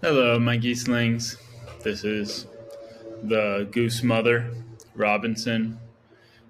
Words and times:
Hello, 0.00 0.38
my 0.38 0.56
geeslings. 0.56 1.38
This 1.82 2.04
is 2.04 2.46
the 3.24 3.66
Goose 3.72 4.04
Mother, 4.04 4.48
Robinson, 4.94 5.76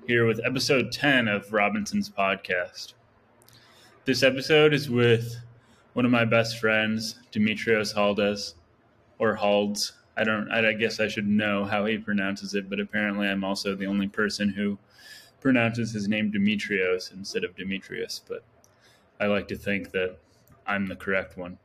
here 0.07 0.27
with 0.27 0.39
episode 0.45 0.93
10 0.93 1.29
of 1.29 1.51
Robinson's 1.51 2.11
podcast. 2.11 2.93
This 4.05 4.23
episode 4.23 4.75
is 4.75 4.91
with 4.91 5.37
one 5.95 6.05
of 6.05 6.11
my 6.11 6.27
best 6.27 6.59
friends, 6.59 7.21
Demitrios 7.33 7.95
Haldes, 7.95 8.55
or 9.19 9.35
Halds. 9.37 9.95
I 10.15 10.25
don't, 10.25 10.51
I 10.53 10.75
guess 10.75 11.01
I 11.01 11.09
should 11.09 11.27
know 11.27 11.65
how 11.65 11.87
he 11.87 11.97
pronounces 11.97 12.55
it, 12.55 12.69
but 12.69 12.81
apparently 12.81 13.29
I'm 13.29 13.45
also 13.45 13.75
the 13.75 13.87
only 13.87 14.09
person 14.09 14.51
who 14.51 14.77
pronounces 15.41 15.91
his 15.93 16.07
name 16.07 16.31
Demitrios 16.31 17.15
instead 17.15 17.45
of 17.45 17.57
Demetrius, 17.57 18.21
but 18.29 18.45
I 19.19 19.25
like 19.25 19.49
to 19.49 19.57
think 19.57 19.93
that 19.93 20.19
I'm 20.67 20.87
the 20.87 20.97
correct 20.97 21.39
one 21.39 21.57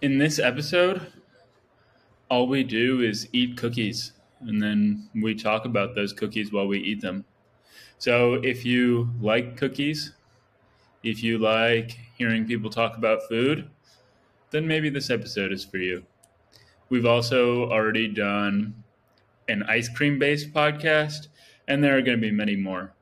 in 0.00 0.18
this 0.18 0.38
episode, 0.38 1.12
all 2.30 2.46
we 2.46 2.62
do 2.62 3.00
is 3.00 3.28
eat 3.32 3.56
cookies 3.56 4.12
and 4.40 4.62
then 4.62 5.08
we 5.14 5.34
talk 5.34 5.64
about 5.64 5.94
those 5.94 6.12
cookies 6.12 6.52
while 6.52 6.66
we 6.66 6.78
eat 6.78 7.00
them. 7.00 7.24
So 7.98 8.34
if 8.34 8.64
you 8.64 9.10
like 9.20 9.56
cookies, 9.56 10.12
if 11.02 11.22
you 11.22 11.38
like 11.38 11.98
hearing 12.16 12.46
people 12.46 12.70
talk 12.70 12.96
about 12.96 13.28
food, 13.28 13.68
then 14.50 14.66
maybe 14.66 14.90
this 14.90 15.10
episode 15.10 15.52
is 15.52 15.64
for 15.64 15.78
you. 15.78 16.04
We've 16.88 17.06
also 17.06 17.70
already 17.70 18.08
done 18.08 18.82
an 19.48 19.62
ice 19.64 19.88
cream 19.88 20.18
based 20.18 20.52
podcast, 20.52 21.28
and 21.66 21.82
there 21.82 21.96
are 21.96 22.02
going 22.02 22.16
to 22.16 22.20
be 22.20 22.30
many 22.30 22.56
more. 22.56 22.94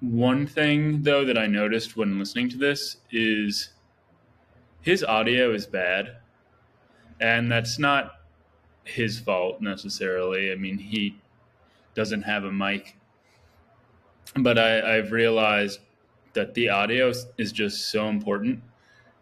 One 0.00 0.46
thing, 0.46 1.02
though, 1.02 1.24
that 1.24 1.38
I 1.38 1.46
noticed 1.46 1.96
when 1.96 2.18
listening 2.18 2.48
to 2.50 2.56
this 2.56 2.98
is 3.10 3.70
his 4.84 5.02
audio 5.02 5.54
is 5.54 5.66
bad, 5.66 6.18
and 7.18 7.50
that's 7.50 7.78
not 7.78 8.20
his 8.84 9.18
fault 9.18 9.62
necessarily. 9.62 10.52
I 10.52 10.56
mean, 10.56 10.76
he 10.76 11.16
doesn't 11.94 12.20
have 12.20 12.44
a 12.44 12.52
mic, 12.52 12.94
but 14.36 14.58
I, 14.58 14.98
I've 14.98 15.10
realized 15.10 15.80
that 16.34 16.52
the 16.52 16.68
audio 16.68 17.14
is 17.38 17.50
just 17.50 17.90
so 17.90 18.08
important 18.08 18.62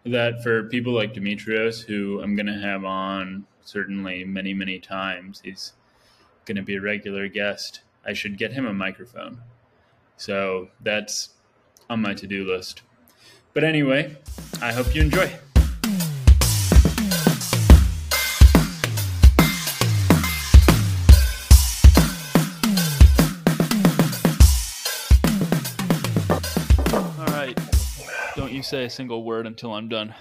that 0.04 0.42
for 0.42 0.64
people 0.64 0.92
like 0.92 1.14
Demitrios, 1.14 1.84
who 1.84 2.20
I'm 2.20 2.34
going 2.34 2.46
to 2.46 2.58
have 2.58 2.84
on 2.84 3.46
certainly 3.60 4.24
many, 4.24 4.52
many 4.54 4.80
times, 4.80 5.40
he's 5.44 5.74
going 6.44 6.56
to 6.56 6.62
be 6.62 6.74
a 6.74 6.80
regular 6.80 7.28
guest. 7.28 7.82
I 8.04 8.14
should 8.14 8.36
get 8.36 8.52
him 8.52 8.66
a 8.66 8.72
microphone. 8.72 9.40
So 10.16 10.70
that's 10.80 11.28
on 11.88 12.02
my 12.02 12.14
to 12.14 12.26
do 12.26 12.44
list. 12.44 12.82
But 13.54 13.62
anyway, 13.62 14.16
I 14.60 14.72
hope 14.72 14.92
you 14.92 15.02
enjoy. 15.02 15.30
Say 28.72 28.86
a 28.86 28.90
single 28.90 29.22
word 29.22 29.46
until 29.46 29.74
I'm 29.74 29.86
done. 29.86 30.14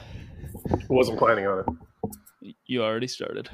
Wasn't 0.90 1.18
planning 1.18 1.48
on 1.48 1.64
it. 2.42 2.56
You 2.66 2.84
already 2.84 3.08
started. 3.08 3.50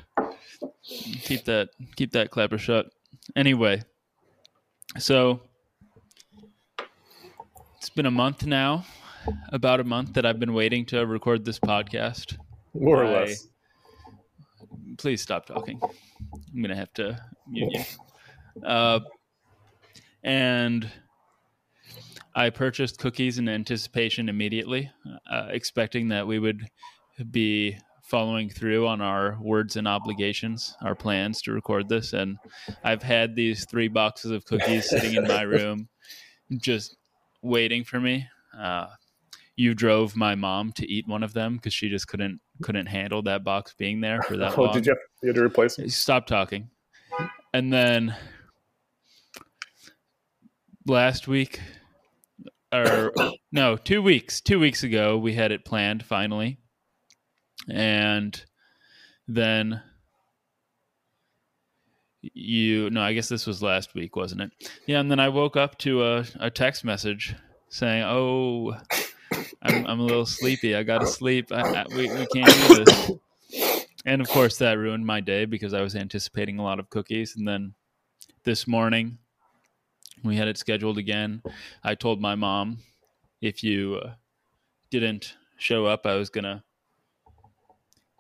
Keep 0.82 1.46
that 1.46 1.70
keep 1.96 2.14
that 2.14 2.32
clapper 2.32 2.58
shut. 2.58 2.88
Anyway, 3.36 3.84
so 4.98 5.42
it's 7.78 7.92
been 7.92 8.08
a 8.08 8.12
month 8.12 8.48
now, 8.48 8.88
about 9.50 9.80
a 9.80 9.84
month 9.84 10.14
that 10.14 10.26
I've 10.26 10.40
been 10.40 10.56
waiting 10.56 10.84
to 10.88 11.06
record 11.06 11.46
this 11.46 11.60
podcast. 11.60 12.36
More 12.74 13.04
or 13.04 13.06
I, 13.06 13.20
less. 13.20 13.48
Please 14.98 15.22
stop 15.22 15.46
talking. 15.46 15.80
I'm 15.84 16.60
gonna 16.60 16.76
have 16.76 16.94
to 16.94 17.22
mute 17.48 17.72
you. 17.72 18.66
Uh, 18.68 19.02
and 20.24 20.90
I 22.38 22.52
purchased 22.52 23.00
cookies 23.00 23.40
in 23.40 23.50
anticipation 23.50 24.30
immediately, 24.30 24.92
uh, 25.28 25.48
expecting 25.50 26.10
that 26.10 26.28
we 26.28 26.38
would 26.38 26.68
be 27.32 27.76
following 28.04 28.48
through 28.48 28.86
on 28.86 29.02
our 29.02 29.40
words 29.42 29.76
and 29.76 29.88
obligations, 29.88 30.76
our 30.84 30.94
plans 30.94 31.42
to 31.42 31.52
record 31.52 31.90
this. 31.90 32.14
And 32.14 32.38
I've 32.84 33.02
had 33.02 33.36
these 33.36 33.66
three 33.66 33.88
boxes 33.88 34.30
of 34.30 34.46
cookies 34.46 34.88
sitting 34.90 35.16
in 35.16 35.28
my 35.28 35.42
room, 35.42 35.90
just 36.58 36.96
waiting 37.42 37.84
for 37.84 38.00
me. 38.00 38.28
Uh, 38.56 38.86
you 39.56 39.74
drove 39.74 40.16
my 40.16 40.36
mom 40.36 40.74
to 40.74 40.88
eat 40.88 41.08
one 41.08 41.24
of 41.24 41.34
them 41.34 41.56
because 41.56 41.74
she 41.74 41.90
just 41.90 42.08
couldn't 42.08 42.40
couldn't 42.62 42.86
handle 42.86 43.24
that 43.24 43.44
box 43.44 43.74
being 43.80 44.00
there 44.00 44.22
for 44.22 44.38
that 44.38 44.54
oh, 44.60 44.66
long. 44.66 44.74
Did 44.74 44.86
you 44.86 44.92
have, 44.92 45.00
you 45.24 45.34
to 45.34 45.44
replace 45.44 45.80
it? 45.80 45.92
Stop 45.92 46.28
talking. 46.28 46.70
And 47.52 47.74
then 47.74 48.16
last 50.86 51.28
week 51.28 51.60
or 52.74 53.14
no, 53.52 53.78
two 53.78 54.02
weeks. 54.02 54.42
Two 54.42 54.60
weeks 54.60 54.84
ago, 54.84 55.18
we 55.18 55.34
had 55.34 55.52
it 55.52 55.66
planned 55.66 56.06
finally, 56.06 56.60
and 57.70 58.44
then 59.28 59.82
you 62.22 62.90
no, 62.90 63.02
I 63.02 63.14
guess 63.14 63.30
this 63.30 63.46
was 63.48 63.62
last 63.62 63.94
week, 63.94 64.16
wasn't 64.16 64.42
it? 64.42 64.52
Yeah, 64.86 65.00
and 65.00 65.10
then 65.10 65.20
I 65.20 65.30
woke 65.30 65.56
up 65.56 65.78
to 65.80 66.04
a, 66.04 66.26
a 66.40 66.50
text 66.50 66.84
message 66.84 67.36
saying, 67.70 68.04
"Oh, 68.04 68.76
I'm, 69.62 69.86
I'm 69.86 70.00
a 70.00 70.04
little 70.04 70.26
sleepy. 70.26 70.76
I 70.76 70.84
got 70.84 71.00
to 71.00 71.08
sleep. 71.08 71.52
I, 71.52 71.62
I, 71.62 71.86
we 71.90 72.10
we 72.10 72.28
can't 72.28 72.68
do 72.68 72.84
this." 72.84 73.12
And 74.06 74.22
of 74.22 74.30
course, 74.30 74.58
that 74.60 74.78
ruined 74.78 75.06
my 75.06 75.20
day 75.20 75.44
because 75.44 75.74
I 75.74 75.82
was 75.82 75.96
anticipating 75.96 76.60
a 76.60 76.64
lot 76.64 76.80
of 76.80 76.90
cookies. 76.90 77.36
And 77.36 77.46
then 77.46 77.74
this 78.46 78.66
morning, 78.66 79.18
we 80.24 80.36
had 80.36 80.48
it 80.48 80.58
scheduled 80.58 80.98
again. 80.98 81.42
I 81.84 81.96
told 81.96 82.22
my 82.22 82.36
mom 82.36 82.80
if 83.42 83.64
you 83.64 84.02
uh, 84.04 84.14
didn't 84.90 85.36
show 85.58 85.86
up, 85.86 86.06
I 86.06 86.16
was 86.16 86.30
gonna 86.30 86.64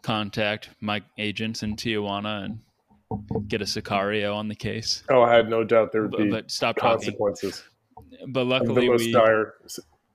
contact 0.04 0.70
my 0.80 1.02
agents 1.18 1.64
in 1.64 1.76
Tijuana 1.76 2.46
and 2.46 3.48
get 3.48 3.62
a 3.62 3.66
Sicario 3.66 4.36
on 4.36 4.48
the 4.48 4.56
case. 4.56 5.04
Oh, 5.10 5.22
I 5.22 5.36
had 5.36 5.50
no 5.50 5.64
doubt 5.64 5.92
there 5.92 6.04
would 6.04 6.12
but, 6.12 6.18
be 6.20 6.30
but 6.30 6.52
stop 6.52 6.78
consequences. 6.78 7.64
Talking. 7.96 8.32
But 8.32 8.46
luckily, 8.46 8.86
the 8.86 8.92
most 8.92 9.06
we, 9.06 9.12
dire 9.12 9.56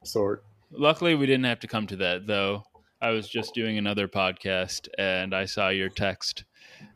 sort. 0.05 0.45
Luckily, 0.71 1.15
we 1.15 1.27
didn't 1.27 1.45
have 1.45 1.61
to 1.61 1.67
come 1.67 1.87
to 1.89 1.97
that, 1.97 2.27
though. 2.27 2.65
I 3.03 3.11
was 3.11 3.29
just 3.29 3.53
doing 3.53 3.79
another 3.79 4.07
podcast 4.07 4.89
and 4.97 5.35
I 5.35 5.45
saw 5.45 5.71
your 5.71 5.89
text 5.89 6.45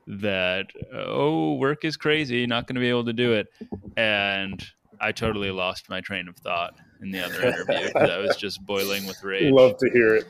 that 0.07 0.67
oh 0.95 1.55
work 1.55 1.85
is 1.85 1.97
crazy 1.97 2.47
not 2.47 2.67
going 2.67 2.77
to 2.77 2.81
be 2.81 2.89
able 2.89 3.05
to 3.05 3.13
do 3.13 3.33
it 3.33 3.49
and 3.97 4.65
I 5.01 5.13
totally 5.13 5.51
lost 5.51 5.89
my 5.89 6.01
train 6.01 6.29
of 6.29 6.37
thought 6.37 6.75
in 7.03 7.11
the 7.11 7.25
other 7.25 7.47
interview 7.47 7.87
because 7.87 8.11
I 8.11 8.19
was 8.19 8.37
just 8.37 8.65
boiling 8.65 9.07
with 9.07 9.23
rage. 9.23 9.53
Love 9.53 9.77
to 9.79 9.91
hear 9.91 10.17
it. 10.17 10.27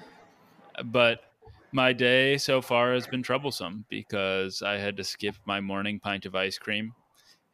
But 0.84 1.20
my 1.72 1.92
day 1.92 2.38
so 2.38 2.60
far 2.62 2.94
has 2.94 3.06
been 3.06 3.22
troublesome 3.22 3.84
because 3.88 4.62
I 4.62 4.78
had 4.78 4.96
to 4.96 5.04
skip 5.04 5.36
my 5.46 5.60
morning 5.60 6.00
pint 6.00 6.26
of 6.26 6.34
ice 6.34 6.58
cream 6.58 6.92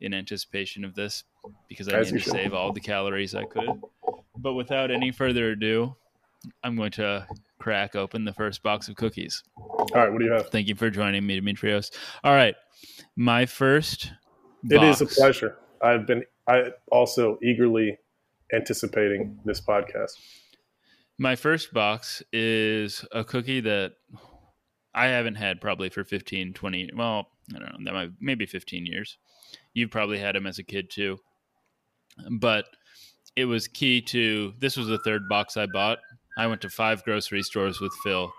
in 0.01 0.15
anticipation 0.15 0.85
of 0.85 0.95
this 0.95 1.25
because 1.69 1.89
I 1.89 1.99
As 1.99 2.13
needed 2.13 2.25
to 2.25 2.31
save 2.31 2.55
all 2.55 2.73
the 2.73 2.81
calories 2.81 3.35
I 3.35 3.45
could. 3.45 3.83
But 4.37 4.55
without 4.55 4.91
any 4.91 5.13
further 5.13 5.51
ado, 5.51 5.95
I'm 6.65 6.77
going 6.77 6.91
to 6.93 7.27
crack 7.59 7.95
open 7.95 8.25
the 8.25 8.33
first 8.33 8.63
box 8.63 8.89
of 8.89 8.97
cookies. 8.97 9.43
All 9.57 9.87
right, 9.95 10.11
what 10.11 10.19
do 10.19 10.25
you 10.25 10.33
have? 10.33 10.49
Thank 10.51 10.69
you 10.69 10.75
for 10.75 10.91
joining 10.91 11.25
me, 11.25 11.41
Demitrios. 11.41 11.91
All 12.25 12.33
right, 12.33 12.55
my 13.17 13.47
first. 13.47 14.11
Box. 14.65 14.75
It 14.75 14.83
is 14.83 15.01
a 15.01 15.07
pleasure. 15.07 15.59
I've 15.81 16.07
been 16.07 16.25
I 16.49 16.71
also 16.91 17.39
eagerly 17.43 17.99
anticipating 18.53 19.39
this 19.45 19.61
podcast. 19.61 20.13
My 21.19 21.37
first 21.37 21.73
box 21.73 22.23
is 22.33 23.05
a 23.13 23.25
cookie 23.25 23.61
that 23.61 23.93
I 24.95 25.07
haven't 25.07 25.37
had 25.37 25.61
probably 25.61 25.89
for 25.89 26.05
15, 26.05 26.53
20, 26.53 26.91
well, 26.97 27.29
I 27.55 27.59
don't 27.59 27.81
know, 27.81 27.85
that 27.85 27.95
might 27.95 28.11
maybe 28.21 28.47
15 28.47 28.87
years. 28.87 29.19
You've 29.75 29.91
probably 29.91 30.19
had 30.19 30.35
them 30.35 30.47
as 30.47 30.59
a 30.59 30.65
kid 30.65 30.91
too. 30.91 31.19
But 32.31 32.67
it 33.37 33.47
was 33.47 33.69
key 33.69 34.03
to 34.03 34.53
this 34.59 34.77
was 34.77 34.89
the 34.89 34.99
third 34.99 35.29
box 35.29 35.57
I 35.57 35.67
bought. 35.67 35.99
I 36.37 36.47
went 36.47 36.61
to 36.63 36.71
five 36.71 37.03
grocery 37.05 37.43
stores 37.43 37.81
with 37.81 37.93
Phil 38.05 38.33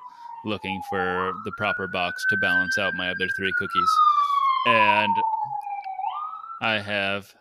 looking 0.45 0.81
for 0.89 1.33
the 1.45 1.51
proper 1.57 1.87
box 1.87 2.23
to 2.29 2.37
balance 2.37 2.77
out 2.77 2.93
my 2.95 3.09
other 3.09 3.27
three 3.37 3.53
cookies. 3.57 3.89
And 4.67 5.15
I 6.61 6.79
have 6.79 7.33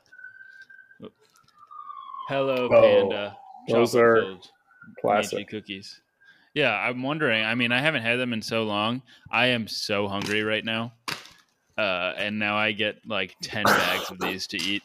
Hello 2.32 2.67
oh, 2.73 2.81
Panda. 2.81 3.37
Those 3.69 3.94
are 3.94 4.38
classic 5.02 5.49
cookies. 5.49 6.00
Yeah, 6.55 6.70
I'm 6.70 7.02
wondering. 7.02 7.44
I 7.44 7.55
mean, 7.55 7.73
I 7.73 7.81
haven't 7.82 8.05
had 8.05 8.19
them 8.19 8.32
in 8.32 8.40
so 8.40 8.62
long. 8.62 9.02
I 9.31 9.49
am 9.49 9.69
so 9.69 10.08
hungry 10.08 10.43
right 10.43 10.64
now. 10.64 10.94
Uh, 11.76 12.14
and 12.17 12.38
now 12.38 12.56
I 12.56 12.73
get 12.73 13.06
like 13.06 13.37
10 13.43 13.64
bags 13.67 14.11
of 14.11 14.19
these 14.19 14.46
to 14.46 14.56
eat. 14.56 14.82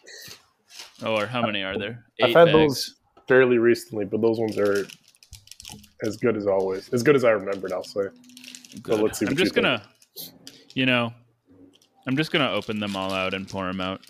Or 1.05 1.25
how 1.25 1.41
many 1.41 1.63
are 1.63 1.77
there? 1.77 2.03
Eight 2.19 2.25
I've 2.25 2.35
had 2.35 2.45
bags. 2.47 2.53
those 2.53 2.95
fairly 3.29 3.59
recently, 3.59 4.03
but 4.03 4.19
those 4.19 4.39
ones 4.39 4.57
are 4.57 4.85
as 6.03 6.17
good 6.17 6.35
as 6.35 6.47
always. 6.47 6.89
As 6.89 7.01
good 7.01 7.15
as 7.15 7.23
I 7.23 7.29
remembered, 7.29 7.71
I'll 7.71 7.81
say. 7.81 8.07
Good. 8.81 8.99
let's 8.99 9.19
see 9.19 9.25
I'm 9.25 9.31
what 9.31 9.37
just 9.37 9.55
you 9.55 9.61
gonna, 9.61 9.83
you 10.73 10.85
know, 10.85 11.13
I'm 12.07 12.17
just 12.17 12.33
gonna 12.33 12.51
open 12.51 12.81
them 12.81 12.97
all 12.97 13.13
out 13.13 13.33
and 13.33 13.47
pour 13.47 13.65
them 13.67 13.79
out, 13.79 14.01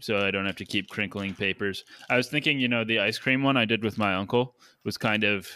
so 0.00 0.18
I 0.18 0.30
don't 0.30 0.46
have 0.46 0.56
to 0.56 0.64
keep 0.64 0.88
crinkling 0.88 1.34
papers. 1.34 1.84
I 2.10 2.16
was 2.16 2.28
thinking, 2.28 2.58
you 2.60 2.68
know, 2.68 2.84
the 2.84 3.00
ice 3.00 3.18
cream 3.18 3.42
one 3.42 3.56
I 3.56 3.64
did 3.64 3.84
with 3.84 3.98
my 3.98 4.14
uncle 4.14 4.54
was 4.84 4.96
kind 4.96 5.24
of 5.24 5.48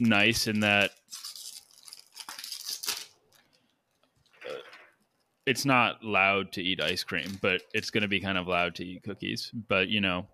nice 0.00 0.46
in 0.46 0.60
that 0.60 0.90
uh, 4.48 4.54
it's 5.46 5.64
not 5.64 6.02
loud 6.02 6.52
to 6.52 6.62
eat 6.62 6.82
ice 6.82 7.04
cream, 7.04 7.38
but 7.40 7.62
it's 7.72 7.90
going 7.90 8.02
to 8.02 8.08
be 8.08 8.20
kind 8.20 8.38
of 8.38 8.48
loud 8.48 8.74
to 8.76 8.84
eat 8.84 9.02
cookies. 9.02 9.50
But 9.68 9.88
you 9.88 10.00
know, 10.00 10.26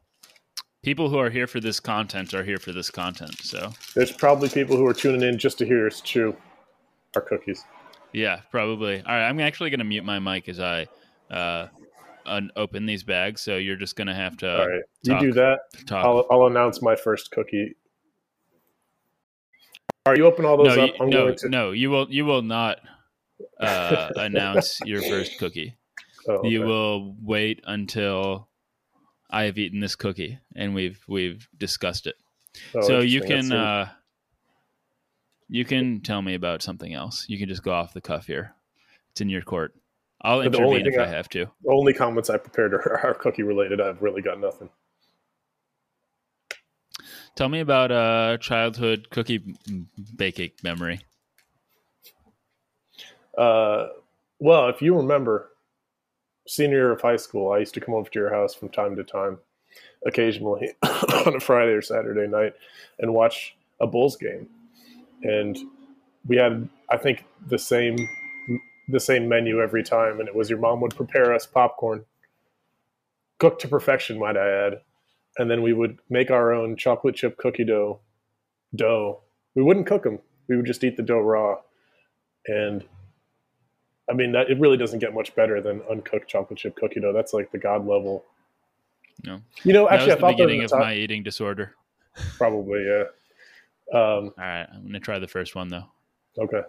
people 0.82 1.08
who 1.08 1.18
are 1.18 1.30
here 1.30 1.46
for 1.46 1.60
this 1.60 1.80
content 1.80 2.34
are 2.34 2.44
here 2.44 2.58
for 2.58 2.72
this 2.72 2.90
content. 2.90 3.38
So 3.40 3.70
There's 3.94 4.12
probably 4.12 4.48
people 4.48 4.76
who 4.76 4.86
are 4.86 4.94
tuning 4.94 5.22
in 5.22 5.38
just 5.38 5.58
to 5.58 5.66
hear 5.66 5.86
us 5.86 6.00
chew 6.00 6.36
our 7.14 7.22
cookies. 7.22 7.64
yeah, 8.12 8.40
probably. 8.50 8.98
All 8.98 9.14
right, 9.14 9.28
I'm 9.28 9.40
actually 9.40 9.70
going 9.70 9.78
to 9.80 9.84
mute 9.84 10.04
my 10.04 10.18
mic 10.18 10.48
as 10.48 10.60
I 10.60 10.86
uh, 11.30 11.68
un- 12.26 12.50
open 12.56 12.86
these 12.86 13.02
bags. 13.02 13.40
So 13.40 13.56
you're 13.56 13.76
just 13.76 13.96
going 13.96 14.08
to 14.08 14.14
have 14.14 14.36
to 14.38 14.60
All 14.60 14.68
right, 14.68 14.82
you 15.02 15.20
do 15.20 15.32
that. 15.32 15.60
talk. 15.86 16.04
I'll, 16.04 16.26
I'll 16.30 16.46
announce 16.46 16.82
my 16.82 16.96
first 16.96 17.30
cookie. 17.30 17.76
Are 20.06 20.16
you 20.16 20.26
open 20.26 20.44
all 20.44 20.56
those 20.56 20.76
no, 20.76 20.84
up? 20.84 20.94
you, 20.98 21.06
no, 21.06 21.34
no, 21.44 21.70
you 21.72 21.90
will. 21.90 22.10
You 22.10 22.24
will 22.24 22.42
not 22.42 22.80
uh, 23.60 24.10
announce 24.16 24.80
your 24.84 25.02
first 25.02 25.38
cookie. 25.38 25.76
Oh, 26.28 26.34
okay. 26.34 26.48
You 26.48 26.62
will 26.62 27.16
wait 27.22 27.62
until 27.64 28.48
I 29.30 29.44
have 29.44 29.58
eaten 29.58 29.80
this 29.80 29.96
cookie 29.96 30.38
and 30.56 30.74
we've 30.74 31.02
we've 31.08 31.48
discussed 31.56 32.06
it. 32.06 32.16
Oh, 32.74 32.80
so 32.82 33.00
you 33.00 33.20
can 33.20 33.52
uh, 33.52 33.88
you 35.48 35.64
can 35.64 36.00
tell 36.00 36.22
me 36.22 36.34
about 36.34 36.62
something 36.62 36.92
else. 36.92 37.26
You 37.28 37.38
can 37.38 37.48
just 37.48 37.62
go 37.62 37.72
off 37.72 37.94
the 37.94 38.00
cuff 38.00 38.26
here. 38.26 38.54
It's 39.12 39.20
in 39.20 39.28
your 39.28 39.42
court. 39.42 39.74
I'll 40.22 40.38
But 40.38 40.54
intervene 40.54 40.86
if 40.86 40.98
I 40.98 41.04
I- 41.04 41.06
have 41.06 41.28
to. 41.30 41.46
the 41.62 41.70
only 41.72 41.92
comments 41.94 42.28
I 42.30 42.36
prepared 42.36 42.74
are, 42.74 42.98
are 43.06 43.14
cookie 43.14 43.42
related. 43.42 43.80
I've 43.80 44.02
really 44.02 44.22
got 44.22 44.38
nothing. 44.40 44.68
Tell 47.36 47.48
me 47.48 47.60
about 47.60 47.90
a 47.90 48.36
childhood 48.38 49.08
cookie 49.10 49.56
baking 50.16 50.50
memory. 50.62 51.00
Uh, 53.38 53.88
well, 54.38 54.68
if 54.68 54.82
you 54.82 54.94
remember, 54.96 55.50
senior 56.46 56.76
year 56.76 56.92
of 56.92 57.00
high 57.00 57.16
school, 57.16 57.52
I 57.52 57.58
used 57.58 57.74
to 57.74 57.80
come 57.80 57.94
over 57.94 58.10
to 58.10 58.18
your 58.18 58.30
house 58.30 58.54
from 58.54 58.68
time 58.68 58.96
to 58.96 59.04
time, 59.04 59.38
occasionally 60.04 60.72
on 61.26 61.36
a 61.36 61.40
Friday 61.40 61.72
or 61.72 61.82
Saturday 61.82 62.26
night, 62.26 62.54
and 62.98 63.14
watch 63.14 63.56
a 63.80 63.86
Bulls 63.86 64.16
game. 64.16 64.48
And 65.22 65.56
we 66.26 66.36
had, 66.36 66.68
I 66.90 66.96
think, 66.96 67.24
the 67.46 67.58
same 67.58 67.96
the 68.90 69.00
same 69.00 69.28
menu 69.28 69.60
every 69.60 69.82
time, 69.82 70.20
and 70.20 70.28
it 70.28 70.34
was 70.34 70.50
your 70.50 70.58
mom 70.58 70.80
would 70.80 70.94
prepare 70.96 71.34
us 71.34 71.46
popcorn, 71.46 72.04
cooked 73.38 73.60
to 73.62 73.68
perfection, 73.68 74.18
might 74.18 74.36
I 74.36 74.66
add, 74.66 74.80
and 75.38 75.50
then 75.50 75.62
we 75.62 75.72
would 75.72 75.98
make 76.08 76.30
our 76.30 76.52
own 76.52 76.76
chocolate 76.76 77.14
chip 77.16 77.36
cookie 77.38 77.64
dough. 77.64 78.00
Dough. 78.74 79.20
We 79.54 79.62
wouldn't 79.62 79.86
cook 79.86 80.04
them. 80.04 80.18
We 80.48 80.56
would 80.56 80.66
just 80.66 80.84
eat 80.84 80.96
the 80.96 81.02
dough 81.02 81.20
raw, 81.20 81.56
and 82.46 82.84
I 84.10 84.14
mean, 84.14 84.32
that, 84.32 84.50
it 84.50 84.58
really 84.58 84.76
doesn't 84.76 84.98
get 84.98 85.14
much 85.14 85.34
better 85.36 85.60
than 85.60 85.82
uncooked 85.90 86.28
chocolate 86.28 86.58
chip 86.58 86.74
cookie 86.76 87.00
dough. 87.00 87.12
That's 87.12 87.32
like 87.32 87.52
the 87.52 87.58
god 87.58 87.86
level. 87.86 88.24
No. 89.24 89.40
You 89.64 89.72
know, 89.72 89.88
actually, 89.88 90.12
I 90.12 90.14
was 90.14 90.14
the 90.16 90.20
thought 90.20 90.30
beginning 90.32 90.62
was 90.62 90.72
of 90.72 90.78
top- 90.78 90.86
my 90.86 90.94
eating 90.94 91.22
disorder. 91.22 91.74
probably, 92.36 92.84
yeah. 92.84 93.04
Um, 93.92 93.98
All 93.98 94.32
right, 94.38 94.66
I'm 94.72 94.82
gonna 94.86 95.00
try 95.00 95.18
the 95.18 95.28
first 95.28 95.54
one 95.54 95.68
though. 95.68 95.84
okay. 96.38 96.62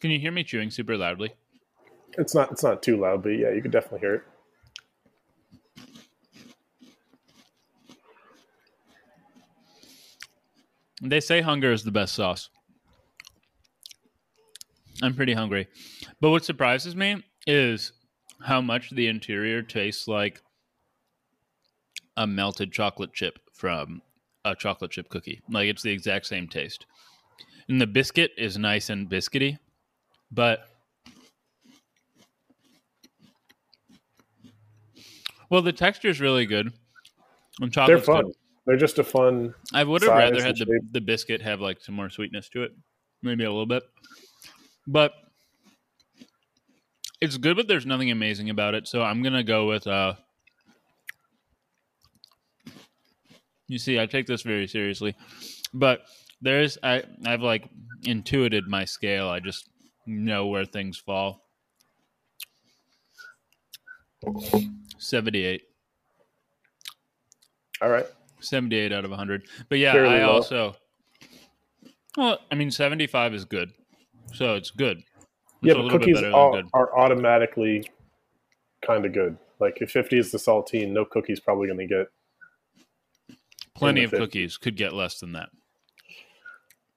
Can 0.00 0.10
you 0.10 0.18
hear 0.20 0.32
me 0.32 0.44
chewing 0.44 0.70
super 0.70 0.96
loudly? 0.96 1.34
It's 2.16 2.34
not 2.34 2.52
it's 2.52 2.62
not 2.62 2.82
too 2.82 2.96
loud, 2.96 3.22
but 3.22 3.30
yeah, 3.30 3.50
you 3.50 3.62
can 3.62 3.70
definitely 3.70 4.00
hear 4.00 4.14
it. 4.14 4.22
They 11.02 11.20
say 11.20 11.40
hunger 11.40 11.72
is 11.72 11.84
the 11.84 11.92
best 11.92 12.14
sauce. 12.14 12.48
I'm 15.02 15.14
pretty 15.14 15.32
hungry. 15.32 15.68
But 16.20 16.30
what 16.30 16.44
surprises 16.44 16.96
me 16.96 17.22
is 17.46 17.92
how 18.42 18.60
much 18.60 18.90
the 18.90 19.06
interior 19.06 19.62
tastes 19.62 20.08
like 20.08 20.42
a 22.16 22.26
melted 22.26 22.72
chocolate 22.72 23.12
chip 23.12 23.38
from 23.52 24.02
a 24.44 24.56
chocolate 24.56 24.90
chip 24.90 25.08
cookie. 25.08 25.40
Like 25.48 25.68
it's 25.68 25.82
the 25.82 25.92
exact 25.92 26.26
same 26.26 26.48
taste. 26.48 26.84
And 27.68 27.80
the 27.80 27.86
biscuit 27.86 28.32
is 28.36 28.58
nice 28.58 28.90
and 28.90 29.08
biscuity, 29.08 29.58
but 30.30 30.68
well, 35.50 35.62
the 35.62 35.72
texture 35.72 36.08
is 36.08 36.20
really 36.20 36.46
good. 36.46 36.72
And 37.60 37.72
They're 37.72 37.98
fun. 37.98 38.26
good. 38.26 38.34
They're 38.66 38.76
just 38.76 38.98
a 38.98 39.04
fun. 39.04 39.54
I 39.72 39.82
would 39.82 40.02
have 40.02 40.12
rather 40.12 40.42
had 40.42 40.56
the, 40.56 40.66
shape. 40.66 40.92
the 40.92 41.00
biscuit 41.00 41.40
have 41.40 41.60
like 41.60 41.80
some 41.80 41.94
more 41.94 42.10
sweetness 42.10 42.50
to 42.50 42.64
it, 42.64 42.72
maybe 43.22 43.44
a 43.44 43.50
little 43.50 43.66
bit. 43.66 43.82
But 44.86 45.12
it's 47.20 47.36
good, 47.38 47.56
but 47.56 47.66
there's 47.66 47.86
nothing 47.86 48.10
amazing 48.10 48.50
about 48.50 48.74
it. 48.74 48.86
So 48.86 49.02
I'm 49.02 49.22
gonna 49.22 49.42
go 49.42 49.66
with. 49.66 49.86
uh 49.86 50.14
You 53.68 53.78
see, 53.78 54.00
I 54.00 54.06
take 54.06 54.26
this 54.26 54.42
very 54.42 54.66
seriously, 54.66 55.14
but 55.74 56.02
there's 56.40 56.78
I 56.82 57.04
I've 57.26 57.42
like 57.42 57.68
intuited 58.04 58.66
my 58.66 58.84
scale. 58.84 59.28
I 59.28 59.40
just 59.40 59.68
know 60.08 60.46
where 60.46 60.64
things 60.64 60.96
fall. 60.98 61.44
Seventy-eight. 64.98 65.62
All 67.80 67.88
right. 67.88 68.06
78 68.40 68.92
out 68.92 69.04
of 69.04 69.10
100. 69.10 69.44
But 69.68 69.78
yeah, 69.78 69.92
Fairly 69.92 70.16
I 70.16 70.26
low. 70.26 70.32
also 70.32 70.76
Well, 72.16 72.38
I 72.50 72.54
mean 72.54 72.70
75 72.70 73.34
is 73.34 73.44
good. 73.44 73.72
So 74.32 74.54
it's 74.54 74.70
good. 74.70 74.98
It's 74.98 75.06
Yeah, 75.62 75.74
but 75.74 75.90
cookies 75.90 76.22
are, 76.22 76.52
good. 76.52 76.66
are 76.74 76.98
automatically 76.98 77.88
kind 78.84 79.04
of 79.06 79.12
good. 79.12 79.36
Like 79.60 79.78
if 79.80 79.90
50 79.90 80.18
is 80.18 80.30
the 80.30 80.38
saltine, 80.38 80.90
no 80.90 81.04
cookie's 81.04 81.40
probably 81.40 81.66
going 81.66 81.78
to 81.80 81.86
get. 81.86 82.06
Plenty 83.74 84.04
of 84.04 84.10
50. 84.10 84.24
cookies 84.24 84.56
could 84.56 84.76
get 84.76 84.92
less 84.92 85.20
than 85.20 85.32
that. 85.32 85.50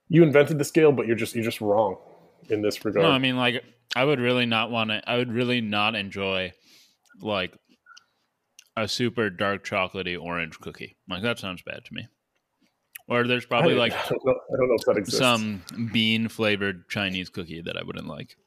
You 0.09 0.23
invented 0.23 0.57
the 0.57 0.65
scale, 0.65 0.91
but 0.91 1.07
you're 1.07 1.15
just 1.15 1.35
you're 1.35 1.43
just 1.43 1.61
wrong 1.61 1.97
in 2.49 2.61
this 2.61 2.83
regard. 2.83 3.05
No, 3.05 3.11
I 3.11 3.19
mean 3.19 3.37
like 3.37 3.63
I 3.95 4.03
would 4.03 4.19
really 4.19 4.45
not 4.45 4.71
want 4.71 4.89
to 4.89 5.01
I 5.09 5.17
would 5.17 5.31
really 5.31 5.61
not 5.61 5.95
enjoy 5.95 6.53
like 7.21 7.55
a 8.77 8.87
super 8.87 9.29
dark 9.29 9.65
chocolatey 9.65 10.19
orange 10.19 10.59
cookie. 10.59 10.97
Like 11.09 11.23
that 11.23 11.39
sounds 11.39 11.61
bad 11.61 11.85
to 11.85 11.93
me. 11.93 12.07
Or 13.07 13.27
there's 13.27 13.45
probably 13.45 13.75
I, 13.75 13.77
like 13.77 13.93
I 13.93 14.09
don't 14.09 14.25
know, 14.25 14.31
I 14.31 14.57
don't 14.57 14.69
know 14.69 14.75
if 14.75 14.85
that 14.85 14.97
exists. 14.97 15.19
some 15.19 15.63
bean 15.91 16.29
flavored 16.29 16.87
Chinese 16.89 17.29
cookie 17.29 17.61
that 17.61 17.77
I 17.77 17.83
wouldn't 17.83 18.07
like. 18.07 18.37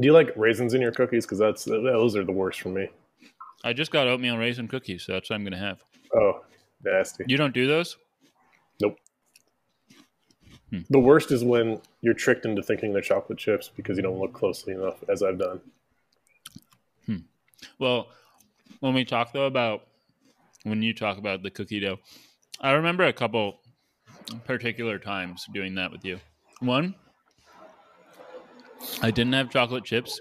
Do 0.00 0.06
you 0.06 0.12
like 0.12 0.32
raisins 0.36 0.74
in 0.74 0.80
your 0.80 0.92
cookies? 0.92 1.24
Because 1.24 1.38
that's 1.38 1.64
those 1.64 2.14
are 2.16 2.24
the 2.24 2.32
worst 2.32 2.60
for 2.60 2.68
me. 2.68 2.88
I 3.64 3.72
just 3.72 3.90
got 3.90 4.06
oatmeal 4.06 4.38
raisin 4.38 4.68
cookies, 4.68 5.04
so 5.04 5.12
that's 5.12 5.30
what 5.30 5.36
I'm 5.36 5.42
going 5.42 5.52
to 5.52 5.58
have. 5.58 5.82
Oh, 6.14 6.40
nasty. 6.82 7.24
You 7.26 7.36
don't 7.36 7.52
do 7.52 7.66
those? 7.66 7.96
Hmm. 10.70 10.80
The 10.88 11.00
worst 11.00 11.32
is 11.32 11.42
when 11.44 11.80
you're 12.00 12.14
tricked 12.14 12.44
into 12.44 12.62
thinking 12.62 12.92
they're 12.92 13.02
chocolate 13.02 13.38
chips 13.38 13.70
because 13.76 13.96
you 13.96 14.02
don't 14.02 14.18
look 14.18 14.32
closely 14.32 14.72
enough, 14.74 15.02
as 15.08 15.22
I've 15.22 15.38
done. 15.38 15.60
Hmm. 17.06 17.16
Well, 17.78 18.08
when 18.80 18.94
we 18.94 19.04
talk 19.04 19.32
though 19.32 19.46
about 19.46 19.82
when 20.62 20.82
you 20.82 20.94
talk 20.94 21.18
about 21.18 21.42
the 21.42 21.50
cookie 21.50 21.80
dough, 21.80 21.98
I 22.60 22.72
remember 22.72 23.04
a 23.04 23.12
couple 23.12 23.60
particular 24.44 24.98
times 24.98 25.46
doing 25.52 25.74
that 25.74 25.90
with 25.90 26.04
you. 26.04 26.20
One, 26.60 26.94
I 29.02 29.10
didn't 29.10 29.32
have 29.32 29.50
chocolate 29.50 29.84
chips, 29.84 30.20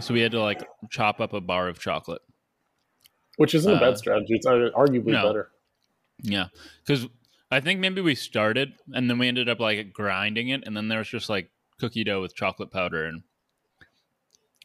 so 0.00 0.12
we 0.12 0.20
had 0.20 0.32
to 0.32 0.40
like 0.42 0.62
chop 0.90 1.20
up 1.20 1.32
a 1.32 1.40
bar 1.40 1.68
of 1.68 1.78
chocolate. 1.80 2.22
Which 3.36 3.54
isn't 3.54 3.72
a 3.72 3.76
Uh, 3.76 3.80
bad 3.80 3.96
strategy. 3.98 4.34
It's 4.34 4.46
uh, 4.46 4.70
arguably 4.76 5.12
no. 5.12 5.22
better. 5.22 5.50
Yeah, 6.22 6.48
because 6.84 7.06
I 7.50 7.60
think 7.60 7.80
maybe 7.80 8.00
we 8.00 8.14
started 8.14 8.74
and 8.92 9.10
then 9.10 9.18
we 9.18 9.28
ended 9.28 9.48
up 9.48 9.60
like 9.60 9.92
grinding 9.92 10.48
it, 10.48 10.62
and 10.64 10.76
then 10.76 10.88
there 10.88 10.98
was 10.98 11.08
just 11.08 11.28
like 11.28 11.50
cookie 11.78 12.04
dough 12.04 12.20
with 12.20 12.34
chocolate 12.34 12.70
powder, 12.70 13.04
and 13.06 13.22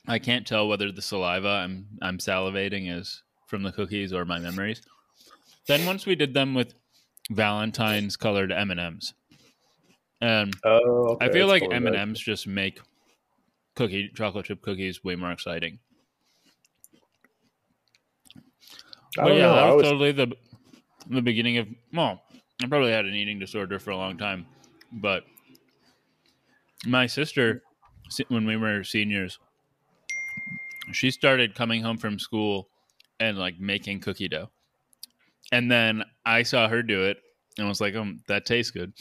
I 0.07 0.19
can't 0.19 0.45
tell 0.45 0.67
whether 0.67 0.91
the 0.91 1.01
saliva 1.01 1.47
I'm 1.47 1.87
I'm 2.01 2.17
salivating 2.17 2.95
is 2.95 3.23
from 3.47 3.63
the 3.63 3.71
cookies 3.71 4.13
or 4.13 4.25
my 4.25 4.39
memories. 4.39 4.81
Then 5.67 5.85
once 5.85 6.05
we 6.05 6.15
did 6.15 6.33
them 6.33 6.53
with 6.53 6.73
Valentine's 7.31 8.17
colored 8.17 8.51
M 8.51 8.69
and 8.69 8.79
M's, 8.79 9.13
and 10.21 10.55
Oh, 10.63 11.13
okay, 11.13 11.25
I 11.25 11.31
feel 11.31 11.47
that's 11.47 11.63
like 11.63 11.73
M 11.73 11.87
and 11.87 11.95
M's 11.95 12.19
just 12.19 12.45
make 12.45 12.79
cookie 13.75 14.11
chocolate 14.15 14.45
chip 14.45 14.61
cookies 14.61 15.03
way 15.03 15.15
more 15.15 15.31
exciting. 15.31 15.79
But 19.15 19.33
yeah, 19.33 19.41
know. 19.41 19.55
that 19.55 19.65
was, 19.67 19.75
was, 19.75 19.91
totally 19.91 20.11
the 20.11 20.31
the 21.09 21.21
beginning 21.21 21.57
of. 21.57 21.67
Well, 21.93 22.21
I 22.63 22.67
probably 22.67 22.91
had 22.91 23.05
an 23.05 23.13
eating 23.13 23.39
disorder 23.39 23.79
for 23.79 23.91
a 23.91 23.97
long 23.97 24.17
time, 24.17 24.45
but 24.91 25.23
my 26.85 27.05
sister, 27.07 27.63
when 28.29 28.45
we 28.45 28.55
were 28.57 28.83
seniors, 28.83 29.39
she 30.91 31.11
started 31.11 31.55
coming 31.55 31.81
home 31.81 31.97
from 31.97 32.19
school 32.19 32.69
and 33.19 33.37
like 33.37 33.59
making 33.59 33.99
cookie 33.99 34.29
dough, 34.29 34.49
and 35.51 35.69
then 35.69 36.03
I 36.25 36.43
saw 36.43 36.67
her 36.67 36.81
do 36.83 37.03
it 37.03 37.17
and 37.57 37.67
was 37.67 37.81
like, 37.81 37.95
"Um, 37.95 38.21
that 38.27 38.45
tastes 38.45 38.71
good." 38.71 38.93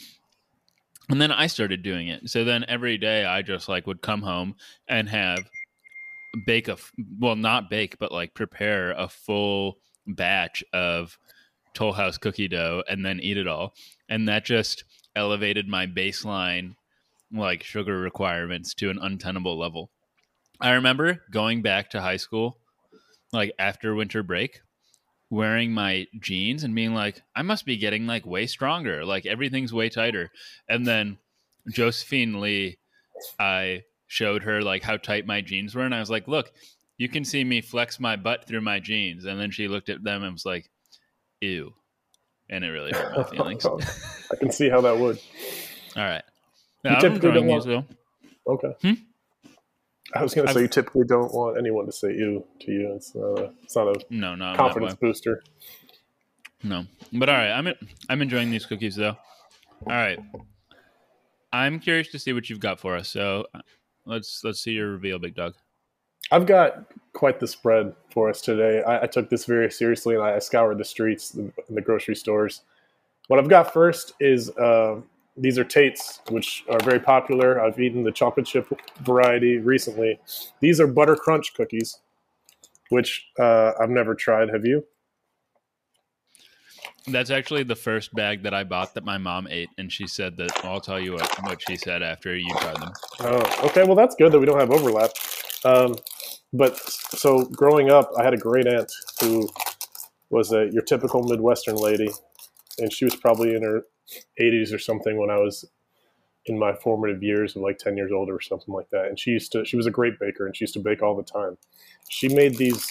And 1.09 1.21
then 1.21 1.31
I 1.31 1.47
started 1.47 1.83
doing 1.83 2.07
it. 2.07 2.29
So 2.29 2.43
then 2.43 2.65
every 2.67 2.97
day 2.97 3.25
I 3.25 3.41
just 3.41 3.69
like 3.69 3.85
would 3.85 4.01
come 4.01 4.21
home 4.21 4.55
and 4.87 5.07
have 5.09 5.39
bake 6.45 6.67
a 6.67 6.77
well 7.19 7.35
not 7.35 7.69
bake 7.69 7.97
but 7.97 8.11
like 8.11 8.33
prepare 8.33 8.91
a 8.91 9.07
full 9.07 9.77
batch 10.05 10.63
of 10.73 11.17
Toll 11.75 11.93
House 11.93 12.17
cookie 12.17 12.47
dough 12.47 12.83
and 12.89 13.05
then 13.05 13.19
eat 13.19 13.37
it 13.37 13.47
all. 13.47 13.75
And 14.09 14.27
that 14.27 14.45
just 14.45 14.83
elevated 15.15 15.67
my 15.67 15.85
baseline 15.85 16.75
like 17.31 17.63
sugar 17.63 17.99
requirements 17.99 18.73
to 18.75 18.89
an 18.89 18.99
untenable 19.01 19.57
level. 19.57 19.91
I 20.59 20.71
remember 20.71 21.21
going 21.31 21.61
back 21.61 21.89
to 21.91 22.01
high 22.01 22.17
school 22.17 22.57
like 23.33 23.51
after 23.59 23.93
winter 23.93 24.23
break 24.23 24.61
wearing 25.29 25.71
my 25.71 26.07
jeans 26.19 26.63
and 26.63 26.75
being 26.75 26.93
like 26.93 27.21
I 27.35 27.41
must 27.41 27.65
be 27.65 27.77
getting 27.77 28.07
like 28.07 28.25
way 28.25 28.47
stronger 28.47 29.03
like 29.03 29.25
everything's 29.25 29.73
way 29.73 29.89
tighter 29.89 30.31
and 30.69 30.85
then 30.85 31.17
Josephine 31.69 32.39
Lee 32.39 32.77
I 33.39 33.83
showed 34.07 34.43
her 34.43 34.61
like 34.61 34.83
how 34.83 34.97
tight 34.97 35.25
my 35.25 35.41
jeans 35.41 35.75
were 35.75 35.83
and 35.83 35.95
I 35.95 35.99
was 35.99 36.11
like 36.11 36.27
look 36.27 36.51
you 36.97 37.09
can 37.09 37.25
see 37.25 37.43
me 37.43 37.59
flex 37.59 37.99
my 37.99 38.15
butt 38.15 38.47
through 38.47 38.61
my 38.61 38.79
jeans 38.79 39.25
and 39.25 39.39
then 39.39 39.51
she 39.51 39.67
looked 39.67 39.89
at 39.89 40.03
them 40.03 40.23
and 40.23 40.33
was 40.33 40.45
like 40.45 40.69
ew 41.45 41.73
and 42.49 42.63
it 42.63 42.69
really 42.69 42.91
hurt 42.91 43.17
my 43.17 43.23
feelings 43.37 43.65
I 44.31 44.35
can 44.35 44.51
see 44.51 44.69
how 44.69 44.81
that 44.81 44.97
would. 44.97 45.19
right 45.95 46.23
You 46.83 46.91
I'm 46.91 47.01
typically 47.01 47.31
don't 47.31 47.47
these 47.47 47.83
Okay. 48.47 48.73
Hmm? 48.81 48.93
I 50.13 50.21
was 50.21 50.33
going 50.35 50.47
to 50.47 50.53
say 50.53 50.59
I've- 50.59 50.63
you 50.63 50.67
typically 50.67 51.05
don't 51.05 51.33
want 51.33 51.57
anyone 51.57 51.85
to 51.87 51.91
say 51.91 52.09
"you" 52.09 52.45
to 52.61 52.71
you. 52.71 52.93
It's 52.95 53.15
not 53.15 53.39
a, 53.39 53.43
it's 53.63 53.75
not 53.75 53.87
a 53.87 54.05
no 54.09 54.35
no 54.35 54.55
confidence 54.55 54.93
booster. 54.95 55.43
No, 56.63 56.85
but 57.11 57.27
all 57.29 57.35
right, 57.35 57.51
I'm 57.51 57.67
I'm 58.09 58.21
enjoying 58.21 58.49
these 58.51 58.65
cookies 58.65 58.95
though. 58.95 59.17
All 59.87 59.93
right, 60.03 60.19
I'm 61.51 61.79
curious 61.79 62.09
to 62.09 62.19
see 62.19 62.33
what 62.33 62.49
you've 62.49 62.59
got 62.59 62.79
for 62.79 62.95
us. 62.95 63.09
So 63.09 63.45
uh, 63.53 63.61
let's 64.05 64.41
let's 64.43 64.59
see 64.61 64.71
your 64.71 64.89
reveal, 64.91 65.19
big 65.19 65.35
dog. 65.35 65.55
I've 66.31 66.45
got 66.45 66.85
quite 67.13 67.39
the 67.39 67.47
spread 67.47 67.93
for 68.11 68.29
us 68.29 68.41
today. 68.41 68.83
I, 68.83 69.03
I 69.03 69.07
took 69.07 69.29
this 69.29 69.45
very 69.45 69.71
seriously 69.71 70.15
and 70.15 70.23
I 70.23 70.39
scoured 70.39 70.77
the 70.77 70.85
streets 70.85 71.33
and 71.33 71.51
the 71.69 71.81
grocery 71.81 72.15
stores. 72.15 72.61
What 73.27 73.39
I've 73.39 73.49
got 73.49 73.73
first 73.73 74.13
is 74.19 74.49
uh, 74.57 75.01
these 75.37 75.57
are 75.57 75.63
Tate's, 75.63 76.21
which 76.29 76.63
are 76.69 76.79
very 76.83 76.99
popular. 76.99 77.61
I've 77.61 77.79
eaten 77.79 78.03
the 78.03 78.11
chocolate 78.11 78.45
chip 78.45 78.67
variety 79.01 79.57
recently. 79.57 80.19
These 80.59 80.79
are 80.79 80.87
butter 80.87 81.15
crunch 81.15 81.53
cookies, 81.55 81.99
which 82.89 83.27
uh, 83.39 83.71
I've 83.79 83.89
never 83.89 84.15
tried. 84.15 84.49
Have 84.49 84.65
you? 84.65 84.85
That's 87.07 87.29
actually 87.29 87.63
the 87.63 87.75
first 87.75 88.13
bag 88.15 88.43
that 88.43 88.53
I 88.53 88.63
bought 88.63 88.95
that 88.95 89.03
my 89.03 89.17
mom 89.17 89.47
ate, 89.49 89.69
and 89.77 89.91
she 89.91 90.07
said 90.07 90.37
that. 90.37 90.65
I'll 90.65 90.81
tell 90.81 90.99
you 90.99 91.13
what 91.13 91.43
what 91.43 91.61
she 91.67 91.75
said 91.75 92.01
after 92.01 92.35
you 92.35 92.49
tried 92.57 92.77
them. 92.77 92.93
Oh, 93.19 93.67
okay. 93.67 93.83
Well, 93.83 93.95
that's 93.95 94.15
good 94.15 94.31
that 94.31 94.39
we 94.39 94.45
don't 94.45 94.59
have 94.59 94.71
overlap. 94.71 95.11
Um, 95.63 95.95
but 96.57 96.79
so 96.79 97.45
growing 97.45 97.89
up, 97.89 98.11
I 98.17 98.23
had 98.23 98.33
a 98.33 98.37
great 98.37 98.67
aunt 98.67 98.91
who 99.21 99.49
was 100.29 100.51
a 100.51 100.69
your 100.71 100.83
typical 100.83 101.23
Midwestern 101.23 101.75
lady, 101.75 102.09
and 102.79 102.91
she 102.91 103.05
was 103.05 103.15
probably 103.15 103.55
in 103.55 103.63
her 103.63 103.83
80s 104.39 104.73
or 104.73 104.79
something 104.79 105.17
when 105.17 105.29
I 105.29 105.37
was 105.37 105.65
in 106.45 106.59
my 106.59 106.73
formative 106.73 107.23
years 107.23 107.55
of 107.55 107.61
like 107.61 107.77
10 107.77 107.97
years 107.97 108.11
old 108.11 108.29
or 108.29 108.39
something 108.39 108.73
like 108.73 108.89
that. 108.91 109.05
And 109.07 109.19
she 109.19 109.31
used 109.31 109.51
to, 109.53 109.65
she 109.65 109.77
was 109.77 109.87
a 109.87 109.91
great 109.91 110.19
baker 110.19 110.45
and 110.45 110.55
she 110.55 110.63
used 110.63 110.75
to 110.75 110.79
bake 110.79 111.01
all 111.01 111.15
the 111.15 111.23
time. 111.23 111.57
She 112.09 112.29
made 112.29 112.57
these 112.57 112.87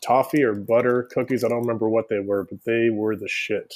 toffee 0.00 0.44
or 0.44 0.54
butter 0.54 1.08
cookies. 1.12 1.42
I 1.42 1.48
don't 1.48 1.62
remember 1.62 1.88
what 1.88 2.08
they 2.08 2.20
were, 2.20 2.44
but 2.44 2.62
they 2.64 2.90
were 2.90 3.16
the 3.16 3.28
shit. 3.28 3.74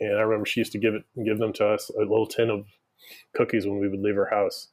And 0.00 0.18
I 0.18 0.22
remember 0.22 0.44
she 0.44 0.60
used 0.60 0.72
to 0.72 0.78
give 0.78 0.94
it, 0.94 1.04
give 1.24 1.38
them 1.38 1.52
to 1.54 1.66
us, 1.66 1.90
a 1.90 2.00
little 2.00 2.26
tin 2.26 2.50
of 2.50 2.66
cookies 3.34 3.66
when 3.66 3.78
we 3.78 3.88
would 3.88 4.00
leave 4.00 4.16
her 4.16 4.26
house. 4.26 4.68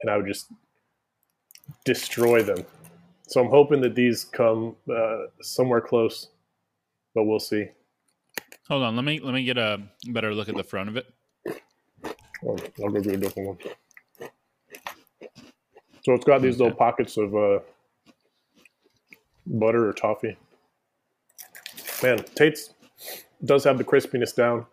And 0.00 0.10
I 0.10 0.16
would 0.16 0.26
just 0.26 0.52
destroy 1.84 2.42
them. 2.42 2.64
So 3.28 3.40
I'm 3.40 3.50
hoping 3.50 3.80
that 3.80 3.94
these 3.94 4.24
come 4.24 4.76
uh, 4.90 5.24
somewhere 5.42 5.80
close, 5.80 6.28
but 7.14 7.24
we'll 7.24 7.40
see. 7.40 7.68
Hold 8.68 8.84
on, 8.84 8.96
let 8.96 9.04
me 9.04 9.20
let 9.20 9.34
me 9.34 9.44
get 9.44 9.58
a 9.58 9.80
better 10.08 10.34
look 10.34 10.48
at 10.48 10.56
the 10.56 10.64
front 10.64 10.88
of 10.88 10.96
it. 10.96 11.06
Oh, 12.44 12.56
I'll 12.82 12.90
go 12.90 12.98
a 12.98 13.16
different 13.16 13.48
one. 13.48 13.58
So 16.02 16.12
it's 16.12 16.24
got 16.24 16.40
these 16.40 16.58
little 16.58 16.74
pockets 16.74 17.16
of 17.16 17.34
uh, 17.34 17.58
butter 19.46 19.88
or 19.88 19.92
toffee. 19.92 20.36
Man, 22.02 22.18
Tate's 22.36 22.74
does 23.44 23.64
have 23.64 23.78
the 23.78 23.84
crispiness 23.84 24.34
down. 24.34 24.66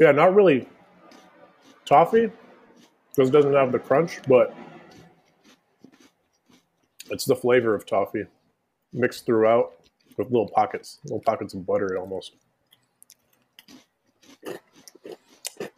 Yeah, 0.00 0.12
not 0.12 0.34
really 0.34 0.68
toffee 1.86 2.30
because 3.10 3.30
it 3.30 3.32
doesn't 3.32 3.54
have 3.54 3.72
the 3.72 3.78
crunch, 3.78 4.20
but 4.28 4.54
it's 7.10 7.24
the 7.24 7.36
flavor 7.36 7.74
of 7.74 7.86
toffee 7.86 8.26
mixed 8.92 9.24
throughout 9.24 9.72
with 10.18 10.28
little 10.30 10.48
pockets, 10.48 10.98
little 11.04 11.20
pockets 11.20 11.54
of 11.54 11.64
butter 11.64 11.96
almost. 11.98 12.32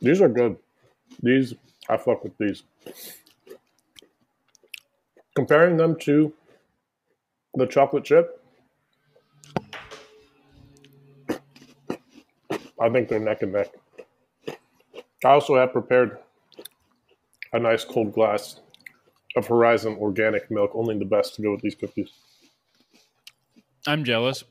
These 0.01 0.21
are 0.21 0.29
good. 0.29 0.57
These 1.23 1.55
I 1.89 1.97
fuck 1.97 2.23
with 2.23 2.37
these. 2.39 2.63
Comparing 5.35 5.77
them 5.77 5.97
to 6.01 6.33
the 7.55 7.67
chocolate 7.67 8.05
chip, 8.05 8.43
I 12.81 12.89
think 12.91 13.09
they're 13.09 13.19
neck 13.19 13.43
and 13.43 13.53
neck. 13.53 13.78
I 15.25 15.31
also 15.31 15.57
have 15.57 15.73
prepared 15.73 16.19
a 17.53 17.59
nice 17.59 17.85
cold 17.85 18.13
glass 18.13 18.61
of 19.37 19.47
Horizon 19.47 19.97
organic 19.99 20.51
milk, 20.51 20.71
only 20.75 20.99
the 20.99 21.05
best 21.05 21.35
to 21.37 21.43
go 21.43 21.53
with 21.53 21.61
these 21.61 21.75
cookies. 21.75 22.11
I'm 23.87 24.05
jealous. 24.05 24.45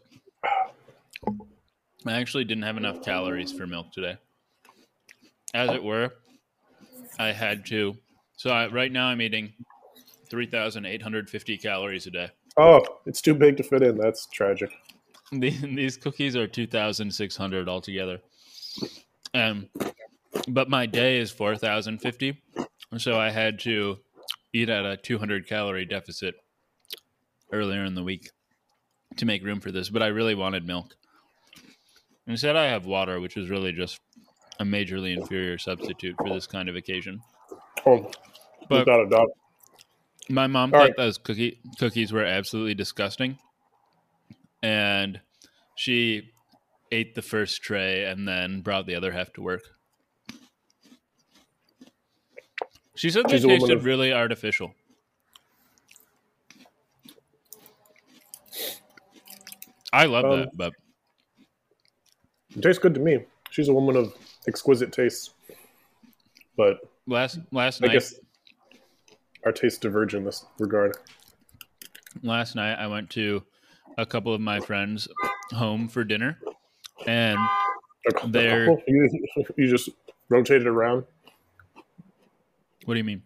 I 2.06 2.14
actually 2.14 2.44
didn't 2.44 2.64
have 2.64 2.78
enough 2.78 3.02
calories 3.02 3.52
for 3.52 3.68
milk 3.68 3.92
today. 3.92 4.18
As 5.54 5.70
it 5.72 5.84
were, 5.84 6.14
I 7.18 7.32
had 7.32 7.66
to. 7.68 7.96
So 8.36 8.50
I, 8.50 8.68
right 8.68 8.92
now 8.92 9.08
I'm 9.08 9.22
eating 9.22 9.54
3,850 10.30 11.58
calories 11.58 12.08
a 12.08 12.12
day. 12.12 12.30
Oh, 12.58 12.82
it's 13.06 13.22
too 13.22 13.34
big 13.34 13.58
to 13.58 13.64
fit 13.64 13.84
in. 13.84 13.98
That's 13.98 14.28
tragic. 14.28 14.72
These 15.32 15.98
cookies 15.98 16.36
are 16.36 16.48
2,600 16.48 17.68
altogether. 17.70 18.20
Um, 19.34 19.70
but 20.48 20.70
my 20.70 20.86
day 20.86 21.18
is 21.20 21.32
4,050. 21.32 22.42
So 22.98 23.20
I 23.20 23.30
had 23.30 23.60
to 23.62 23.98
eat 24.54 24.70
at 24.70 24.86
a 24.86 24.98
200 24.98 25.48
calorie 25.48 25.86
deficit 25.86 26.36
earlier 27.52 27.84
in 27.84 27.96
the 27.96 28.04
week 28.04 28.30
to 29.18 29.26
make 29.26 29.44
room 29.44 29.60
for 29.60 29.72
this. 29.72 29.90
But 29.90 30.04
I 30.04 30.08
really 30.08 30.36
wanted 30.36 30.66
milk. 30.66 30.96
Instead, 32.28 32.56
I 32.56 32.66
have 32.68 32.86
water, 32.86 33.20
which 33.20 33.38
is 33.38 33.50
really 33.50 33.72
just 33.72 34.00
a 34.60 34.64
majorly 34.64 35.16
inferior 35.16 35.58
substitute 35.58 36.16
for 36.18 36.30
this 36.30 36.48
kind 36.48 36.68
of 36.68 36.76
occasion. 36.76 37.22
Oh, 37.86 38.12
But 38.70 38.80
without 38.80 39.06
a 39.06 39.10
doubt. 39.10 39.30
my 40.30 40.48
mom 40.48 40.74
All 40.74 40.80
thought 40.80 40.86
right. 40.88 40.98
those 40.98 41.18
cookie 41.18 41.60
cookies 41.80 42.12
were 42.12 42.24
absolutely 42.26 42.74
disgusting, 42.74 43.38
and 44.62 45.22
she 45.76 46.32
ate 46.92 47.16
the 47.16 47.22
first 47.22 47.62
tray 47.62 48.06
and 48.06 48.28
then 48.28 48.62
brought 48.62 48.88
the 48.88 48.96
other 48.96 49.12
half 49.12 49.32
to 49.34 49.42
work. 49.42 49.62
She 52.98 53.12
said 53.12 53.26
they 53.30 53.38
tasted 53.40 53.78
of- 53.78 53.86
really 53.86 54.12
artificial. 54.12 54.74
I 59.94 60.06
love 60.06 60.26
Um, 60.26 60.40
that, 60.42 60.58
but 60.58 60.74
It 62.56 62.62
tastes 62.64 62.80
good 62.82 62.94
to 62.96 63.00
me. 63.00 63.20
She's 63.52 63.70
a 63.70 63.74
woman 63.74 63.96
of 63.96 64.16
exquisite 64.48 64.92
tastes, 64.92 65.32
but 66.56 66.80
last 67.06 67.40
last 67.52 67.84
I 67.84 67.88
night 67.88 67.94
guess 67.94 68.16
our 69.46 69.52
tastes 69.52 69.78
diverge 69.80 70.16
in 70.16 70.24
this 70.26 70.44
regard. 70.60 70.98
last 72.24 72.56
night 72.56 72.76
I 72.76 72.88
went 72.88 73.10
to 73.12 73.44
a 73.98 74.06
couple 74.08 74.34
of 74.34 74.42
my 74.42 74.60
friends 74.60 75.08
home 75.52 75.88
for 75.88 76.04
dinner, 76.04 76.40
and 77.06 77.38
They're- 78.30 78.76
you, 78.88 79.28
you 79.58 79.68
just 79.70 79.90
rotated 80.30 80.66
around. 80.68 81.06
What 82.88 82.94
do 82.94 83.00
you 83.00 83.04
mean? 83.04 83.22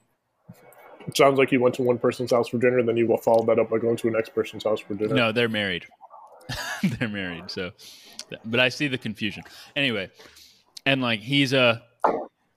It 1.05 1.15
sounds 1.15 1.37
like 1.37 1.51
you 1.51 1.59
went 1.59 1.75
to 1.75 1.83
one 1.83 1.99
person's 1.99 2.31
house 2.31 2.47
for 2.47 2.57
dinner, 2.57 2.79
and 2.79 2.87
then 2.89 2.97
you 2.97 3.15
followed 3.17 3.45
that 3.45 3.59
up 3.59 3.69
by 3.69 3.77
going 3.77 3.95
to 3.97 4.09
the 4.09 4.17
next 4.17 4.33
person's 4.33 4.63
house 4.63 4.79
for 4.79 4.95
dinner. 4.95 5.13
No, 5.13 5.31
they're 5.31 5.47
married. 5.47 5.85
they're 6.83 7.07
married. 7.07 7.51
So, 7.51 7.69
but 8.43 8.59
I 8.59 8.69
see 8.69 8.87
the 8.87 8.97
confusion. 8.97 9.43
Anyway, 9.75 10.09
and 10.87 10.99
like 10.99 11.19
he's 11.19 11.53
a, 11.53 11.83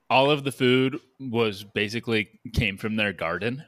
all 0.08 0.30
of 0.30 0.44
the 0.44 0.52
food 0.52 0.98
was 1.20 1.62
basically 1.62 2.30
came 2.54 2.78
from 2.78 2.96
their 2.96 3.12
garden, 3.12 3.62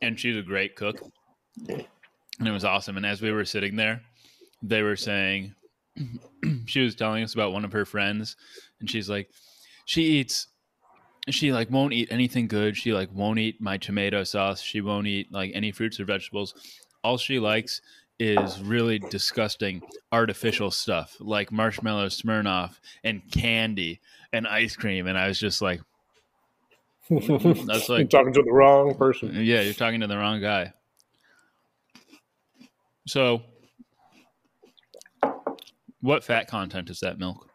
and 0.00 0.18
she's 0.18 0.36
a 0.36 0.42
great 0.42 0.76
cook, 0.76 1.02
and 1.68 2.46
it 2.46 2.52
was 2.52 2.64
awesome. 2.64 2.96
And 2.96 3.04
as 3.04 3.20
we 3.20 3.32
were 3.32 3.44
sitting 3.44 3.74
there, 3.74 4.02
they 4.62 4.82
were 4.82 4.96
saying, 4.96 5.52
she 6.66 6.80
was 6.80 6.94
telling 6.94 7.24
us 7.24 7.34
about 7.34 7.52
one 7.52 7.64
of 7.64 7.72
her 7.72 7.84
friends, 7.84 8.36
and 8.78 8.88
she's 8.88 9.10
like, 9.10 9.30
she 9.84 10.02
eats 10.02 10.46
she 11.30 11.52
like 11.52 11.70
won't 11.70 11.92
eat 11.92 12.08
anything 12.10 12.46
good. 12.48 12.76
She 12.76 12.92
like 12.92 13.08
won't 13.12 13.38
eat 13.38 13.60
my 13.60 13.76
tomato 13.78 14.24
sauce. 14.24 14.60
She 14.60 14.80
won't 14.80 15.06
eat 15.06 15.32
like 15.32 15.52
any 15.54 15.72
fruits 15.72 15.98
or 16.00 16.04
vegetables. 16.04 16.54
All 17.02 17.16
she 17.16 17.38
likes 17.38 17.80
is 18.18 18.60
really 18.62 18.98
disgusting 18.98 19.82
artificial 20.12 20.70
stuff 20.70 21.16
like 21.20 21.50
marshmallow 21.50 22.06
Smirnoff 22.06 22.78
and 23.02 23.22
candy 23.32 24.00
and 24.32 24.46
ice 24.46 24.76
cream. 24.76 25.06
And 25.06 25.18
I 25.18 25.28
was 25.28 25.38
just 25.38 25.60
like, 25.60 25.80
that's 27.10 27.88
like 27.88 27.98
You're 27.98 28.06
talking 28.06 28.32
to 28.32 28.42
the 28.42 28.52
wrong 28.52 28.94
person. 28.94 29.34
yeah, 29.34 29.60
you're 29.60 29.74
talking 29.74 30.00
to 30.00 30.06
the 30.06 30.16
wrong 30.16 30.40
guy. 30.40 30.72
So, 33.06 33.42
what 36.00 36.24
fat 36.24 36.48
content 36.48 36.88
is 36.88 37.00
that 37.00 37.18
milk? 37.18 37.50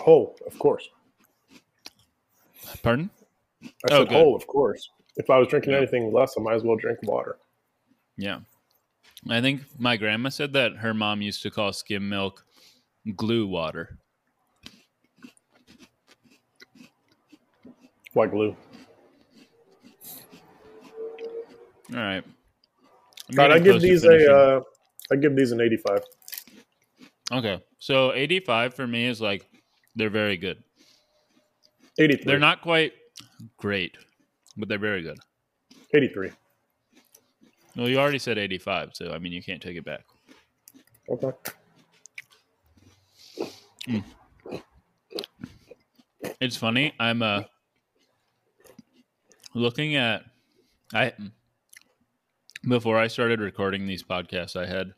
Whole, 0.00 0.36
of 0.46 0.58
course. 0.58 0.88
Pardon? 2.82 3.10
I 3.62 3.68
Oh, 3.90 3.98
said 4.00 4.08
good. 4.08 4.16
whole, 4.16 4.36
of 4.36 4.46
course. 4.46 4.90
If 5.16 5.30
I 5.30 5.38
was 5.38 5.48
drinking 5.48 5.72
Yeah. 5.72 5.78
anything 5.78 6.12
less, 6.12 6.34
I 6.38 6.42
might 6.42 6.54
as 6.54 6.62
well 6.62 6.76
drink 6.76 6.98
water. 7.02 7.38
Yeah. 8.16 8.40
I 9.28 9.40
think 9.40 9.62
my 9.78 9.96
grandma 9.96 10.28
said 10.28 10.52
that 10.52 10.76
her 10.76 10.92
mom 10.92 11.22
used 11.22 11.42
to 11.42 11.50
call 11.50 11.72
skim 11.72 12.08
milk 12.08 12.44
glue 13.16 13.46
water. 13.46 13.98
Like 18.14 18.30
glue. 18.30 18.56
All 21.92 21.96
right. 21.96 22.24
God, 23.34 23.50
I 23.50 23.58
give 23.58 23.80
these 23.80 24.04
a, 24.04 24.32
uh, 24.32 24.60
I 25.10 25.16
give 25.16 25.34
these 25.34 25.52
an 25.52 25.60
85. 25.60 26.00
Okay. 27.32 27.62
So 27.78 28.12
85 28.12 28.74
for 28.74 28.86
me 28.86 29.06
is 29.06 29.20
like 29.20 29.48
they're 29.96 30.10
very 30.10 30.36
good. 30.36 30.62
83. 31.98 32.24
They're 32.24 32.38
not 32.38 32.62
quite 32.62 32.92
great, 33.56 33.96
but 34.56 34.68
they're 34.68 34.78
very 34.78 35.02
good. 35.02 35.18
83. 35.94 36.30
Well, 37.76 37.88
you 37.88 37.98
already 37.98 38.18
said 38.18 38.38
85, 38.38 38.90
so 38.94 39.12
I 39.12 39.18
mean 39.18 39.32
you 39.32 39.42
can't 39.42 39.62
take 39.62 39.76
it 39.76 39.84
back. 39.84 40.04
Okay. 41.08 41.32
It's 46.40 46.56
funny. 46.56 46.94
I'm 46.98 47.22
uh 47.22 47.42
looking 49.54 49.96
at 49.96 50.24
I 50.92 51.12
before 52.66 52.98
I 52.98 53.08
started 53.08 53.40
recording 53.40 53.86
these 53.86 54.02
podcasts, 54.02 54.56
I 54.56 54.66
had 54.66 54.94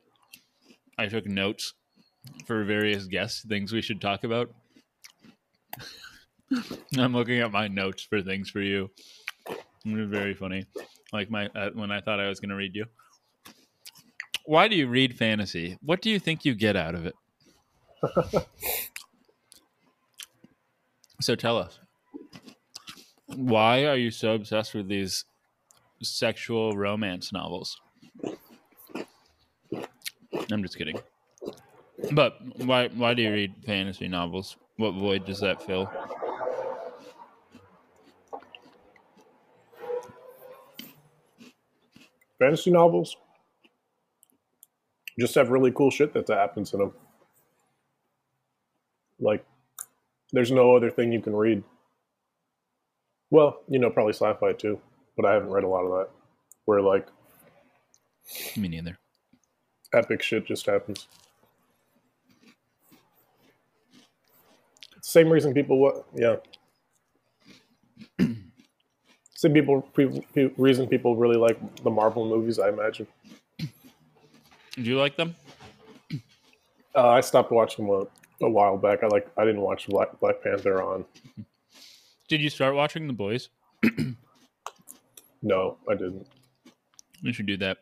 I 0.98 1.06
took 1.06 1.26
notes 1.26 1.74
for 2.46 2.64
various 2.64 3.06
guests, 3.06 3.44
things 3.46 3.72
we 3.72 3.82
should 3.82 4.00
talk 4.00 4.24
about. 4.24 4.50
I'm 6.98 7.12
looking 7.12 7.40
at 7.40 7.52
my 7.52 7.68
notes 7.68 8.02
for 8.02 8.22
things 8.22 8.50
for 8.50 8.60
you. 8.60 8.90
Very 9.84 10.34
funny. 10.34 10.66
Like 11.12 11.30
my 11.30 11.46
uh, 11.48 11.70
when 11.74 11.90
I 11.90 12.00
thought 12.00 12.20
I 12.20 12.28
was 12.28 12.40
going 12.40 12.50
to 12.50 12.56
read 12.56 12.74
you. 12.74 12.86
Why 14.44 14.68
do 14.68 14.76
you 14.76 14.86
read 14.86 15.16
fantasy? 15.16 15.78
What 15.82 16.00
do 16.02 16.10
you 16.10 16.18
think 16.18 16.44
you 16.44 16.54
get 16.54 16.76
out 16.76 16.94
of 16.94 17.06
it? 17.06 17.14
so 21.20 21.34
tell 21.34 21.58
us. 21.58 21.78
Why 23.34 23.86
are 23.86 23.96
you 23.96 24.10
so 24.10 24.34
obsessed 24.34 24.74
with 24.74 24.88
these 24.88 25.24
sexual 26.02 26.76
romance 26.76 27.32
novels? 27.32 27.80
I'm 30.50 30.62
just 30.62 30.78
kidding. 30.78 30.98
But 32.12 32.38
why 32.58 32.88
why 32.88 33.14
do 33.14 33.22
you 33.22 33.32
read 33.32 33.54
fantasy 33.64 34.06
novels? 34.08 34.56
What 34.76 34.92
void 34.92 35.24
does 35.24 35.40
that 35.40 35.62
fill? 35.62 35.90
Fantasy 42.38 42.70
novels 42.70 43.16
just 45.18 45.34
have 45.34 45.50
really 45.50 45.72
cool 45.72 45.90
shit 45.90 46.12
that 46.12 46.28
happens 46.28 46.72
in 46.74 46.80
them. 46.80 46.92
Like, 49.18 49.44
there's 50.32 50.50
no 50.52 50.76
other 50.76 50.90
thing 50.90 51.12
you 51.12 51.22
can 51.22 51.34
read. 51.34 51.62
Well, 53.30 53.60
you 53.68 53.78
know, 53.78 53.90
probably 53.90 54.12
sci-fi 54.12 54.52
too, 54.52 54.80
but 55.16 55.24
I 55.26 55.32
haven't 55.32 55.50
read 55.50 55.64
a 55.64 55.68
lot 55.68 55.84
of 55.84 55.90
that. 55.92 56.10
Where 56.66 56.80
like 56.82 57.08
Me 58.56 58.68
neither. 58.68 58.98
epic 59.94 60.22
shit 60.22 60.46
just 60.46 60.66
happens. 60.66 61.08
Same 65.02 65.30
reason 65.30 65.54
people 65.54 65.78
what? 65.78 66.04
Yeah. 66.14 66.36
Same 69.36 69.52
people 69.52 69.82
pre, 69.82 70.22
reason 70.56 70.88
people 70.88 71.16
really 71.16 71.36
like 71.36 71.58
the 71.82 71.90
Marvel 71.90 72.26
movies. 72.26 72.58
I 72.58 72.70
imagine. 72.70 73.06
Do 73.58 74.82
you 74.82 74.98
like 74.98 75.16
them? 75.16 75.34
Uh, 76.94 77.08
I 77.08 77.20
stopped 77.20 77.52
watching 77.52 77.86
them 77.86 78.08
a, 78.40 78.46
a 78.46 78.50
while 78.50 78.78
back. 78.78 79.02
I 79.02 79.06
like 79.08 79.28
I 79.36 79.44
didn't 79.44 79.60
watch 79.60 79.86
Black 79.88 80.18
Black 80.20 80.42
Panther 80.42 80.82
on. 80.82 81.04
Did 82.28 82.40
you 82.40 82.50
start 82.50 82.74
watching 82.74 83.06
The 83.06 83.12
Boys? 83.12 83.50
No, 85.42 85.76
I 85.88 85.94
didn't. 85.94 86.26
You 87.20 87.32
should 87.32 87.46
do 87.46 87.56
that. 87.58 87.78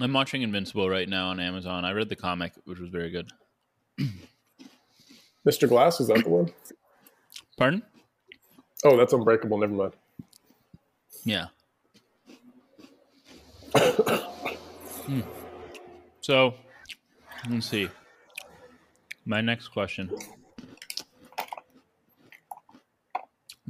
I'm 0.00 0.12
watching 0.12 0.42
Invincible 0.42 0.90
right 0.90 1.08
now 1.08 1.28
on 1.28 1.40
Amazon. 1.40 1.84
I 1.84 1.92
read 1.92 2.08
the 2.08 2.16
comic, 2.16 2.52
which 2.64 2.80
was 2.80 2.90
very 2.90 3.10
good. 3.10 3.30
Mr. 5.48 5.68
Glass 5.68 6.00
is 6.00 6.08
that 6.08 6.24
the 6.24 6.28
one? 6.28 6.52
Pardon? 7.56 7.82
Oh, 8.82 8.96
that's 8.96 9.12
Unbreakable. 9.12 9.58
Never 9.58 9.72
mind. 9.72 9.92
Yeah. 11.24 11.46
Hmm. 15.04 15.20
So, 16.22 16.54
let's 17.50 17.66
see. 17.66 17.90
My 19.26 19.42
next 19.42 19.68
question. 19.68 20.10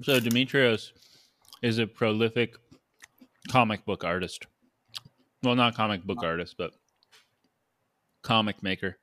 So, 0.02 0.20
Demitrios 0.20 0.92
is 1.60 1.78
a 1.78 1.88
prolific 1.88 2.54
comic 3.50 3.84
book 3.84 4.04
artist. 4.04 4.46
Well, 5.42 5.56
not 5.56 5.74
comic 5.74 6.04
book 6.04 6.22
artist, 6.22 6.54
but 6.56 6.70
comic 8.22 8.62
maker. 8.62 8.96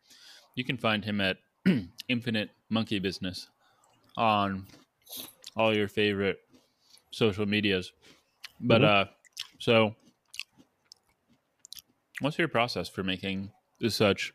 You 0.56 0.64
can 0.64 0.78
find 0.78 1.04
him 1.04 1.20
at 1.20 1.38
Infinite 2.08 2.50
Monkey 2.70 3.00
Business 3.00 3.50
on 4.16 4.68
all 5.56 5.76
your 5.76 5.88
favorite 5.88 6.40
social 7.12 7.46
medias. 7.46 7.92
But 8.60 8.84
uh 8.84 9.06
so 9.60 9.96
what's 12.20 12.38
your 12.38 12.48
process 12.48 12.88
for 12.88 13.04
making 13.04 13.52
such 13.90 14.34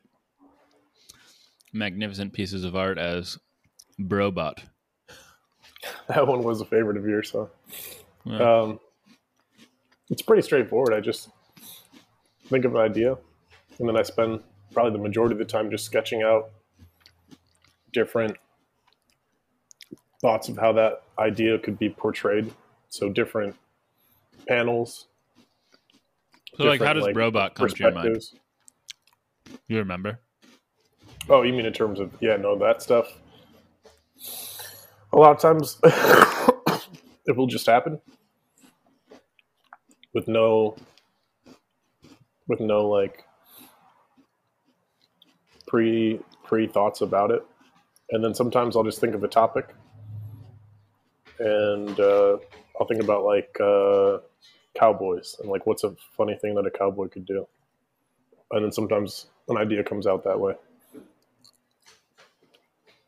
magnificent 1.72 2.32
pieces 2.32 2.64
of 2.64 2.76
art 2.76 2.98
as 2.98 3.38
Brobot? 4.00 4.58
That 6.08 6.26
one 6.26 6.42
was 6.42 6.60
a 6.60 6.64
favorite 6.64 6.96
of 6.96 7.06
yours, 7.06 7.30
huh? 7.30 7.46
Yeah. 8.24 8.60
Um, 8.60 8.80
it's 10.10 10.22
pretty 10.22 10.42
straightforward. 10.42 10.92
I 10.92 11.00
just 11.00 11.28
think 12.48 12.64
of 12.64 12.74
an 12.74 12.80
idea, 12.80 13.16
and 13.78 13.88
then 13.88 13.96
I 13.96 14.02
spend 14.02 14.40
probably 14.72 14.92
the 14.92 14.98
majority 14.98 15.34
of 15.34 15.38
the 15.38 15.44
time 15.44 15.70
just 15.70 15.84
sketching 15.84 16.22
out 16.22 16.50
different 17.92 18.36
thoughts 20.20 20.48
of 20.48 20.56
how 20.56 20.72
that 20.72 21.02
idea 21.18 21.58
could 21.58 21.78
be 21.78 21.90
portrayed. 21.90 22.52
So 22.88 23.08
different 23.08 23.56
panels, 24.46 25.06
so 26.56 26.64
like 26.64 26.80
how 26.80 26.94
does 26.94 27.04
like, 27.04 27.14
Brobot 27.14 27.54
come 27.54 27.68
to 27.68 27.82
your 27.82 27.92
mind? 27.92 28.22
You 29.68 29.78
remember? 29.78 30.20
Oh, 31.28 31.42
you 31.42 31.52
mean 31.52 31.66
in 31.66 31.72
terms 31.72 32.00
of 32.00 32.10
yeah, 32.20 32.36
no, 32.36 32.58
that 32.58 32.82
stuff. 32.82 33.12
A 35.12 35.16
lot 35.16 35.32
of 35.32 35.40
times, 35.40 35.78
it 37.26 37.36
will 37.36 37.46
just 37.46 37.66
happen 37.66 38.00
with 40.14 40.28
no, 40.28 40.76
with 42.48 42.60
no 42.60 42.88
like 42.88 43.24
pre 45.66 46.20
pre 46.42 46.66
thoughts 46.66 47.02
about 47.02 47.30
it, 47.30 47.44
and 48.10 48.24
then 48.24 48.34
sometimes 48.34 48.76
I'll 48.76 48.84
just 48.84 49.00
think 49.00 49.14
of 49.14 49.24
a 49.24 49.28
topic, 49.28 49.74
and 51.38 51.98
uh, 51.98 52.38
I'll 52.78 52.86
think 52.86 53.02
about 53.02 53.24
like 53.24 53.56
uh, 53.60 54.18
cowboys 54.78 55.36
and 55.40 55.50
like 55.50 55.66
what's 55.66 55.84
a 55.84 55.94
funny 56.16 56.36
thing 56.40 56.54
that 56.54 56.66
a 56.66 56.70
cowboy 56.70 57.08
could 57.08 57.26
do, 57.26 57.46
and 58.52 58.64
then 58.64 58.72
sometimes 58.72 59.26
an 59.48 59.56
idea 59.56 59.82
comes 59.82 60.06
out 60.06 60.24
that 60.24 60.38
way. 60.38 60.54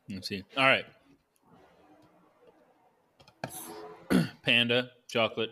Let's 0.08 0.28
see. 0.28 0.42
All 0.56 0.64
right. 0.64 0.86
Panda 4.42 4.90
chocolate 5.06 5.50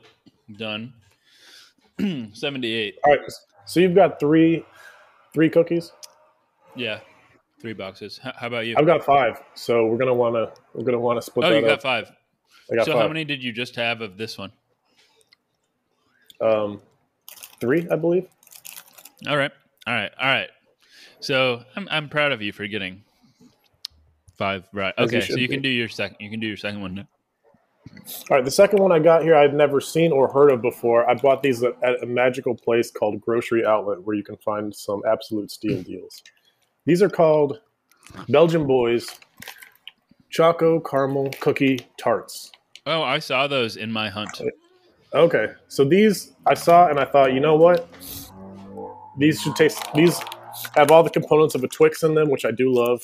done. 0.57 0.93
Seventy-eight. 2.33 2.99
All 3.05 3.17
right, 3.17 3.21
so 3.65 3.81
you've 3.81 3.95
got 3.95 4.21
three 4.21 4.65
three 5.33 5.51
cookies. 5.51 5.93
Yeah, 6.75 7.01
three 7.61 7.73
boxes. 7.73 8.21
How 8.23 8.47
about 8.47 8.67
you? 8.67 8.77
I've 8.79 8.87
got 8.87 9.05
five, 9.05 9.43
so 9.55 9.87
we're 9.87 9.99
gonna 9.99 10.15
wanna 10.15 10.53
we're 10.75 10.85
gonna 10.85 11.01
wanna 11.01 11.23
split 11.23 11.47
oh, 11.47 11.51
that 11.51 11.57
you 11.57 11.63
got 11.63 11.73
up. 11.73 11.83
five. 11.83 12.13
So 12.69 12.85
five. 12.85 12.87
how 12.87 13.09
many 13.09 13.25
did 13.25 13.43
you 13.43 13.53
just 13.53 13.77
have 13.77 14.01
of 14.01 14.17
this 14.17 14.37
one? 14.37 14.53
Um, 16.41 16.81
three, 17.61 17.87
I 17.91 17.97
believe. 17.97 18.27
All 19.29 19.37
right. 19.37 19.53
All 19.87 19.95
right. 19.95 20.13
All 20.21 20.29
right. 20.29 20.51
So 21.21 21.63
I'm 21.77 21.89
I'm 21.91 22.09
proud 22.09 22.33
of 22.33 22.43
you 22.43 22.53
for 22.53 22.67
getting 22.67 23.03
five 24.37 24.65
right. 24.73 24.95
As 24.99 25.13
you 25.13 25.19
Okay, 25.19 25.27
so 25.27 25.37
you 25.37 25.49
can 25.49 25.63
do 25.63 25.69
your 25.69 25.89
second. 25.89 26.17
You 26.21 26.31
can 26.31 26.41
do 26.41 26.47
your 26.47 26.57
second 26.57 26.81
one 26.81 26.95
now. 26.95 27.09
All 28.31 28.37
right, 28.37 28.45
the 28.45 28.51
second 28.51 28.81
one 28.81 28.91
I 28.91 28.99
got 28.99 29.23
here 29.23 29.37
I've 29.37 29.55
never 29.55 29.81
seen 29.81 30.11
or 30.11 30.29
heard 30.29 30.51
of 30.51 30.61
before. 30.61 31.09
I 31.09 31.15
bought 31.15 31.43
these 31.43 31.63
at, 31.63 31.73
at 31.85 32.03
a 32.03 32.07
magical 32.07 32.55
place 32.55 32.91
called 32.91 33.21
Grocery 33.21 33.65
Outlet 33.65 34.03
where 34.03 34.17
you 34.17 34.25
can 34.25 34.37
find 34.39 34.75
some 34.75 35.03
absolute 35.09 35.53
steal 35.53 35.83
deals. 35.83 36.23
These 36.85 37.01
are 37.01 37.09
called 37.09 37.61
Belgian 38.29 38.67
Boys 38.67 39.09
Choco 40.31 40.81
Caramel 40.81 41.31
Cookie 41.41 41.87
Tarts. 41.99 42.51
Oh, 42.87 43.03
I 43.03 43.19
saw 43.19 43.47
those 43.47 43.77
in 43.77 43.91
my 43.91 44.09
hunt. 44.09 44.41
Okay, 45.13 45.49
so 45.69 45.85
these 45.85 46.33
I 46.47 46.55
saw 46.55 46.89
and 46.89 47.01
I 47.01 47.05
thought, 47.05 47.33
you 47.33 47.41
know 47.41 47.57
what? 47.57 47.89
These 49.19 49.41
should 49.43 49.57
taste. 49.57 49.83
These 49.95 50.21
have 50.75 50.91
all 50.91 51.03
the 51.03 51.11
components 51.11 51.55
of 51.55 51.65
a 51.65 51.69
Twix 51.69 52.03
in 52.03 52.15
them, 52.15 52.31
which 52.31 52.45
I 52.45 52.51
do 52.51 52.73
love. 52.73 53.03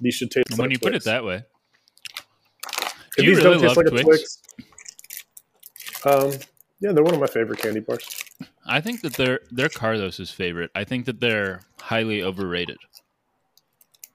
These 0.00 0.14
should 0.16 0.30
taste. 0.30 0.50
When 0.50 0.68
like 0.68 0.72
you 0.72 0.78
put 0.78 0.94
it 0.94 1.04
that 1.04 1.24
way, 1.24 1.44
do 3.16 3.24
you 3.24 3.34
these 3.34 3.44
really 3.44 3.58
don't 3.58 3.74
taste 3.74 3.76
like 3.76 3.86
a 3.86 4.02
Twix? 4.02 4.42
Um, 6.04 6.32
yeah, 6.80 6.92
they're 6.92 7.04
one 7.04 7.14
of 7.14 7.20
my 7.20 7.26
favorite 7.26 7.58
candy 7.60 7.80
bars. 7.80 8.24
I 8.66 8.80
think 8.80 9.02
that 9.02 9.14
they're 9.14 9.40
they're 9.50 9.68
Carlos's 9.68 10.30
favorite. 10.30 10.70
I 10.74 10.84
think 10.84 11.06
that 11.06 11.20
they're 11.20 11.60
highly 11.80 12.22
overrated. 12.22 12.78